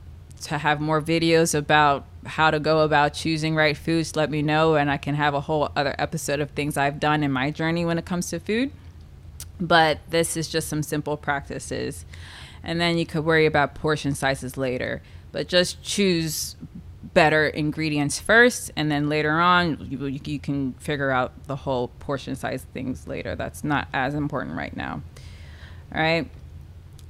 to 0.42 0.58
have 0.58 0.80
more 0.80 1.00
videos 1.00 1.54
about 1.54 2.04
how 2.24 2.50
to 2.50 2.60
go 2.60 2.80
about 2.80 3.14
choosing 3.14 3.54
right 3.54 3.76
foods, 3.76 4.16
let 4.16 4.30
me 4.30 4.42
know, 4.42 4.74
and 4.74 4.90
I 4.90 4.96
can 4.96 5.14
have 5.14 5.34
a 5.34 5.40
whole 5.40 5.70
other 5.76 5.94
episode 5.98 6.40
of 6.40 6.50
things 6.50 6.76
I've 6.76 7.00
done 7.00 7.22
in 7.22 7.32
my 7.32 7.50
journey 7.50 7.84
when 7.84 7.98
it 7.98 8.04
comes 8.04 8.30
to 8.30 8.40
food. 8.40 8.70
But 9.60 10.00
this 10.10 10.36
is 10.36 10.48
just 10.48 10.68
some 10.68 10.82
simple 10.82 11.16
practices. 11.16 12.04
And 12.62 12.80
then 12.80 12.98
you 12.98 13.06
could 13.06 13.24
worry 13.24 13.46
about 13.46 13.74
portion 13.74 14.14
sizes 14.14 14.56
later. 14.56 15.02
But 15.32 15.48
just 15.48 15.82
choose 15.82 16.56
better 17.16 17.46
ingredients 17.46 18.20
first, 18.20 18.70
and 18.76 18.92
then 18.92 19.08
later 19.08 19.40
on 19.40 19.78
you, 19.88 20.04
you 20.04 20.38
can 20.38 20.74
figure 20.74 21.10
out 21.10 21.32
the 21.46 21.56
whole 21.56 21.88
portion 21.98 22.36
size 22.36 22.66
things 22.74 23.08
later. 23.08 23.34
That's 23.34 23.64
not 23.64 23.88
as 23.94 24.12
important 24.12 24.54
right 24.54 24.76
now. 24.76 25.00
All 25.94 26.02
right. 26.02 26.28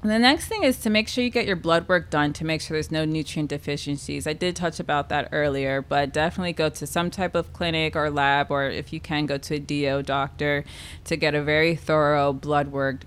And 0.03 0.11
the 0.13 0.21
next 0.21 0.47
thing 0.47 0.63
is 0.63 0.79
to 0.83 0.91
make 0.91 1.09
sure 1.09 1.25
you 1.25 1.31
get 1.31 1.45
your 1.45 1.57
blood 1.57 1.89
work 1.89 2.09
done 2.09 2.33
to 2.35 2.45
make 2.45 2.61
sure 2.61 2.77
there's 2.77 2.93
no 2.93 3.05
nutrient 3.05 3.51
deficiencies. 3.51 4.29
I 4.29 4.33
did 4.33 4.55
touch 4.55 4.79
about 4.79 5.09
that 5.09 5.31
earlier, 5.33 5.83
but 5.83 6.13
definitely 6.13 6.53
go 6.53 6.69
to 6.69 6.87
some 6.87 7.11
type 7.11 7.35
of 7.35 7.53
clinic 7.53 7.97
or 7.97 8.09
lab, 8.09 8.53
or 8.53 8.63
if 8.67 8.93
you 8.93 9.01
can, 9.01 9.27
go 9.27 9.39
to 9.39 9.55
a 9.55 9.59
DO 9.59 10.05
doctor 10.05 10.65
to 11.03 11.17
get 11.17 11.35
a 11.35 11.43
very 11.43 11.75
thorough 11.75 12.33
blood 12.33 12.69
work, 12.71 13.03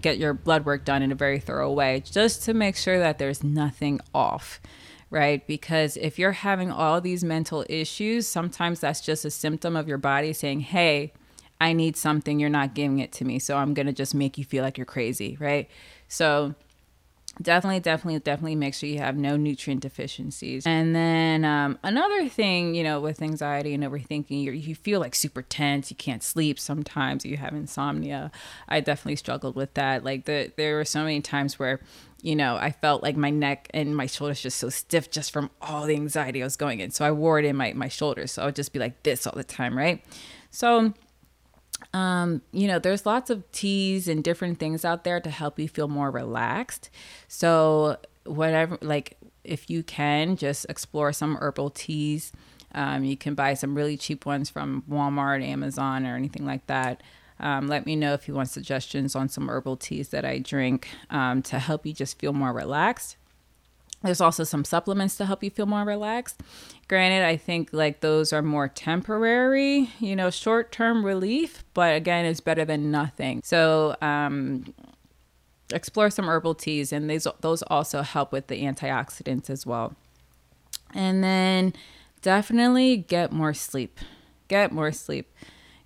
get 0.00 0.16
your 0.16 0.32
blood 0.32 0.64
work 0.64 0.86
done 0.86 1.02
in 1.02 1.12
a 1.12 1.14
very 1.14 1.40
thorough 1.40 1.70
way, 1.70 2.02
just 2.10 2.42
to 2.44 2.54
make 2.54 2.74
sure 2.74 2.98
that 2.98 3.18
there's 3.18 3.44
nothing 3.44 4.00
off 4.14 4.62
right? 5.10 5.46
Because 5.46 5.96
if 5.96 6.18
you're 6.18 6.32
having 6.32 6.70
all 6.70 7.00
these 7.00 7.24
mental 7.24 7.64
issues, 7.68 8.26
sometimes 8.26 8.80
that's 8.80 9.00
just 9.00 9.24
a 9.24 9.30
symptom 9.30 9.76
of 9.76 9.88
your 9.88 9.98
body 9.98 10.32
saying, 10.32 10.60
hey, 10.60 11.12
I 11.60 11.72
need 11.72 11.96
something, 11.96 12.38
you're 12.38 12.50
not 12.50 12.74
giving 12.74 12.98
it 13.00 13.12
to 13.12 13.24
me. 13.24 13.38
So 13.38 13.56
I'm 13.56 13.74
going 13.74 13.86
to 13.86 13.92
just 13.92 14.14
make 14.14 14.38
you 14.38 14.44
feel 14.44 14.62
like 14.62 14.78
you're 14.78 14.84
crazy, 14.84 15.36
right? 15.40 15.68
So 16.06 16.54
definitely, 17.40 17.80
definitely, 17.80 18.20
definitely 18.20 18.54
make 18.54 18.74
sure 18.74 18.88
you 18.88 18.98
have 18.98 19.16
no 19.16 19.36
nutrient 19.36 19.82
deficiencies. 19.82 20.66
And 20.66 20.94
then 20.94 21.44
um, 21.44 21.78
another 21.82 22.28
thing, 22.28 22.74
you 22.74 22.84
know, 22.84 23.00
with 23.00 23.22
anxiety 23.22 23.74
and 23.74 23.82
overthinking, 23.82 24.42
you 24.42 24.52
you 24.52 24.74
feel 24.74 25.00
like 25.00 25.14
super 25.14 25.42
tense. 25.42 25.90
You 25.90 25.96
can't 25.96 26.22
sleep 26.22 26.58
sometimes. 26.58 27.24
You 27.24 27.36
have 27.36 27.54
insomnia. 27.54 28.30
I 28.68 28.80
definitely 28.80 29.16
struggled 29.16 29.56
with 29.56 29.74
that. 29.74 30.04
Like 30.04 30.24
the, 30.26 30.52
there 30.56 30.76
were 30.76 30.84
so 30.84 31.00
many 31.02 31.20
times 31.20 31.58
where 31.58 31.80
you 32.22 32.34
know, 32.34 32.56
I 32.56 32.72
felt 32.72 33.02
like 33.02 33.16
my 33.16 33.30
neck 33.30 33.68
and 33.72 33.96
my 33.96 34.06
shoulders 34.06 34.40
just 34.40 34.58
so 34.58 34.68
stiff 34.70 35.10
just 35.10 35.30
from 35.30 35.50
all 35.62 35.86
the 35.86 35.94
anxiety 35.94 36.42
I 36.42 36.46
was 36.46 36.56
going 36.56 36.80
in. 36.80 36.90
So 36.90 37.04
I 37.04 37.12
wore 37.12 37.38
it 37.38 37.44
in 37.44 37.56
my, 37.56 37.72
my 37.74 37.88
shoulders. 37.88 38.32
So 38.32 38.42
I 38.42 38.46
would 38.46 38.56
just 38.56 38.72
be 38.72 38.78
like 38.78 39.02
this 39.04 39.26
all 39.26 39.34
the 39.36 39.44
time, 39.44 39.78
right? 39.78 40.04
So, 40.50 40.92
um, 41.94 42.42
you 42.52 42.66
know, 42.66 42.80
there's 42.80 43.06
lots 43.06 43.30
of 43.30 43.50
teas 43.52 44.08
and 44.08 44.24
different 44.24 44.58
things 44.58 44.84
out 44.84 45.04
there 45.04 45.20
to 45.20 45.30
help 45.30 45.58
you 45.58 45.68
feel 45.68 45.86
more 45.86 46.10
relaxed. 46.10 46.90
So, 47.28 47.98
whatever, 48.24 48.78
like, 48.82 49.16
if 49.44 49.70
you 49.70 49.82
can, 49.82 50.36
just 50.36 50.66
explore 50.68 51.12
some 51.12 51.36
herbal 51.36 51.70
teas. 51.70 52.32
Um, 52.74 53.04
you 53.04 53.16
can 53.16 53.34
buy 53.34 53.54
some 53.54 53.74
really 53.74 53.96
cheap 53.96 54.26
ones 54.26 54.50
from 54.50 54.82
Walmart, 54.90 55.42
Amazon, 55.42 56.04
or 56.04 56.16
anything 56.16 56.44
like 56.44 56.66
that. 56.66 57.02
Um, 57.40 57.68
let 57.68 57.86
me 57.86 57.96
know 57.96 58.14
if 58.14 58.26
you 58.26 58.34
want 58.34 58.48
suggestions 58.48 59.14
on 59.14 59.28
some 59.28 59.48
herbal 59.48 59.76
teas 59.76 60.08
that 60.08 60.24
I 60.24 60.38
drink 60.38 60.88
um, 61.10 61.42
to 61.42 61.58
help 61.58 61.86
you 61.86 61.92
just 61.92 62.18
feel 62.18 62.32
more 62.32 62.52
relaxed. 62.52 63.16
There's 64.02 64.20
also 64.20 64.44
some 64.44 64.64
supplements 64.64 65.16
to 65.16 65.26
help 65.26 65.42
you 65.42 65.50
feel 65.50 65.66
more 65.66 65.84
relaxed. 65.84 66.40
Granted, 66.86 67.24
I 67.24 67.36
think 67.36 67.70
like 67.72 68.00
those 68.00 68.32
are 68.32 68.42
more 68.42 68.68
temporary, 68.68 69.90
you 69.98 70.14
know, 70.14 70.30
short 70.30 70.70
term 70.70 71.04
relief, 71.04 71.64
but 71.74 71.96
again, 71.96 72.24
it's 72.24 72.40
better 72.40 72.64
than 72.64 72.90
nothing. 72.90 73.42
So, 73.44 73.96
um, 74.00 74.72
explore 75.72 76.10
some 76.10 76.28
herbal 76.28 76.54
teas, 76.54 76.92
and 76.92 77.10
these, 77.10 77.26
those 77.40 77.62
also 77.62 78.02
help 78.02 78.32
with 78.32 78.46
the 78.46 78.62
antioxidants 78.62 79.50
as 79.50 79.66
well. 79.66 79.94
And 80.94 81.22
then 81.22 81.74
definitely 82.22 82.96
get 82.96 83.32
more 83.32 83.52
sleep. 83.52 83.98
Get 84.46 84.72
more 84.72 84.92
sleep 84.92 85.28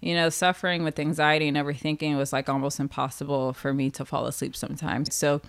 you 0.03 0.15
know, 0.15 0.29
suffering 0.29 0.85
with 0.85 0.99
anxiety 0.99 1.49
and 1.49 1.57
overthinking 1.57 2.17
was 2.19 2.33
like 2.33 2.49
almost 2.49 2.81
impossible 2.81 3.53
for 3.53 3.73
me 3.73 3.88
to 3.93 4.05
fall 4.05 4.27
asleep 4.27 4.55
sometimes. 4.55 5.15
So, 5.15 5.41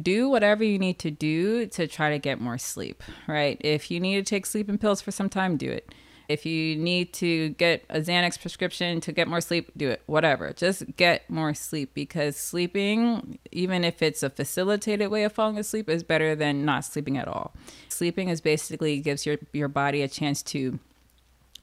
do 0.00 0.30
whatever 0.30 0.64
you 0.64 0.78
need 0.78 0.98
to 1.00 1.10
do 1.10 1.66
to 1.66 1.86
try 1.86 2.10
to 2.10 2.18
get 2.18 2.40
more 2.40 2.56
sleep, 2.56 3.02
right? 3.28 3.58
If 3.60 3.90
you 3.90 4.00
need 4.00 4.24
to 4.24 4.28
take 4.28 4.46
sleeping 4.46 4.78
pills 4.78 5.02
for 5.02 5.10
some 5.10 5.28
time, 5.28 5.58
do 5.58 5.70
it. 5.70 5.94
If 6.28 6.46
you 6.46 6.76
need 6.76 7.12
to 7.14 7.50
get 7.50 7.84
a 7.90 8.00
Xanax 8.00 8.40
prescription 8.40 9.02
to 9.02 9.12
get 9.12 9.28
more 9.28 9.42
sleep, 9.42 9.70
do 9.76 9.90
it. 9.90 10.02
Whatever. 10.06 10.54
Just 10.54 10.96
get 10.96 11.28
more 11.28 11.52
sleep 11.52 11.92
because 11.92 12.38
sleeping, 12.38 13.38
even 13.50 13.84
if 13.84 14.00
it's 14.00 14.22
a 14.22 14.30
facilitated 14.30 15.10
way 15.10 15.24
of 15.24 15.32
falling 15.32 15.58
asleep, 15.58 15.90
is 15.90 16.02
better 16.02 16.34
than 16.34 16.64
not 16.64 16.86
sleeping 16.86 17.18
at 17.18 17.28
all. 17.28 17.52
Sleeping 17.90 18.30
is 18.30 18.40
basically 18.40 18.98
gives 19.00 19.26
your 19.26 19.36
your 19.52 19.68
body 19.68 20.00
a 20.00 20.08
chance 20.08 20.42
to 20.44 20.78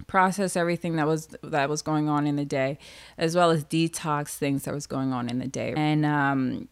process 0.08 0.56
everything 0.56 0.96
that 0.96 1.08
was 1.08 1.28
that 1.44 1.70
was 1.70 1.82
going 1.82 2.10
on 2.10 2.28
in 2.28 2.36
the 2.36 2.46
day 2.46 2.78
as 3.18 3.36
well 3.36 3.52
as 3.52 3.64
detox 3.64 4.30
things 4.30 4.64
that 4.64 4.74
was 4.74 4.88
going 4.88 5.14
on 5.14 5.30
in 5.30 5.40
the 5.40 5.48
day. 5.48 5.74
And 5.76 6.06
um 6.06 6.68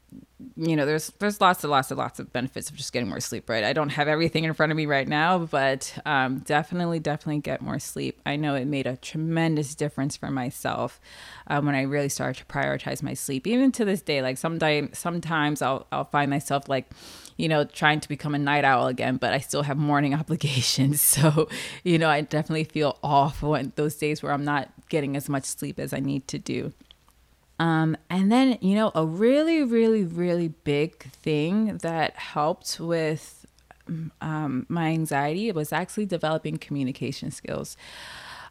you 0.56 0.76
know 0.76 0.86
there's 0.86 1.12
there's 1.20 1.42
lots 1.42 1.64
and 1.64 1.72
lots 1.72 1.90
and 1.90 1.98
lots 1.98 2.20
of 2.20 2.32
benefits 2.32 2.70
of 2.70 2.76
just 2.76 2.94
getting 2.94 3.10
more 3.10 3.20
sleep 3.20 3.50
right? 3.50 3.64
I 3.64 3.74
don't 3.74 3.90
have 3.90 4.08
everything 4.08 4.44
in 4.44 4.54
front 4.54 4.72
of 4.72 4.76
me 4.76 4.86
right 4.86 5.08
now 5.08 5.40
but 5.40 5.98
um, 6.06 6.40
definitely 6.40 7.00
definitely 7.00 7.42
get 7.42 7.62
more 7.62 7.80
sleep. 7.80 8.22
I 8.26 8.36
know 8.36 8.56
it 8.56 8.66
made 8.66 8.88
a 8.88 8.98
tremendous 8.98 9.76
difference 9.76 10.16
for 10.16 10.30
myself 10.30 11.00
um, 11.48 11.66
when 11.66 11.76
i 11.76 11.82
really 11.82 12.10
started 12.10 12.40
to 12.40 12.46
prioritize 12.46 13.02
my 13.02 13.14
sleep. 13.14 13.48
Even 13.48 13.72
to 13.74 13.86
this 13.86 14.02
day 14.02 14.22
like 14.22 14.38
sometimes 14.38 14.98
sometimes 14.98 15.62
i'll 15.62 15.88
i'll 15.92 16.06
find 16.06 16.30
myself 16.30 16.70
like 16.70 16.90
you 17.38 17.48
know, 17.48 17.64
trying 17.64 18.00
to 18.02 18.10
become 18.10 18.36
a 18.36 18.40
night 18.40 18.66
owl 18.66 18.88
again, 18.88 19.18
but 19.18 19.34
I 19.34 19.40
still 19.40 19.64
have 19.64 19.78
morning 19.78 20.14
obligations. 20.22 21.02
So, 21.02 21.48
you 21.84 21.98
know, 21.98 22.10
I 22.10 22.22
definitely 22.22 22.66
feel 22.66 22.98
off 23.04 23.42
when 23.42 23.72
those 23.76 23.96
days 23.96 24.22
where 24.22 24.32
I'm 24.32 24.44
not 24.44 24.70
getting 24.90 25.16
as 25.16 25.30
much 25.30 25.46
sleep 25.46 25.80
as 25.80 25.94
I 25.94 26.00
need 26.00 26.28
to 26.30 26.40
do. 26.40 26.74
Um, 27.60 27.98
and 28.10 28.32
then, 28.32 28.58
you 28.62 28.76
know, 28.76 28.92
a 28.94 29.06
really, 29.06 29.64
really, 29.64 30.04
really 30.04 30.50
big 30.50 31.04
thing 31.12 31.78
that 31.78 32.16
helped 32.16 32.80
with 32.80 33.46
um, 34.22 34.66
my 34.70 34.90
anxiety 34.90 35.52
was 35.52 35.72
actually 35.74 36.06
developing 36.06 36.58
communication 36.58 37.32
skills. 37.32 37.78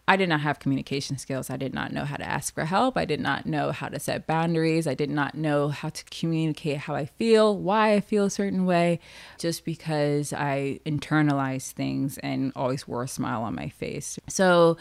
I 0.08 0.16
did 0.16 0.28
not 0.28 0.40
have 0.40 0.60
communication 0.60 1.18
skills. 1.18 1.50
I 1.50 1.56
did 1.56 1.74
not 1.74 1.92
know 1.92 2.04
how 2.04 2.16
to 2.16 2.24
ask 2.24 2.54
for 2.54 2.64
help. 2.64 2.96
I 2.96 3.04
did 3.04 3.18
not 3.18 3.44
know 3.44 3.72
how 3.72 3.88
to 3.88 3.98
set 3.98 4.26
boundaries. 4.26 4.86
I 4.86 4.94
did 4.94 5.10
not 5.10 5.34
know 5.34 5.68
how 5.68 5.88
to 5.88 6.04
communicate 6.04 6.78
how 6.78 6.94
I 6.94 7.06
feel, 7.06 7.56
why 7.56 7.94
I 7.94 8.00
feel 8.00 8.24
a 8.24 8.30
certain 8.30 8.66
way, 8.66 9.00
just 9.38 9.64
because 9.64 10.32
I 10.32 10.78
internalized 10.86 11.72
things 11.72 12.18
and 12.18 12.52
always 12.54 12.86
wore 12.86 13.02
a 13.02 13.08
smile 13.08 13.42
on 13.42 13.56
my 13.56 13.68
face. 13.68 14.18
So, 14.28 14.76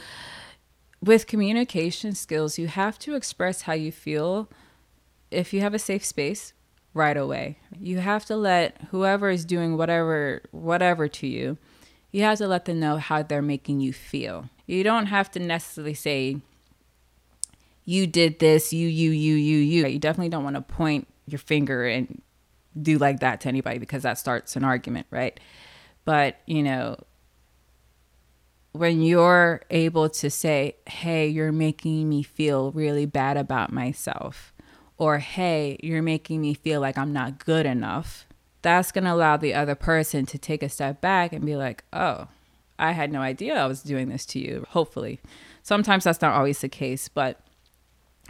with 1.02 1.28
communication 1.28 2.14
skills, 2.14 2.60
you 2.60 2.68
have 2.68 3.00
to 3.00 3.16
express 3.16 3.64
how 3.64 3.74
you 3.74 3.92
feel 3.92 4.50
if 5.32 5.54
you 5.54 5.62
have 5.62 5.74
a 5.74 5.80
safe 5.80 6.06
space 6.06 6.54
right 6.94 7.18
away. 7.18 7.58
You 7.78 7.98
have 8.00 8.26
to 8.26 8.38
let 8.38 8.78
whoever 8.92 9.30
is 9.30 9.44
doing 9.44 9.76
whatever 9.76 10.44
whatever 10.52 11.08
to 11.08 11.28
you, 11.28 11.58
you 12.12 12.24
have 12.24 12.38
to 12.38 12.48
let 12.48 12.66
them 12.66 12.80
know 12.80 12.98
how 12.98 13.24
they're 13.24 13.42
making 13.42 13.82
you 13.82 13.92
feel. 13.92 14.50
You 14.66 14.84
don't 14.84 15.08
have 15.08 15.30
to 15.32 15.40
necessarily 15.40 15.94
say 15.94 16.38
you 17.86 18.08
did 18.08 18.40
this, 18.40 18.74
you 18.74 18.88
you 18.88 19.12
you 19.12 19.36
you 19.36 19.58
you. 19.58 19.88
You 19.88 20.00
definitely 20.00 20.30
don't 20.30 20.44
want 20.44 20.56
to 20.56 20.62
point 20.62 21.08
your 21.28 21.40
finger 21.40 21.86
and 21.86 22.22
do 22.80 22.98
like 22.98 23.20
that 23.20 23.42
to 23.42 23.48
anybody 23.48 23.78
because 23.78 24.04
that 24.04 24.18
starts 24.18 24.56
an 24.56 24.64
argument, 24.64 25.08
right? 25.12 25.40
But, 26.04 26.38
you 26.46 26.62
know, 26.62 26.98
when 28.74 29.02
you're 29.02 29.62
able 29.70 30.10
to 30.10 30.30
say, 30.30 30.76
hey, 30.88 31.28
you're 31.28 31.52
making 31.52 32.10
me 32.10 32.24
feel 32.24 32.72
really 32.72 33.06
bad 33.06 33.38
about 33.38 33.72
myself, 33.72 34.54
or 34.98 35.20
hey, 35.20 35.78
you're 35.82 36.02
making 36.02 36.42
me 36.42 36.54
feel 36.54 36.82
like 36.82 36.98
I'm 36.98 37.14
not 37.14 37.44
good 37.44 37.66
enough, 37.66 38.26
that's 38.62 38.92
going 38.92 39.06
to 39.06 39.14
allow 39.14 39.38
the 39.38 39.54
other 39.54 39.76
person 39.76 40.26
to 40.26 40.38
take 40.38 40.62
a 40.62 40.70
step 40.70 41.00
back 41.00 41.32
and 41.34 41.46
be 41.46 41.56
like, 41.56 41.84
oh, 41.94 42.28
I 42.78 42.92
had 42.92 43.12
no 43.12 43.22
idea 43.22 43.56
I 43.56 43.68
was 43.68 43.82
doing 43.82 44.10
this 44.10 44.26
to 44.28 44.40
you. 44.40 44.66
Hopefully. 44.70 45.20
Sometimes 45.64 46.04
that's 46.04 46.22
not 46.22 46.34
always 46.34 46.60
the 46.60 46.70
case, 46.70 47.08
but 47.10 47.40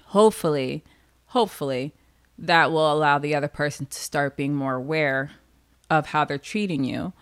hopefully, 0.06 0.84
hopefully, 1.28 1.94
that 2.38 2.72
will 2.72 2.92
allow 2.92 3.18
the 3.18 3.36
other 3.36 3.48
person 3.48 3.86
to 3.88 3.98
start 3.98 4.38
being 4.38 4.56
more 4.56 4.76
aware 4.76 5.32
of 5.90 6.08
how 6.08 6.26
they're 6.26 6.38
treating 6.38 6.84
you. 6.84 7.14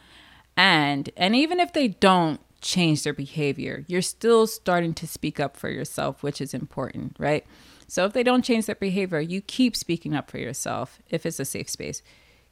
And 0.55 1.09
and 1.17 1.35
even 1.35 1.59
if 1.59 1.73
they 1.73 1.87
don't 1.87 2.39
change 2.63 3.03
their 3.03 3.13
behavior. 3.13 3.83
You're 3.87 4.01
still 4.01 4.47
starting 4.47 4.93
to 4.95 5.07
speak 5.07 5.39
up 5.39 5.55
for 5.55 5.69
yourself, 5.69 6.23
which 6.23 6.41
is 6.41 6.53
important, 6.53 7.15
right? 7.19 7.45
So 7.87 8.05
if 8.05 8.13
they 8.13 8.23
don't 8.23 8.43
change 8.45 8.65
their 8.65 8.75
behavior, 8.75 9.19
you 9.19 9.41
keep 9.41 9.75
speaking 9.75 10.15
up 10.15 10.31
for 10.31 10.39
yourself 10.39 10.99
if 11.09 11.25
it's 11.25 11.39
a 11.39 11.45
safe 11.45 11.69
space. 11.69 12.01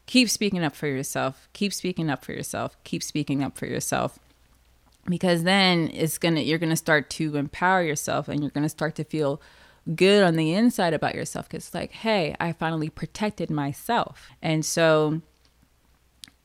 Keep 0.06 0.30
speaking 0.30 0.64
up 0.64 0.76
for 0.76 0.88
yourself. 0.88 1.48
Keep 1.54 1.74
speaking 1.74 2.10
up 2.10 2.24
for 2.24 2.34
yourself. 2.34 2.78
Keep 2.84 3.02
speaking 3.02 3.42
up 3.42 3.58
for 3.58 3.66
yourself. 3.66 4.20
Because 5.06 5.44
then 5.44 5.90
it's 5.94 6.18
to 6.36 6.42
you're 6.42 6.60
to 6.70 6.76
start 6.76 7.10
to 7.12 7.38
empower 7.38 7.84
yourself 7.84 8.28
and 8.28 8.42
you're 8.42 8.52
to 8.64 8.70
start 8.70 8.96
to 8.96 9.04
feel 9.04 9.42
good 9.96 10.24
on 10.24 10.36
the 10.36 10.54
inside 10.54 10.94
about 10.94 11.16
yourself 11.16 11.48
it's 11.66 11.74
like, 11.74 11.92
"Hey, 11.92 12.36
I 12.40 12.52
finally 12.54 12.90
protected 12.90 13.50
myself." 13.50 14.30
And 14.42 14.64
so 14.64 15.22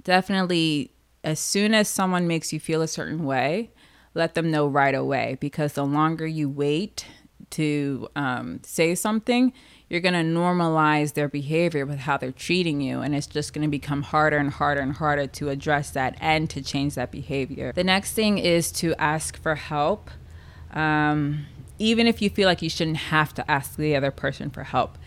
definitely 0.02 0.92
as 1.22 1.40
soon 1.40 1.74
as 1.74 1.88
someone 1.88 2.26
makes 2.28 2.52
you 2.52 2.60
feel 2.60 2.82
a 2.82 2.88
certain 2.88 3.24
way, 3.24 3.70
let 4.14 4.34
them 4.34 4.50
know 4.50 4.66
right 4.66 4.94
away 4.94 5.36
because 5.40 5.72
the 5.72 5.84
longer 5.84 6.26
you 6.26 6.48
wait 6.48 7.04
to 7.50 8.08
um, 8.16 8.60
say 8.62 8.94
something, 8.94 9.52
you're 9.88 10.00
going 10.00 10.14
to 10.14 10.38
normalize 10.38 11.14
their 11.14 11.28
behavior 11.28 11.86
with 11.86 12.00
how 12.00 12.16
they're 12.16 12.32
treating 12.32 12.80
you. 12.80 13.00
And 13.00 13.14
it's 13.14 13.26
just 13.26 13.52
going 13.52 13.62
to 13.62 13.70
become 13.70 14.02
harder 14.02 14.36
and 14.36 14.50
harder 14.50 14.80
and 14.80 14.92
harder 14.92 15.26
to 15.28 15.48
address 15.48 15.90
that 15.90 16.16
and 16.20 16.50
to 16.50 16.62
change 16.62 16.94
that 16.96 17.12
behavior. 17.12 17.72
The 17.72 17.84
next 17.84 18.12
thing 18.12 18.38
is 18.38 18.72
to 18.72 18.94
ask 19.00 19.40
for 19.40 19.54
help. 19.54 20.10
Um, 20.72 21.46
even 21.78 22.06
if 22.06 22.20
you 22.20 22.30
feel 22.30 22.46
like 22.48 22.62
you 22.62 22.70
shouldn't 22.70 22.96
have 22.96 23.34
to 23.34 23.48
ask 23.50 23.76
the 23.76 23.94
other 23.94 24.10
person 24.10 24.50
for 24.50 24.64
help. 24.64 24.98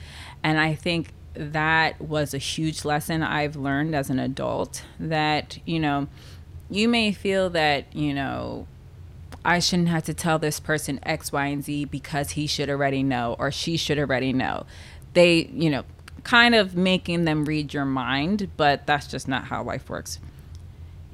And 0.44 0.60
I 0.60 0.76
think 0.76 1.14
that 1.34 2.00
was 2.00 2.34
a 2.34 2.38
huge 2.38 2.86
lesson 2.86 3.22
I've 3.24 3.56
learned 3.56 3.96
as 3.96 4.10
an 4.10 4.20
adult 4.20 4.84
that, 5.00 5.60
you 5.66 5.80
know, 5.80 6.08
you 6.70 6.88
may 6.88 7.12
feel 7.12 7.50
that, 7.52 7.94
you 7.96 8.14
know, 8.14 8.68
I 9.44 9.60
shouldn't 9.60 9.90
have 9.90 10.04
to 10.04 10.14
tell 10.14 10.40
this 10.40 10.60
person 10.60 11.00
X, 11.04 11.32
Y, 11.32 11.46
and 11.46 11.64
Z 11.64 11.86
because 11.86 12.32
he 12.32 12.48
should 12.48 12.70
already 12.70 13.04
know 13.04 13.36
or 13.40 13.52
she 13.52 13.78
should 13.78 13.98
already 13.98 14.34
know. 14.34 14.66
They, 15.14 15.50
you 15.54 15.70
know, 15.70 15.84
kind 16.24 16.56
of 16.56 16.76
making 16.76 17.26
them 17.26 17.46
read 17.46 17.74
your 17.74 17.86
mind, 17.86 18.50
but 18.58 18.86
that's 18.86 19.08
just 19.08 19.28
not 19.28 19.46
how 19.46 19.64
life 19.64 19.90
works. 19.90 20.20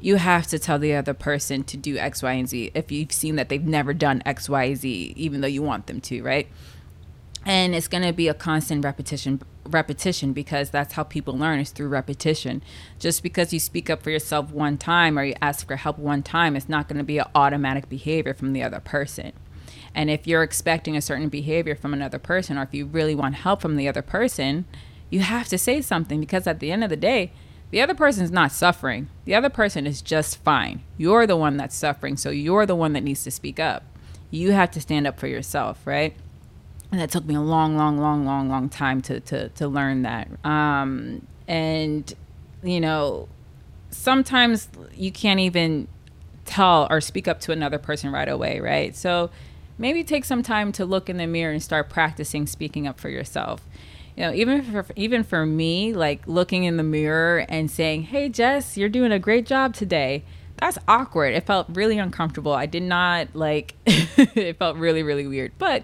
You 0.02 0.18
have 0.18 0.48
to 0.48 0.60
tell 0.60 0.78
the 0.78 0.94
other 0.96 1.14
person 1.14 1.64
to 1.66 1.78
do 1.78 1.98
X, 1.98 2.22
Y, 2.22 2.32
and 2.34 2.50
Z 2.50 2.72
if 2.74 2.92
you've 2.92 3.12
seen 3.12 3.36
that 3.38 3.50
they've 3.50 3.64
never 3.64 3.94
done 3.94 4.22
X, 4.26 4.50
Y, 4.50 4.74
Z, 4.74 5.14
even 5.16 5.42
though 5.42 5.48
you 5.48 5.62
want 5.62 5.88
them 5.88 6.02
to, 6.02 6.22
right? 6.22 6.48
And 7.46 7.76
it's 7.76 7.88
going 7.88 8.04
to 8.04 8.12
be 8.12 8.28
a 8.28 8.34
constant 8.34 8.84
repetition 8.84 9.42
repetition 9.68 10.34
because 10.34 10.70
that's 10.70 10.94
how 10.94 11.04
people 11.04 11.38
learn 11.38 11.60
is 11.60 11.72
through 11.72 11.88
repetition. 11.88 12.64
Just 13.00 13.24
because 13.24 13.54
you 13.54 13.60
speak 13.60 13.90
up 13.90 14.04
for 14.04 14.12
yourself 14.12 14.52
one 14.52 14.78
time 14.78 15.18
or 15.18 15.24
you 15.24 15.36
ask 15.42 15.66
for 15.66 15.76
help 15.76 15.98
one 15.98 16.24
time 16.24 16.56
it's 16.56 16.70
not 16.70 16.88
going 16.88 16.98
to 16.98 17.04
be 17.04 17.18
an 17.18 17.28
automatic 17.34 17.90
behavior 17.90 18.34
from 18.34 18.54
the 18.54 18.64
other 18.64 18.80
person. 18.80 19.34
And 19.94 20.10
if 20.10 20.28
you're 20.28 20.44
expecting 20.44 20.96
a 20.96 21.02
certain 21.02 21.30
behavior 21.30 21.76
from 21.76 21.94
another 21.94 22.20
person 22.20 22.58
or 22.58 22.64
if 22.64 22.74
you 22.74 22.86
really 22.86 23.16
want 23.16 23.36
help 23.36 23.62
from 23.62 23.76
the 23.76 23.88
other 23.88 24.02
person 24.02 24.66
you 25.10 25.20
have 25.22 25.48
to 25.48 25.58
say 25.58 25.82
something 25.82 26.20
because 26.20 26.48
at 26.48 26.60
the 26.60 26.72
end 26.72 26.84
of 26.84 26.90
the 26.90 26.96
day 26.98 27.32
the 27.72 27.82
other 27.82 27.96
person's 27.96 28.32
not 28.32 28.52
suffering. 28.52 29.10
The 29.26 29.36
other 29.36 29.50
person 29.50 29.88
is 29.88 30.02
just 30.02 30.44
fine. 30.44 30.84
You're 30.98 31.26
the 31.26 31.38
one 31.38 31.58
that's 31.58 31.76
suffering 31.76 32.18
so 32.18 32.30
you're 32.30 32.66
the 32.66 32.76
one 32.76 32.94
that 32.94 33.04
needs 33.04 33.24
to 33.24 33.32
speak 33.32 33.60
up. 33.60 33.84
You 34.30 34.52
have 34.52 34.72
to 34.72 34.82
stand 34.82 35.08
up 35.08 35.20
for 35.20 35.28
yourself 35.28 35.86
right 35.86 36.16
and 36.92 37.02
that 37.02 37.12
took 37.12 37.26
me 37.26 37.36
a 37.36 37.42
long, 37.42 37.78
long, 37.78 37.98
long, 37.98 38.26
long, 38.26 38.50
long 38.50 38.70
time 38.70 39.02
to 39.04 39.20
to 39.22 39.50
to 39.50 39.68
learn 39.68 40.04
that. 40.04 40.28
Um, 40.46 41.26
and 41.48 42.14
you 42.64 42.80
know, 42.80 43.28
sometimes 43.92 44.70
you 44.96 45.12
can't 45.12 45.40
even 45.40 45.88
tell 46.46 46.88
or 46.90 47.02
speak 47.02 47.28
up 47.28 47.40
to 47.42 47.52
another 47.52 47.78
person 47.78 48.12
right 48.12 48.30
away, 48.30 48.60
right? 48.60 48.96
So 48.96 49.30
maybe 49.78 50.04
take 50.04 50.26
some 50.26 50.44
time 50.44 50.72
to 50.74 50.86
look 50.86 51.10
in 51.10 51.18
the 51.18 51.28
mirror 51.28 51.52
and 51.52 51.62
start 51.62 51.90
practicing 51.90 52.48
speaking 52.48 52.88
up 52.88 53.00
for 53.00 53.10
yourself. 53.10 53.62
You 54.16 54.24
know, 54.24 54.34
even 54.34 54.64
for 54.64 54.86
even 54.96 55.24
for 55.24 55.46
me, 55.46 55.94
like 55.94 56.26
looking 56.28 56.64
in 56.64 56.78
the 56.78 56.84
mirror 56.84 57.46
and 57.50 57.70
saying, 57.70 58.04
"Hey, 58.04 58.30
Jess, 58.30 58.78
you're 58.78 58.90
doing 58.90 59.12
a 59.12 59.20
great 59.20 59.46
job 59.46 59.74
today." 59.74 60.24
That's 60.58 60.78
awkward. 60.88 61.34
It 61.34 61.46
felt 61.46 61.68
really 61.74 61.98
uncomfortable. 61.98 62.54
I 62.54 62.66
did 62.66 62.84
not 62.84 63.36
like. 63.36 63.76
it 63.86 64.58
felt 64.58 64.78
really, 64.78 65.04
really 65.04 65.28
weird, 65.28 65.52
but 65.58 65.84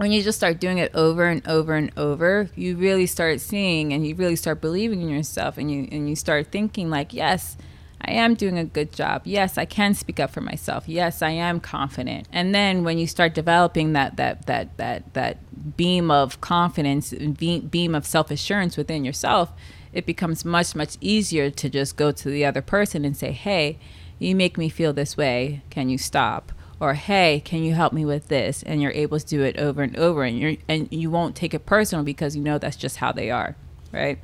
when 0.00 0.12
you 0.12 0.22
just 0.22 0.38
start 0.38 0.58
doing 0.58 0.78
it 0.78 0.90
over 0.94 1.26
and 1.26 1.46
over 1.46 1.74
and 1.74 1.92
over, 1.94 2.48
you 2.56 2.74
really 2.74 3.04
start 3.04 3.38
seeing 3.38 3.92
and 3.92 4.06
you 4.06 4.14
really 4.14 4.34
start 4.34 4.58
believing 4.58 5.02
in 5.02 5.10
yourself 5.10 5.58
and 5.58 5.70
you 5.70 5.86
and 5.92 6.08
you 6.08 6.16
start 6.16 6.50
thinking 6.50 6.88
like, 6.88 7.12
yes, 7.12 7.58
I 8.00 8.12
am 8.12 8.32
doing 8.32 8.56
a 8.56 8.64
good 8.64 8.94
job. 8.94 9.20
Yes, 9.26 9.58
I 9.58 9.66
can 9.66 9.92
speak 9.92 10.18
up 10.18 10.30
for 10.30 10.40
myself. 10.40 10.88
Yes, 10.88 11.20
I 11.20 11.32
am 11.32 11.60
confident. 11.60 12.28
And 12.32 12.54
then 12.54 12.82
when 12.82 12.96
you 12.96 13.06
start 13.06 13.34
developing 13.34 13.92
that 13.92 14.16
that 14.16 14.46
that 14.46 14.74
that 14.78 15.12
that 15.12 15.76
beam 15.76 16.10
of 16.10 16.40
confidence, 16.40 17.12
beam 17.12 17.94
of 17.94 18.06
self-assurance 18.06 18.78
within 18.78 19.04
yourself, 19.04 19.52
it 19.92 20.06
becomes 20.06 20.46
much 20.46 20.74
much 20.74 20.96
easier 21.02 21.50
to 21.50 21.68
just 21.68 21.98
go 21.98 22.10
to 22.10 22.30
the 22.30 22.46
other 22.46 22.62
person 22.62 23.04
and 23.04 23.14
say, 23.14 23.32
"Hey, 23.32 23.78
you 24.18 24.34
make 24.34 24.56
me 24.56 24.70
feel 24.70 24.94
this 24.94 25.18
way. 25.18 25.60
Can 25.68 25.90
you 25.90 25.98
stop?" 25.98 26.52
Or 26.80 26.94
hey 26.94 27.40
can 27.44 27.62
you 27.62 27.74
help 27.74 27.92
me 27.92 28.04
with 28.04 28.28
this? 28.28 28.62
And 28.64 28.82
you're 28.82 28.92
able 28.92 29.20
to 29.20 29.26
do 29.26 29.42
it 29.42 29.58
over 29.58 29.82
and 29.82 29.96
over 29.96 30.24
and 30.24 30.38
you 30.38 30.58
and 30.68 30.88
you 30.90 31.10
won't 31.10 31.36
take 31.36 31.54
it 31.54 31.66
personal 31.66 32.04
because 32.04 32.34
you 32.34 32.42
know 32.42 32.58
that's 32.58 32.76
just 32.76 32.96
how 32.96 33.12
they 33.12 33.30
are 33.30 33.56
right? 33.92 34.18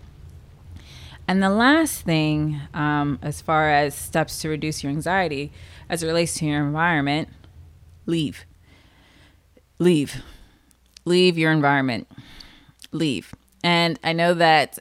And 1.28 1.42
the 1.42 1.50
last 1.50 2.02
thing 2.02 2.61
um, 2.72 3.18
as 3.20 3.40
far 3.40 3.70
as 3.70 3.94
steps 3.94 4.40
to 4.42 4.48
reduce 4.48 4.82
your 4.82 4.92
anxiety 4.92 5.52
as 5.88 6.02
it 6.02 6.07
relates 6.07 6.34
to 6.34 6.46
your 6.46 6.64
environment 6.64 7.28
leave. 8.07 8.44
Leave. 9.78 10.22
Leave 11.04 11.36
your 11.36 11.52
environment. 11.52 12.09
Leave. 12.92 13.34
And 13.64 13.98
i 14.04 14.12
know 14.12 14.32
that 14.34 14.78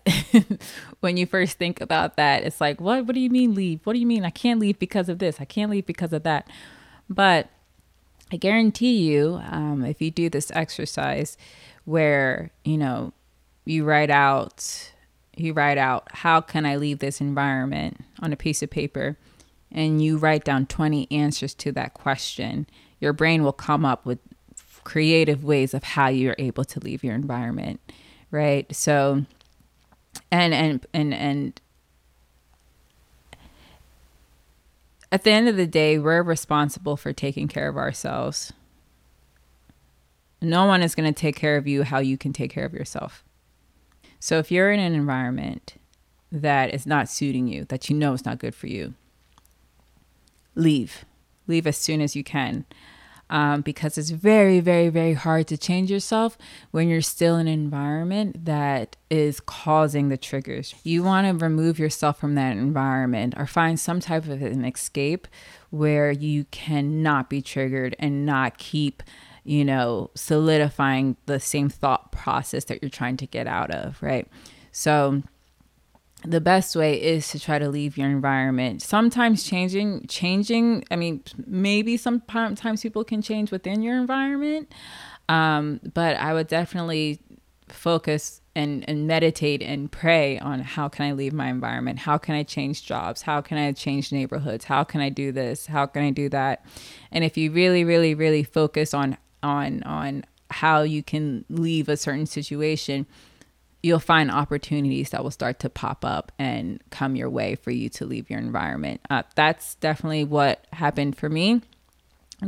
when 0.99 1.17
you 1.17 1.26
first 1.26 1.57
think 1.57 1.82
about 1.82 2.17
that 2.17 2.43
it's 2.43 2.61
like 2.61 2.80
what 2.80 3.05
what 3.07 3.15
do 3.15 3.19
you 3.19 3.32
mean 3.32 3.55
leave? 3.55 3.80
What 3.84 3.93
do 3.93 3.99
you 3.99 4.05
mean? 4.05 4.23
I 4.23 4.30
can't 4.30 4.59
leave 4.59 4.78
because 4.78 5.09
of 5.09 5.17
this. 5.17 5.41
I 5.41 5.45
can't 5.45 5.71
leave 5.71 5.88
because 5.88 6.13
of 6.13 6.21
that. 6.23 6.47
But 7.09 7.49
I 8.32 8.38
guarantee 8.38 8.97
you, 8.97 9.39
um, 9.49 9.84
if 9.86 10.01
you 10.01 10.11
do 10.11 10.30
this 10.30 10.51
exercise 10.51 11.38
where, 11.86 12.51
you 12.63 12.78
know, 12.78 13.13
you 13.65 13.84
write 13.84 14.09
out, 14.09 14.91
you 15.36 15.53
write 15.53 15.78
out, 15.78 16.07
How 16.11 16.41
can 16.41 16.65
I 16.65 16.76
leave 16.76 16.99
this 16.99 17.21
environment 17.21 18.01
on 18.21 18.34
a 18.34 18.38
piece 18.38 18.63
of 18.63 18.69
paper? 18.69 19.17
And 19.71 20.01
you 20.01 20.17
write 20.17 20.43
down 20.43 20.67
20 20.67 21.11
answers 21.11 21.53
to 21.55 21.71
that 21.73 21.93
question, 21.93 22.67
your 22.99 23.13
brain 23.13 23.43
will 23.43 23.51
come 23.51 23.84
up 23.84 24.05
with 24.05 24.19
creative 24.84 25.43
ways 25.43 25.73
of 25.73 25.84
how 25.84 26.07
you're 26.07 26.36
able 26.38 26.63
to 26.63 26.80
leave 26.80 27.03
your 27.03 27.15
environment, 27.15 27.80
right? 28.32 28.73
So, 28.73 29.26
and, 30.32 30.53
and, 30.53 30.86
and, 30.93 31.13
and, 31.13 31.61
at 35.12 35.24
the 35.24 35.32
end 35.32 35.47
of 35.47 35.56
the 35.56 35.68
day, 35.68 35.97
we're 35.97 36.24
responsible 36.24 36.97
for 36.97 37.14
taking 37.14 37.47
care 37.47 37.68
of 37.68 37.78
ourselves. 37.78 38.53
No 40.41 40.66
one 40.66 40.82
is 40.82 40.95
going 40.95 41.12
to 41.12 41.20
take 41.20 41.36
care 41.36 41.58
of 41.58 41.68
you 41.68 41.84
how 41.84 41.99
you 41.99 42.18
can 42.18 42.34
take 42.34 42.51
care 42.51 42.66
of 42.66 42.74
yourself. 42.74 43.24
So 44.20 44.39
if 44.39 44.51
you're 44.51 44.72
in 44.72 44.80
an 44.80 44.93
environment 44.93 45.76
that 46.32 46.74
is 46.74 46.86
not 46.86 47.10
suiting 47.10 47.47
you, 47.47 47.66
that 47.66 47.89
you 47.89 47.95
know 47.95 48.14
is 48.14 48.26
not 48.26 48.39
good 48.39 48.56
for 48.56 48.68
you, 48.68 48.93
leave. 50.56 51.06
Leave 51.47 51.68
as 51.68 51.78
soon 51.78 52.01
as 52.01 52.16
you 52.16 52.24
can. 52.24 52.66
Um, 53.28 53.61
because 53.61 53.97
it's 53.97 54.11
very, 54.11 54.59
very, 54.59 54.89
very 54.89 55.13
hard 55.13 55.47
to 55.47 55.57
change 55.57 55.89
yourself 55.89 56.38
when 56.69 56.88
you're 56.89 57.01
still 57.01 57.38
in 57.38 57.47
an 57.47 57.53
environment 57.53 58.45
that 58.45 58.97
is 59.09 59.39
causing 59.39 60.09
the 60.09 60.17
triggers. 60.17 60.76
You 60.84 61.01
want 61.01 61.26
to 61.28 61.45
remove 61.45 61.80
yourself 61.80 62.19
from 62.19 62.36
that 62.36 62.51
environment 62.51 63.34
or 63.36 63.47
find 63.47 63.80
some 63.80 63.99
type 63.99 64.28
of 64.28 64.43
an 64.43 64.63
escape 64.63 65.28
where 65.71 66.11
you 66.11 66.45
cannot 66.51 67.28
be 67.28 67.41
triggered 67.41 67.95
and 67.97 68.28
not 68.28 68.59
keep 68.59 69.01
you 69.45 69.63
know, 69.63 70.09
solidifying 70.15 71.15
the 71.28 71.39
same 71.39 71.69
thought 71.69 72.11
process 72.11 72.65
that 72.65 72.82
you're 72.82 72.89
trying 72.89 73.15
to 73.15 73.28
get 73.28 73.45
out 73.47 73.69
of, 73.69 74.01
right? 74.01 74.28
So 74.71 75.21
the 76.28 76.41
best 76.41 76.76
way 76.76 77.01
is 77.01 77.30
to 77.30 77.39
try 77.39 77.59
to 77.59 77.69
leave 77.69 77.97
your 77.97 78.09
environment. 78.09 78.82
Sometimes 78.82 79.43
changing 79.43 80.07
changing, 80.07 80.86
I 80.91 80.95
mean, 80.95 81.23
maybe 81.45 81.97
sometimes 81.97 82.82
people 82.82 83.03
can 83.03 83.21
change 83.21 83.51
within 83.51 83.82
your 83.82 83.97
environment. 83.97 84.71
Um, 85.30 85.80
but 85.93 86.17
I 86.17 86.34
would 86.34 86.47
definitely 86.47 87.19
focus 87.69 88.41
and, 88.55 88.88
and 88.88 89.07
meditate 89.07 89.61
and 89.61 89.91
pray 89.91 90.39
on 90.39 90.59
how 90.59 90.88
can 90.88 91.05
I 91.05 91.11
leave 91.13 91.34
my 91.34 91.47
environment? 91.47 91.99
How 91.99 92.17
can 92.17 92.36
I 92.36 92.43
change 92.43 92.86
jobs? 92.86 93.21
How 93.23 93.41
can 93.41 93.57
I 93.57 93.71
change 93.71 94.11
neighborhoods? 94.11 94.65
How 94.65 94.84
can 94.84 95.01
I 95.01 95.09
do 95.09 95.32
this? 95.32 95.65
How 95.65 95.86
can 95.86 96.03
I 96.03 96.11
do 96.11 96.30
that? 96.30 96.63
And 97.11 97.23
if 97.23 97.38
you 97.38 97.51
really, 97.51 97.84
really, 97.84 98.15
really 98.15 98.43
focus 98.43 98.93
on 98.93 99.17
on 99.43 99.84
on 99.84 100.23
how 100.51 100.84
you 100.84 101.03
can 101.03 101.43
leave 101.49 101.89
a 101.89 101.97
certain 101.97 102.26
situation 102.26 103.05
you'll 103.86 103.99
find 103.99 104.31
opportunities 104.31 105.11
that 105.11 105.23
will 105.23 105.31
start 105.31 105.59
to 105.59 105.69
pop 105.69 106.03
up 106.03 106.31
and 106.39 106.81
come 106.89 107.15
your 107.15 107.29
way 107.29 107.55
for 107.55 107.71
you 107.71 107.88
to 107.88 108.05
leave 108.05 108.29
your 108.29 108.39
environment 108.39 108.99
uh, 109.09 109.23
that's 109.36 109.75
definitely 109.75 110.23
what 110.23 110.65
happened 110.73 111.15
for 111.15 111.29
me 111.29 111.61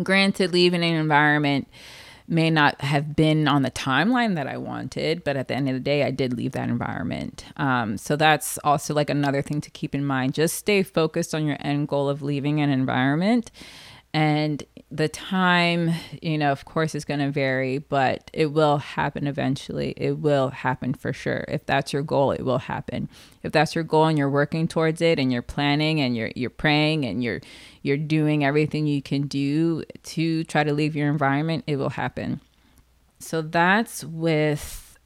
granted 0.03 0.51
leaving 0.51 0.83
an 0.83 0.95
environment 0.95 1.67
may 2.27 2.49
not 2.49 2.81
have 2.81 3.15
been 3.15 3.47
on 3.47 3.61
the 3.61 3.71
timeline 3.71 4.35
that 4.35 4.47
I 4.47 4.57
wanted, 4.57 5.23
but 5.23 5.37
at 5.37 5.47
the 5.47 5.55
end 5.55 5.69
of 5.69 5.75
the 5.75 5.79
day, 5.79 6.03
I 6.03 6.11
did 6.11 6.33
leave 6.33 6.51
that 6.53 6.67
environment. 6.67 7.45
Um, 7.55 7.97
so 7.97 8.17
that's 8.17 8.57
also 8.59 8.93
like 8.93 9.09
another 9.09 9.41
thing 9.41 9.61
to 9.61 9.71
keep 9.71 9.95
in 9.95 10.03
mind. 10.03 10.33
Just 10.33 10.55
stay 10.55 10.83
focused 10.83 11.33
on 11.33 11.45
your 11.45 11.57
end 11.61 11.87
goal 11.87 12.09
of 12.09 12.21
leaving 12.21 12.59
an 12.59 12.69
environment 12.69 13.49
and 14.13 14.63
the 14.89 15.09
time, 15.09 15.91
you 16.21 16.37
know, 16.37 16.51
of 16.51 16.63
course, 16.65 16.95
is 16.95 17.03
going 17.03 17.19
to 17.19 17.29
vary, 17.29 17.79
but 17.79 18.31
it 18.33 18.47
will 18.47 18.77
happen 18.77 19.27
eventually. 19.27 19.93
It 19.97 20.19
will 20.19 20.49
happen 20.49 20.93
for 20.93 21.11
sure. 21.11 21.43
If 21.47 21.65
that's 21.65 21.91
your 21.91 22.03
goal, 22.03 22.31
it 22.31 22.43
will 22.43 22.57
happen. 22.57 23.09
If 23.43 23.51
that's 23.51 23.75
your 23.75 23.83
goal 23.83 24.05
and 24.05 24.17
you're 24.17 24.29
working 24.29 24.67
towards 24.67 25.01
it 25.01 25.19
and 25.19 25.31
you're 25.31 25.41
planning 25.41 25.99
and 25.99 26.15
you're 26.15 26.31
you're 26.35 26.49
praying 26.49 27.05
and 27.05 27.21
you're 27.21 27.41
you're 27.81 27.97
doing 27.97 28.45
everything 28.45 28.87
you 28.87 29.01
can 29.01 29.27
do 29.27 29.83
to 30.03 30.43
try 30.45 30.63
to 30.63 30.73
leave 30.73 30.95
your 30.95 31.09
environment, 31.09 31.65
it 31.67 31.75
will 31.75 31.89
happen. 31.89 32.39
So 33.19 33.41
that's 33.41 34.03
with 34.05 34.97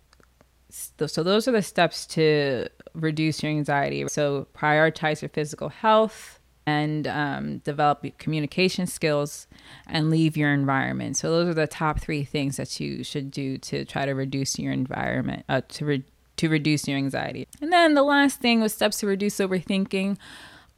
so 0.70 1.24
those 1.24 1.48
are 1.48 1.52
the 1.52 1.62
steps 1.64 2.06
to 2.08 2.68
reduce 2.94 3.42
your 3.42 3.52
anxiety. 3.52 4.08
So 4.10 4.48
prioritize 4.54 5.22
your 5.22 5.30
physical 5.30 5.70
health 5.70 6.40
and 6.72 7.08
um, 7.08 7.58
develop 7.60 8.06
communication 8.18 8.88
skills 8.88 9.48
and 9.88 10.10
leave 10.10 10.38
your 10.38 10.54
environment. 10.54 11.18
So 11.18 11.30
those 11.32 11.50
are 11.50 11.54
the 11.54 11.68
top 11.68 12.00
three 12.00 12.24
things 12.24 12.58
that 12.58 12.80
you 12.80 13.04
should 13.04 13.30
do 13.32 13.58
to 13.70 13.86
try 13.86 14.06
to 14.06 14.14
reduce 14.14 14.58
your 14.58 14.72
environment, 14.72 15.44
uh, 15.50 15.62
to 15.76 15.86
re- 15.86 16.04
to 16.38 16.50
reduce 16.50 16.88
your 16.88 16.98
anxiety. 16.98 17.48
And 17.62 17.72
then 17.72 17.94
the 17.94 18.04
last 18.04 18.40
thing 18.40 18.62
was 18.62 18.74
steps 18.74 19.00
to 19.00 19.08
reduce 19.08 19.36
overthinking. 19.38 20.18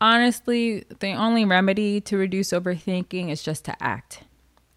Honestly, 0.01 0.83
the 0.99 1.13
only 1.13 1.45
remedy 1.45 2.01
to 2.01 2.17
reduce 2.17 2.49
overthinking 2.49 3.29
is 3.29 3.41
just 3.43 3.63
to 3.65 3.75
act. 3.81 4.23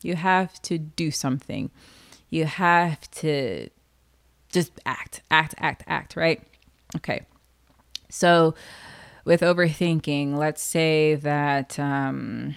You 0.03 0.15
have 0.15 0.61
to 0.63 0.79
do 0.79 1.11
something. 1.11 1.71
You 2.31 2.45
have 2.45 3.11
to 3.23 3.69
just 4.53 4.73
act, 4.85 5.23
act, 5.31 5.55
act, 5.59 5.83
act, 5.89 6.15
right? 6.15 6.41
Okay. 6.95 7.23
So 8.09 8.55
with 9.27 9.41
overthinking, 9.41 10.39
let's 10.39 10.63
say 10.63 11.17
that 11.17 11.79
um, 11.79 12.55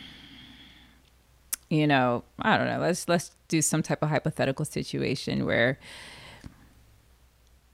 you 1.70 1.86
know, 1.86 2.24
I 2.40 2.58
don't 2.58 2.68
know, 2.68 2.80
let's 2.80 3.10
let's 3.10 3.32
do 3.48 3.62
some 3.62 3.84
type 3.84 4.02
of 4.02 4.10
hypothetical 4.10 4.64
situation 4.64 5.46
where 5.46 5.80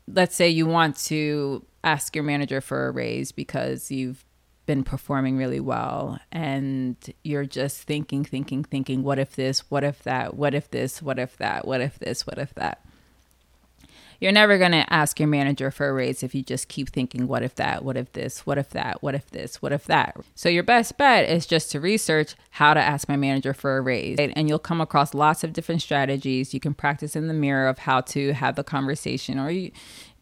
let's 0.08 0.36
say 0.36 0.50
you 0.50 0.66
want 0.66 0.98
to 0.98 1.64
ask 1.84 2.16
your 2.16 2.24
manager 2.24 2.62
for 2.62 2.88
a 2.88 2.92
raise 2.92 3.32
because 3.32 3.92
you've 3.92 4.24
been 4.66 4.84
performing 4.84 5.38
really 5.38 5.60
well 5.60 6.18
and 6.32 6.96
you're 7.24 7.46
just 7.46 7.84
thinking 7.84 8.24
thinking 8.24 8.64
thinking 8.64 9.04
what 9.04 9.20
if 9.20 9.36
this 9.36 9.60
what 9.70 9.84
if 9.84 10.02
that 10.04 10.36
what 10.36 10.56
if 10.56 10.72
this 10.72 11.04
what 11.04 11.20
if 11.20 11.38
that 11.38 11.68
what 11.68 11.82
if 11.82 12.00
this 12.00 12.26
what 12.26 12.40
if 12.40 12.52
that 12.56 12.84
you're 14.20 14.32
never 14.32 14.58
going 14.58 14.72
to 14.72 14.92
ask 14.92 15.20
your 15.20 15.28
manager 15.28 15.72
for 15.72 15.90
a 15.90 15.94
raise 15.94 16.24
if 16.24 16.34
you 16.34 16.42
just 16.42 16.68
keep 16.68 16.90
thinking, 16.90 17.28
what 17.28 17.44
if 17.44 17.56
that, 17.56 17.84
what 17.84 17.98
if 17.98 18.12
this, 18.14 18.46
what 18.46 18.58
if 18.58 18.70
that, 18.70 19.02
what 19.02 19.16
if 19.16 19.30
this, 19.32 19.62
what 19.62 19.72
if 19.72 19.86
that. 19.86 20.18
So 20.36 20.50
your 20.50 20.64
best 20.64 20.98
bet 20.98 21.30
is 21.30 21.46
just 21.46 21.72
to 21.72 21.80
research 21.80 22.36
how 22.52 22.74
to 22.74 22.80
ask 22.80 23.08
my 23.10 23.16
manager 23.16 23.54
for 23.54 23.78
a 23.78 23.82
raise. 23.82 24.18
And 24.20 24.50
you'll 24.50 24.60
come 24.60 24.82
across 24.82 25.14
lots 25.14 25.44
of 25.44 25.54
different 25.54 25.82
strategies. 25.82 26.54
You 26.54 26.60
can 26.60 26.74
practice 26.74 27.16
in 27.16 27.28
the 27.28 27.34
mirror 27.34 27.68
of 27.68 27.80
how 27.80 28.02
to 28.02 28.34
have 28.34 28.56
the 28.56 28.64
conversation, 28.64 29.40
or 29.40 29.50
you, 29.50 29.72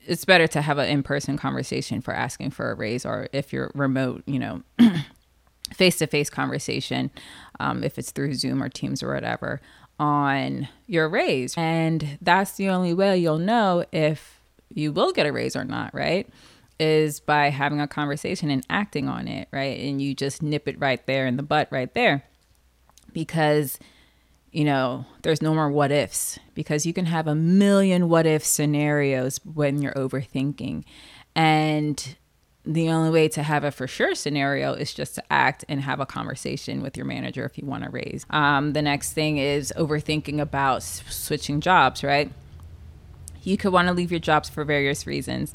it's 0.06 0.26
better 0.26 0.48
to 0.48 0.62
have 0.62 0.78
an 0.78 0.90
in 0.90 1.04
person 1.04 1.38
conversation 1.38 2.02
for 2.02 2.14
asking 2.14 2.52
for 2.52 2.72
a 2.72 2.76
raise, 2.76 3.06
or 3.06 3.28
if 3.32 3.54
you're 3.54 3.72
remote, 3.74 4.24
you 4.26 4.40
know. 4.40 4.64
face 5.74 5.98
to 5.98 6.06
face 6.06 6.30
conversation, 6.30 7.10
um, 7.60 7.84
if 7.84 7.98
it's 7.98 8.12
through 8.12 8.34
Zoom 8.36 8.62
or 8.62 8.70
Teams 8.70 9.02
or 9.02 9.12
whatever 9.12 9.60
on 10.00 10.68
your 10.88 11.08
raise. 11.08 11.54
And 11.58 12.18
that's 12.22 12.54
the 12.54 12.70
only 12.70 12.94
way 12.94 13.18
you'll 13.18 13.38
know 13.38 13.86
if 13.92 14.40
you 14.74 14.92
will 14.92 15.12
get 15.12 15.26
a 15.26 15.32
raise 15.32 15.56
or 15.56 15.64
not, 15.64 15.94
right? 15.94 16.28
Is 16.80 17.20
by 17.20 17.50
having 17.50 17.80
a 17.80 17.88
conversation 17.88 18.50
and 18.50 18.66
acting 18.70 19.08
on 19.08 19.28
it, 19.28 19.48
right? 19.52 19.80
And 19.80 20.02
you 20.02 20.14
just 20.14 20.42
nip 20.42 20.68
it 20.68 20.80
right 20.80 21.06
there 21.06 21.26
in 21.28 21.38
the 21.38 21.44
butt 21.44 21.68
right 21.72 21.94
there. 21.94 22.24
Because, 23.14 23.78
you 24.52 24.64
know, 24.64 25.06
there's 25.22 25.42
no 25.42 25.54
more 25.54 25.70
what 25.70 25.92
ifs 25.92 26.40
because 26.56 26.86
you 26.86 26.94
can 26.94 27.06
have 27.06 27.28
a 27.28 27.36
million 27.36 28.10
what 28.10 28.26
if 28.26 28.44
scenarios 28.44 29.40
when 29.44 29.82
you're 29.82 29.94
overthinking. 29.94 30.84
And 31.36 32.16
the 32.66 32.90
only 32.90 33.10
way 33.10 33.28
to 33.28 33.44
have 33.44 33.64
a 33.64 33.72
for 33.72 33.88
sure 33.88 34.16
scenario 34.16 34.74
is 34.74 34.94
just 34.94 35.16
to 35.16 35.24
act 35.30 35.66
and 35.68 35.82
have 35.82 36.00
a 36.00 36.06
conversation 36.06 36.82
with 36.82 36.96
your 36.96 37.06
manager 37.06 37.44
if 37.46 37.58
you 37.58 37.66
want 37.66 37.84
to 37.84 37.90
raise. 37.90 38.26
Um, 38.30 38.72
the 38.74 38.82
next 38.82 39.12
thing 39.14 39.38
is 39.38 39.74
overthinking 39.76 40.40
about 40.40 40.78
s- 40.78 41.04
switching 41.10 41.60
jobs, 41.60 42.04
right? 42.04 42.32
You 43.44 43.58
could 43.58 43.74
want 43.74 43.90
to 43.90 43.94
leave 43.94 44.12
your 44.12 44.22
jobs 44.22 44.48
for 44.48 44.64
various 44.64 45.06
reasons, 45.06 45.54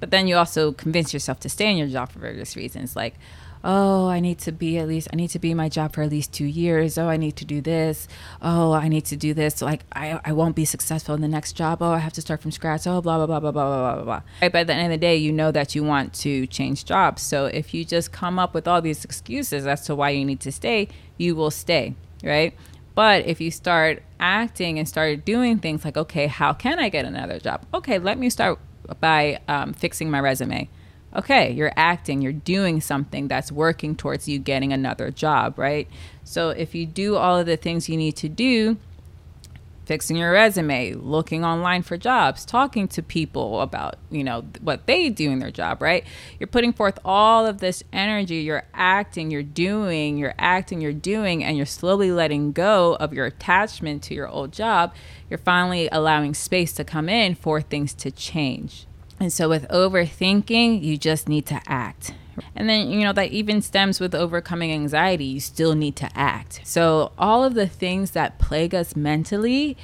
but 0.00 0.10
then 0.10 0.26
you 0.26 0.36
also 0.36 0.72
convince 0.72 1.14
yourself 1.14 1.40
to 1.40 1.48
stay 1.48 1.70
in 1.70 1.78
your 1.78 1.88
job 1.88 2.10
for 2.12 2.18
various 2.18 2.54
reasons, 2.56 2.94
like, 2.94 3.14
oh, 3.62 4.08
I 4.08 4.20
need 4.20 4.38
to 4.40 4.52
be 4.52 4.78
at 4.78 4.88
least, 4.88 5.08
I 5.12 5.16
need 5.16 5.28
to 5.28 5.38
be 5.38 5.50
in 5.50 5.56
my 5.56 5.68
job 5.68 5.92
for 5.92 6.02
at 6.02 6.10
least 6.10 6.32
two 6.32 6.44
years. 6.44 6.96
Oh, 6.96 7.08
I 7.08 7.16
need 7.16 7.36
to 7.36 7.44
do 7.44 7.60
this. 7.60 8.08
Oh, 8.40 8.72
I 8.72 8.88
need 8.88 9.04
to 9.06 9.16
do 9.16 9.34
this. 9.34 9.56
So, 9.56 9.66
like, 9.66 9.82
I, 9.92 10.20
I 10.24 10.32
won't 10.32 10.56
be 10.56 10.64
successful 10.64 11.14
in 11.14 11.20
the 11.20 11.28
next 11.28 11.54
job. 11.54 11.82
Oh, 11.82 11.90
I 11.90 11.98
have 11.98 12.12
to 12.14 12.20
start 12.20 12.40
from 12.42 12.50
scratch. 12.50 12.86
Oh, 12.86 13.00
blah, 13.00 13.16
blah, 13.18 13.26
blah, 13.26 13.40
blah, 13.40 13.52
blah, 13.52 13.94
blah, 13.94 14.04
blah, 14.04 14.22
Right, 14.42 14.52
by 14.52 14.64
the 14.64 14.72
end 14.72 14.86
of 14.86 14.90
the 14.90 14.98
day, 14.98 15.16
you 15.16 15.32
know 15.32 15.50
that 15.52 15.74
you 15.74 15.84
want 15.84 16.14
to 16.14 16.46
change 16.46 16.84
jobs. 16.84 17.22
So 17.22 17.46
if 17.46 17.74
you 17.74 17.84
just 17.84 18.12
come 18.12 18.38
up 18.38 18.54
with 18.54 18.66
all 18.66 18.80
these 18.80 19.04
excuses 19.04 19.66
as 19.66 19.84
to 19.86 19.94
why 19.94 20.10
you 20.10 20.24
need 20.24 20.40
to 20.40 20.52
stay, 20.52 20.88
you 21.16 21.34
will 21.34 21.50
stay, 21.50 21.94
right? 22.24 22.54
But 22.94 23.26
if 23.26 23.40
you 23.40 23.50
start 23.50 24.02
acting 24.18 24.78
and 24.78 24.88
start 24.88 25.24
doing 25.24 25.58
things 25.58 25.84
like, 25.84 25.96
okay, 25.96 26.26
how 26.26 26.52
can 26.52 26.78
I 26.78 26.88
get 26.88 27.04
another 27.04 27.38
job? 27.38 27.64
Okay, 27.72 27.98
let 27.98 28.18
me 28.18 28.30
start 28.30 28.58
by 29.00 29.38
um, 29.48 29.72
fixing 29.72 30.10
my 30.10 30.20
resume 30.20 30.68
okay, 31.14 31.50
you're 31.50 31.72
acting, 31.76 32.22
you're 32.22 32.32
doing 32.32 32.80
something 32.80 33.28
that's 33.28 33.50
working 33.50 33.96
towards 33.96 34.28
you 34.28 34.38
getting 34.38 34.72
another 34.72 35.10
job, 35.10 35.58
right? 35.58 35.88
So 36.24 36.50
if 36.50 36.74
you 36.74 36.86
do 36.86 37.16
all 37.16 37.38
of 37.38 37.46
the 37.46 37.56
things 37.56 37.88
you 37.88 37.96
need 37.96 38.16
to 38.16 38.28
do, 38.28 38.76
fixing 39.90 40.16
your 40.16 40.30
resume, 40.30 40.92
looking 40.92 41.44
online 41.44 41.82
for 41.82 41.96
jobs, 41.96 42.44
talking 42.44 42.86
to 42.86 43.02
people 43.02 43.60
about, 43.60 43.96
you 44.08 44.22
know, 44.22 44.44
what 44.60 44.86
they 44.86 45.08
do 45.08 45.32
in 45.32 45.40
their 45.40 45.50
job, 45.50 45.82
right? 45.82 46.04
You're 46.38 46.46
putting 46.46 46.72
forth 46.72 47.00
all 47.04 47.44
of 47.44 47.58
this 47.58 47.82
energy, 47.92 48.36
you're 48.36 48.62
acting, 48.72 49.32
you're 49.32 49.42
doing, 49.42 50.16
you're 50.16 50.34
acting, 50.38 50.80
you're 50.80 50.92
doing, 50.92 51.42
and 51.42 51.56
you're 51.56 51.66
slowly 51.66 52.12
letting 52.12 52.52
go 52.52 52.94
of 53.00 53.12
your 53.12 53.26
attachment 53.26 54.04
to 54.04 54.14
your 54.14 54.28
old 54.28 54.52
job. 54.52 54.94
You're 55.28 55.38
finally 55.38 55.88
allowing 55.90 56.34
space 56.34 56.72
to 56.74 56.84
come 56.84 57.08
in 57.08 57.34
for 57.34 57.60
things 57.60 57.92
to 57.94 58.12
change. 58.12 58.86
And 59.20 59.30
so 59.30 59.50
with 59.50 59.68
overthinking, 59.68 60.82
you 60.82 60.96
just 60.96 61.28
need 61.28 61.44
to 61.46 61.60
act. 61.66 62.14
And 62.56 62.68
then, 62.68 62.90
you 62.90 63.04
know, 63.04 63.12
that 63.12 63.30
even 63.32 63.60
stems 63.60 64.00
with 64.00 64.14
overcoming 64.14 64.72
anxiety. 64.72 65.26
You 65.26 65.40
still 65.40 65.74
need 65.74 65.94
to 65.96 66.08
act. 66.16 66.60
So, 66.64 67.12
all 67.18 67.44
of 67.44 67.52
the 67.52 67.66
things 67.66 68.12
that 68.12 68.38
plague 68.38 68.74
us 68.74 68.96
mentally, 68.96 69.76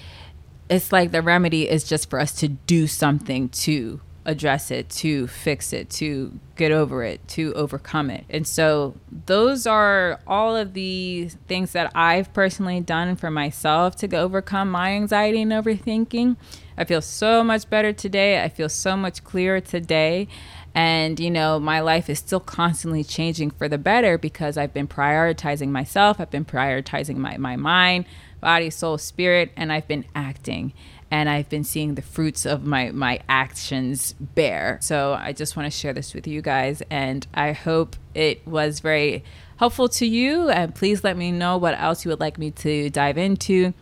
it's 0.70 0.90
like 0.90 1.12
the 1.12 1.20
remedy 1.20 1.68
is 1.68 1.84
just 1.84 2.08
for 2.08 2.18
us 2.18 2.32
to 2.36 2.48
do 2.48 2.86
something 2.86 3.50
to 3.50 4.00
address 4.24 4.70
it, 4.72 4.88
to 4.90 5.28
fix 5.28 5.72
it, 5.72 5.88
to 5.88 6.40
get 6.56 6.72
over 6.72 7.04
it, 7.04 7.26
to 7.28 7.52
overcome 7.54 8.10
it. 8.10 8.24
And 8.30 8.46
so, 8.46 8.94
those 9.26 9.66
are 9.66 10.20
all 10.26 10.56
of 10.56 10.72
the 10.72 11.28
things 11.46 11.72
that 11.72 11.92
I've 11.94 12.32
personally 12.32 12.80
done 12.80 13.16
for 13.16 13.30
myself 13.30 13.96
to 13.96 14.16
overcome 14.16 14.70
my 14.70 14.92
anxiety 14.92 15.42
and 15.42 15.52
overthinking. 15.52 16.36
I 16.78 16.84
feel 16.84 17.00
so 17.00 17.42
much 17.42 17.68
better 17.68 17.92
today. 17.92 18.42
I 18.42 18.48
feel 18.48 18.68
so 18.68 18.96
much 18.96 19.24
clearer 19.24 19.60
today. 19.60 20.28
And, 20.74 21.18
you 21.18 21.30
know, 21.30 21.58
my 21.58 21.80
life 21.80 22.10
is 22.10 22.18
still 22.18 22.40
constantly 22.40 23.02
changing 23.02 23.50
for 23.50 23.66
the 23.66 23.78
better 23.78 24.18
because 24.18 24.58
I've 24.58 24.74
been 24.74 24.86
prioritizing 24.86 25.68
myself, 25.68 26.20
I've 26.20 26.30
been 26.30 26.44
prioritizing 26.44 27.16
my, 27.16 27.38
my 27.38 27.56
mind, 27.56 28.04
body, 28.42 28.68
soul, 28.68 28.98
spirit, 28.98 29.52
and 29.56 29.72
I've 29.72 29.88
been 29.88 30.04
acting. 30.14 30.74
And 31.10 31.30
I've 31.30 31.48
been 31.48 31.64
seeing 31.64 31.94
the 31.94 32.02
fruits 32.02 32.44
of 32.44 32.66
my, 32.66 32.90
my 32.90 33.20
actions 33.28 34.12
bear. 34.18 34.78
So 34.82 35.14
I 35.18 35.32
just 35.32 35.56
want 35.56 35.72
to 35.72 35.76
share 35.76 35.92
this 35.92 36.12
with 36.12 36.26
you 36.26 36.42
guys. 36.42 36.82
And 36.90 37.26
I 37.32 37.52
hope 37.52 37.96
it 38.12 38.46
was 38.46 38.80
very 38.80 39.24
helpful 39.56 39.88
to 39.88 40.06
you. 40.06 40.50
And 40.50 40.74
please 40.74 41.04
let 41.04 41.16
me 41.16 41.32
know 41.32 41.56
what 41.56 41.78
else 41.78 42.04
you 42.04 42.10
would 42.10 42.20
like 42.20 42.38
me 42.38 42.50
to 42.50 42.90
dive 42.90 43.16
into 43.16 43.72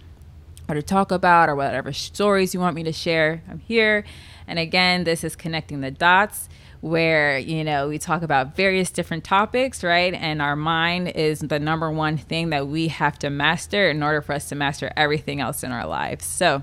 or 0.68 0.74
to 0.74 0.82
talk 0.82 1.10
about 1.10 1.48
or 1.48 1.54
whatever 1.54 1.92
stories 1.92 2.54
you 2.54 2.60
want 2.60 2.74
me 2.74 2.82
to 2.84 2.92
share. 2.92 3.42
I'm 3.48 3.58
here. 3.60 4.04
And 4.46 4.58
again, 4.58 5.04
this 5.04 5.24
is 5.24 5.36
Connecting 5.36 5.80
the 5.80 5.90
Dots 5.90 6.48
where 6.84 7.38
you 7.38 7.64
know 7.64 7.88
we 7.88 7.98
talk 7.98 8.20
about 8.20 8.54
various 8.54 8.90
different 8.90 9.24
topics 9.24 9.82
right 9.82 10.12
and 10.12 10.42
our 10.42 10.54
mind 10.54 11.08
is 11.08 11.38
the 11.38 11.58
number 11.58 11.90
one 11.90 12.18
thing 12.18 12.50
that 12.50 12.68
we 12.68 12.88
have 12.88 13.18
to 13.18 13.30
master 13.30 13.88
in 13.88 14.02
order 14.02 14.20
for 14.20 14.34
us 14.34 14.50
to 14.50 14.54
master 14.54 14.92
everything 14.94 15.40
else 15.40 15.64
in 15.64 15.72
our 15.72 15.86
lives 15.86 16.26
so 16.26 16.62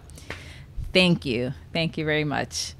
thank 0.94 1.26
you 1.26 1.52
thank 1.74 1.98
you 1.98 2.06
very 2.06 2.24
much 2.24 2.76